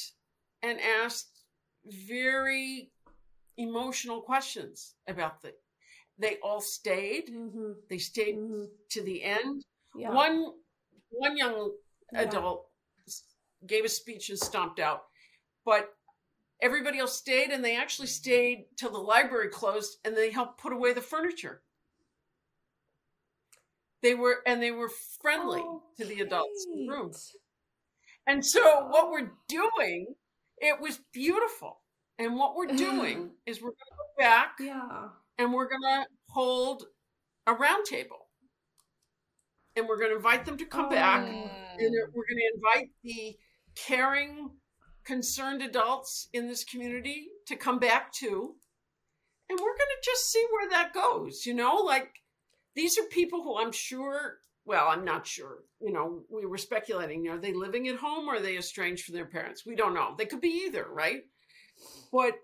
and 0.62 0.80
asked 0.80 1.46
very 1.86 2.92
emotional 3.58 4.22
questions 4.22 4.96
about 5.08 5.42
the 5.42 5.54
they 6.18 6.38
all 6.42 6.62
stayed. 6.62 7.30
Mhm, 7.30 7.76
they 7.90 7.98
stayed 7.98 8.36
mhm. 8.36 8.68
to 8.90 9.02
the 9.02 9.24
end 9.24 9.64
Yeah. 9.96 10.12
one 10.12 10.54
one 11.10 11.38
young 11.38 11.72
adult 12.14 12.68
s- 13.08 13.24
gave 13.68 13.86
a 13.86 13.90
speech 13.90 14.30
and 14.30 14.40
stomped 14.40 14.80
out 14.80 15.04
but 15.66 15.90
everybody 16.62 17.00
else 17.00 17.18
stayed 17.18 17.50
and 17.52 17.64
they 17.64 17.78
actually 17.78 18.08
stayed 18.08 18.66
till 18.78 18.92
the 18.92 18.98
library 18.98 19.50
closed 19.50 19.98
and 20.06 20.16
they 20.16 20.32
helped 20.32 20.60
put 20.60 20.74
away 20.74 20.94
the 20.94 21.02
furniture 21.02 21.62
they 24.02 24.16
were 24.16 24.40
and 24.46 24.62
they 24.62 24.72
were 24.72 24.90
friendly 25.22 25.62
Oh, 25.64 25.84
to 25.98 26.06
the 26.06 26.22
oh, 26.22 26.26
adults 26.26 26.68
in 26.74 26.86
the 26.86 26.92
room 26.92 27.12
and 28.28 28.46
so 28.46 28.88
what 28.88 29.12
we're 29.12 29.32
doing, 29.48 30.16
it 30.58 30.80
was 30.80 31.00
beautiful. 31.12 31.80
And 32.20 32.38
what 32.38 32.56
we're 32.56 32.68
mm-hmm. 32.68 32.78
doing 32.78 33.32
is 33.46 33.62
we're 33.62 33.70
going 33.70 33.76
to 33.76 33.96
go 33.98 34.24
back 34.24 34.56
Yeah. 34.60 35.08
and 35.38 35.54
we're 35.54 35.68
going 35.68 35.82
to 35.82 36.06
hold 36.30 36.86
a 37.48 37.54
round 37.54 37.86
table. 37.86 38.23
And 39.76 39.88
we're 39.88 39.98
going 39.98 40.12
to 40.12 40.16
invite 40.18 40.46
them 40.46 40.58
to 40.58 40.66
come 40.66 40.90
back. 40.90 41.22
Oh. 41.28 41.50
And 41.80 41.96
we're 42.14 42.26
going 42.28 42.38
to 42.38 42.52
invite 42.56 42.90
the 43.04 43.36
caring, 43.76 44.52
concerned 45.04 45.62
adults 45.62 46.30
in 46.34 46.48
this 46.48 46.64
community 46.64 47.28
to 47.48 47.56
come 47.56 47.80
back 47.80 48.12
too. 48.14 48.56
And 49.50 49.60
we're 49.60 49.78
going 49.78 49.78
to 49.78 50.06
just 50.06 50.32
see 50.32 50.46
where 50.52 50.70
that 50.70 50.94
goes. 50.94 51.46
You 51.46 51.54
know, 51.54 51.78
like 51.78 52.10
these 52.76 52.98
are 52.98 53.04
people 53.06 53.44
who 53.44 53.58
I'm 53.58 53.72
sure, 53.72 54.38
well, 54.66 54.88
I'm 54.88 55.04
not 55.04 55.28
sure. 55.28 55.64
You 55.82 55.92
know, 55.92 56.22
we 56.30 56.46
were 56.46 56.58
speculating 56.58 57.28
are 57.28 57.38
they 57.38 57.54
living 57.54 57.88
at 57.88 57.98
home 57.98 58.28
or 58.28 58.36
are 58.36 58.40
they 58.40 58.58
estranged 58.58 59.06
from 59.06 59.16
their 59.16 59.26
parents? 59.26 59.66
We 59.66 59.76
don't 59.76 59.94
know. 59.94 60.16
They 60.18 60.26
could 60.26 60.42
be 60.42 60.64
either, 60.68 60.86
right? 60.90 61.22
But 62.12 62.36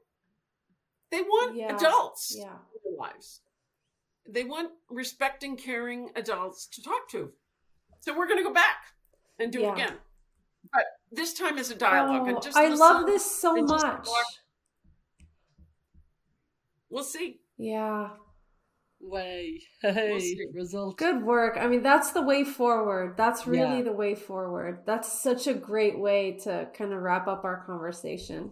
they 1.11 1.21
want 1.21 1.55
Yeah. 1.55 1.75
adults 1.75 2.33
Yeah. 2.35 2.51
in 2.53 2.81
their 2.83 2.97
lives. 2.97 3.41
They 4.31 4.43
want 4.43 4.71
respecting, 4.89 5.57
caring 5.57 6.09
adults 6.15 6.67
to 6.67 6.83
talk 6.83 7.09
to. 7.11 7.31
So 8.01 8.17
we're 8.17 8.27
going 8.27 8.37
to 8.39 8.43
go 8.43 8.53
back 8.53 8.77
and 9.39 9.51
do 9.51 9.61
Yeah. 9.61 9.69
it 9.69 9.73
again. 9.73 9.97
But 10.71 10.83
this 11.11 11.33
time 11.33 11.57
is 11.57 11.71
a 11.71 11.75
dialogue. 11.75 12.23
Oh, 12.23 12.29
and 12.29 12.41
just 12.41 12.57
I 12.57 12.67
love 12.67 13.05
this 13.05 13.25
so 13.39 13.55
much. 13.55 14.07
We'll 16.89 17.03
see. 17.03 17.39
Yeah. 17.57 18.09
Way. 18.99 19.61
We'll 19.83 19.93
Hey, 19.93 20.35
result. 20.53 20.97
Good 20.97 21.23
work. 21.23 21.57
I 21.57 21.67
mean, 21.67 21.83
that's 21.83 22.11
the 22.11 22.21
way 22.21 22.43
forward. 22.43 23.15
That's 23.15 23.47
really 23.47 23.77
Yeah. 23.77 23.83
the 23.83 23.93
way 23.93 24.15
forward. 24.15 24.83
That's 24.85 25.21
such 25.21 25.47
a 25.47 25.53
great 25.53 25.97
way 25.97 26.33
to 26.43 26.69
kind 26.73 26.93
of 26.93 27.01
wrap 27.01 27.27
up 27.27 27.45
our 27.45 27.63
conversation. 27.65 28.51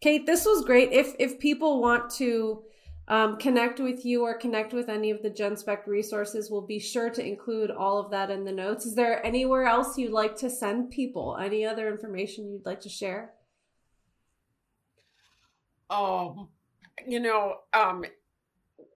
Kate, 0.00 0.26
this 0.26 0.46
was 0.46 0.64
great. 0.64 0.92
If 0.92 1.14
if 1.18 1.38
people 1.38 1.80
want 1.80 2.10
to 2.12 2.64
um, 3.10 3.38
connect 3.38 3.80
with 3.80 4.04
you 4.04 4.22
or 4.22 4.38
connect 4.38 4.72
with 4.72 4.88
any 4.88 5.10
of 5.10 5.20
the 5.20 5.30
Genspect 5.30 5.88
resources, 5.88 6.48
we'll 6.48 6.60
be 6.60 6.78
sure 6.78 7.10
to 7.10 7.26
include 7.26 7.72
all 7.72 7.98
of 7.98 8.12
that 8.12 8.30
in 8.30 8.44
the 8.44 8.52
notes. 8.52 8.86
Is 8.86 8.94
there 8.94 9.26
anywhere 9.26 9.64
else 9.64 9.98
you'd 9.98 10.12
like 10.12 10.36
to 10.36 10.48
send 10.48 10.92
people? 10.92 11.36
Any 11.36 11.66
other 11.66 11.90
information 11.90 12.52
you'd 12.52 12.64
like 12.64 12.80
to 12.82 12.88
share? 12.88 13.32
Oh, 15.90 16.50
you 17.04 17.18
know, 17.18 17.56
um, 17.74 18.04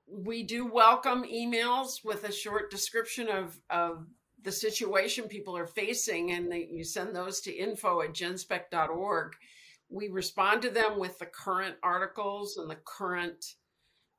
we 0.07 0.45
do 0.45 0.65
welcome 0.65 1.25
emails 1.25 2.05
with 2.05 2.23
a 2.23 2.31
short 2.31 2.71
description 2.71 3.29
of, 3.29 3.59
of 3.69 4.07
the 4.45 4.53
situation 4.53 5.25
people 5.25 5.57
are 5.57 5.67
facing, 5.67 6.31
and 6.31 6.55
you 6.55 6.85
send 6.85 7.17
those 7.17 7.41
to 7.41 7.53
info 7.53 8.03
at 8.03 8.15
genspect.org. 8.15 9.33
We 9.89 10.09
respond 10.09 10.62
to 10.62 10.71
them 10.71 11.01
with 11.01 11.19
the 11.19 11.27
current 11.27 11.75
articles 11.83 12.57
and 12.59 12.71
the 12.71 12.79
current 12.85 13.45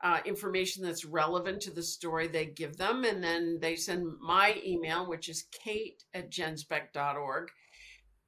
uh, 0.04 0.20
information 0.26 0.84
that's 0.84 1.06
relevant 1.06 1.62
to 1.62 1.72
the 1.72 1.84
story 1.84 2.28
they 2.28 2.46
give 2.46 2.78
them. 2.78 3.04
And 3.04 3.24
then 3.24 3.60
they 3.62 3.76
send 3.76 4.06
my 4.22 4.62
email, 4.66 5.08
which 5.08 5.30
is 5.30 5.48
kate 5.52 6.04
at 6.14 6.32
genspect.org. 6.32 7.50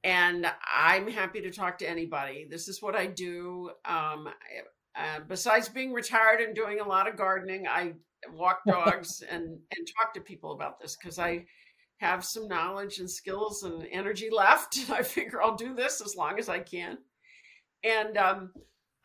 And 0.04 0.46
I'm 0.72 1.08
happy 1.08 1.40
to 1.40 1.50
talk 1.50 1.78
to 1.78 1.88
anybody. 1.88 2.46
This 2.48 2.68
is 2.68 2.80
what 2.80 2.94
I 2.94 3.06
do. 3.06 3.70
Um, 3.84 4.28
uh, 4.96 5.20
besides 5.28 5.68
being 5.68 5.92
retired 5.92 6.40
and 6.40 6.54
doing 6.54 6.80
a 6.80 6.88
lot 6.88 7.08
of 7.08 7.16
gardening, 7.16 7.66
I 7.68 7.94
walk 8.32 8.60
dogs 8.68 9.22
and, 9.28 9.44
and 9.44 9.88
talk 9.96 10.14
to 10.14 10.20
people 10.20 10.52
about 10.52 10.80
this 10.80 10.96
because 10.96 11.18
I 11.18 11.44
have 11.98 12.24
some 12.24 12.48
knowledge 12.48 12.98
and 13.00 13.10
skills 13.10 13.64
and 13.64 13.86
energy 13.90 14.28
left. 14.30 14.78
I 14.90 15.02
figure 15.02 15.42
I'll 15.42 15.56
do 15.56 15.74
this 15.74 16.00
as 16.00 16.16
long 16.16 16.38
as 16.38 16.48
I 16.48 16.60
can. 16.60 16.98
And 17.84 18.16
um, 18.16 18.52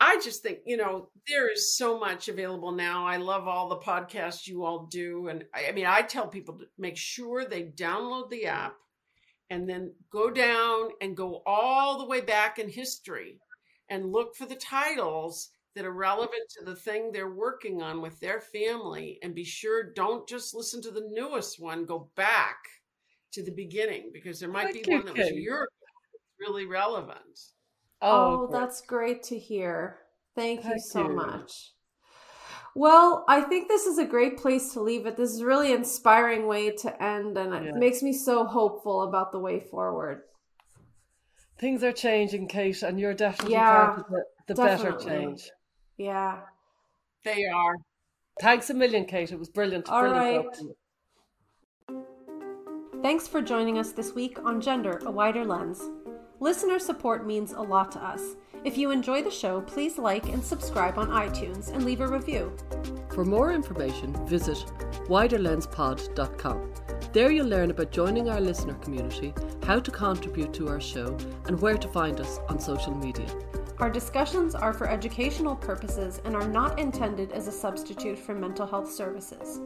I 0.05 0.19
just 0.21 0.43
think, 0.43 0.59
you 0.65 0.75
know, 0.75 1.07
there 1.29 1.49
is 1.49 1.77
so 1.77 1.97
much 1.97 2.27
available 2.27 2.73
now. 2.73 3.07
I 3.07 3.15
love 3.15 3.47
all 3.47 3.69
the 3.69 3.77
podcasts 3.77 4.47
you 4.47 4.65
all 4.65 4.85
do. 4.87 5.29
And 5.29 5.45
I, 5.55 5.67
I 5.69 5.71
mean, 5.71 5.85
I 5.85 6.01
tell 6.01 6.27
people 6.27 6.55
to 6.55 6.65
make 6.77 6.97
sure 6.97 7.45
they 7.45 7.63
download 7.63 8.29
the 8.29 8.47
app 8.47 8.75
and 9.49 9.67
then 9.67 9.93
go 10.11 10.29
down 10.29 10.89
and 10.99 11.15
go 11.15 11.41
all 11.45 11.97
the 11.97 12.05
way 12.05 12.19
back 12.19 12.59
in 12.59 12.67
history 12.67 13.39
and 13.87 14.11
look 14.11 14.35
for 14.35 14.45
the 14.45 14.55
titles 14.55 15.51
that 15.73 15.85
are 15.85 15.93
relevant 15.93 16.49
to 16.57 16.65
the 16.65 16.75
thing 16.75 17.11
they're 17.11 17.33
working 17.33 17.81
on 17.81 18.01
with 18.01 18.19
their 18.19 18.41
family 18.41 19.19
and 19.23 19.33
be 19.33 19.45
sure 19.45 19.93
don't 19.93 20.27
just 20.27 20.53
listen 20.53 20.81
to 20.81 20.91
the 20.91 21.07
newest 21.11 21.61
one 21.61 21.85
go 21.85 22.09
back 22.17 22.57
to 23.31 23.41
the 23.41 23.51
beginning 23.51 24.11
because 24.13 24.39
there 24.39 24.49
might 24.51 24.73
be 24.73 24.83
one 24.85 25.05
that 25.05 25.17
was 25.17 25.29
a 25.29 25.33
year 25.33 25.63
ago 25.63 25.69
that's 26.11 26.49
really 26.49 26.65
relevant 26.65 27.39
Oh, 28.03 28.43
oh, 28.43 28.47
great. 28.47 28.59
that's 28.59 28.81
great 28.81 29.23
to 29.23 29.39
hear. 29.39 29.99
Thank, 30.35 30.65
you 30.65 30.79
so 30.79 31.07
you. 31.07 31.15
much. 31.15 31.71
Well, 32.75 33.23
I 33.27 33.41
think 33.41 33.67
this 33.67 33.85
is 33.85 33.97
a 33.99 34.05
great 34.05 34.37
place 34.37 34.73
to 34.73 34.81
leave 34.81 35.05
it. 35.05 35.15
This 35.15 35.31
is 35.31 35.41
a 35.41 35.45
really 35.45 35.71
inspiring 35.73 36.47
way 36.47 36.71
to 36.71 37.03
end, 37.03 37.37
and 37.37 37.53
it 37.53 37.63
Yeah. 37.65 37.71
makes 37.79 38.01
me 38.01 38.13
so 38.13 38.45
hopeful 38.45 39.03
about 39.03 39.31
the 39.31 39.39
way 39.39 39.59
forward. 39.59 40.23
Things 41.59 41.83
are 41.83 41.91
changing, 41.91 42.47
Kate, 42.47 42.81
and 42.81 42.99
you're 42.99 43.13
definitely 43.13 43.53
Yeah, 43.53 43.85
part 43.85 43.99
of 43.99 44.05
the, 44.09 44.25
the 44.47 44.55
better 44.55 44.91
change. 44.93 45.49
Yeah. 45.97 46.41
they 47.23 47.45
are 47.45 47.75
Thanks 48.41 48.71
a 48.71 48.73
million, 48.73 49.05
Kate. 49.05 49.31
It 49.31 49.37
was 49.37 49.49
brilliant. 49.49 49.87
All 49.89 50.01
brilliant 50.01 50.47
right. 51.87 52.03
Thanks 53.03 53.27
for 53.27 53.41
joining 53.43 53.77
us 53.77 53.91
this 53.91 54.13
week 54.13 54.39
on 54.43 54.59
Gender, 54.59 54.99
a 55.05 55.11
Wider 55.11 55.45
Lens. 55.45 55.81
Listener 56.43 56.77
support 56.77 57.25
means 57.25 57.53
a 57.53 57.61
lot 57.61 57.89
to 57.93 58.03
us. 58.03 58.35
If 58.65 58.77
you 58.77 58.91
enjoy 58.91 59.23
the 59.23 59.31
show, 59.31 59.61
please 59.61 59.97
like 59.97 60.25
and 60.25 60.43
subscribe 60.43 60.97
on 60.97 61.07
iTunes 61.07 61.71
and 61.73 61.85
leave 61.85 62.01
a 62.01 62.07
review. 62.07 62.51
For 63.13 63.23
more 63.23 63.53
information, 63.53 64.13
visit 64.27 64.57
widerlenspod.com. 65.07 66.73
There 67.13 67.31
you'll 67.31 67.47
learn 67.47 67.71
about 67.71 67.91
joining 67.91 68.27
our 68.27 68.41
listener 68.41 68.73
community, 68.73 69.33
how 69.63 69.79
to 69.79 69.89
contribute 69.89 70.53
to 70.55 70.67
our 70.67 70.81
show, 70.81 71.17
and 71.45 71.61
where 71.61 71.77
to 71.77 71.87
find 71.87 72.19
us 72.19 72.39
on 72.49 72.59
social 72.59 72.93
media. 72.93 73.27
Our 73.77 73.89
discussions 73.89 74.53
are 74.53 74.73
for 74.73 74.89
educational 74.89 75.55
purposes 75.55 76.19
and 76.25 76.35
are 76.35 76.49
not 76.49 76.77
intended 76.77 77.31
as 77.31 77.47
a 77.47 77.53
substitute 77.53 78.19
for 78.19 78.35
mental 78.35 78.67
health 78.67 78.91
services. 78.91 79.61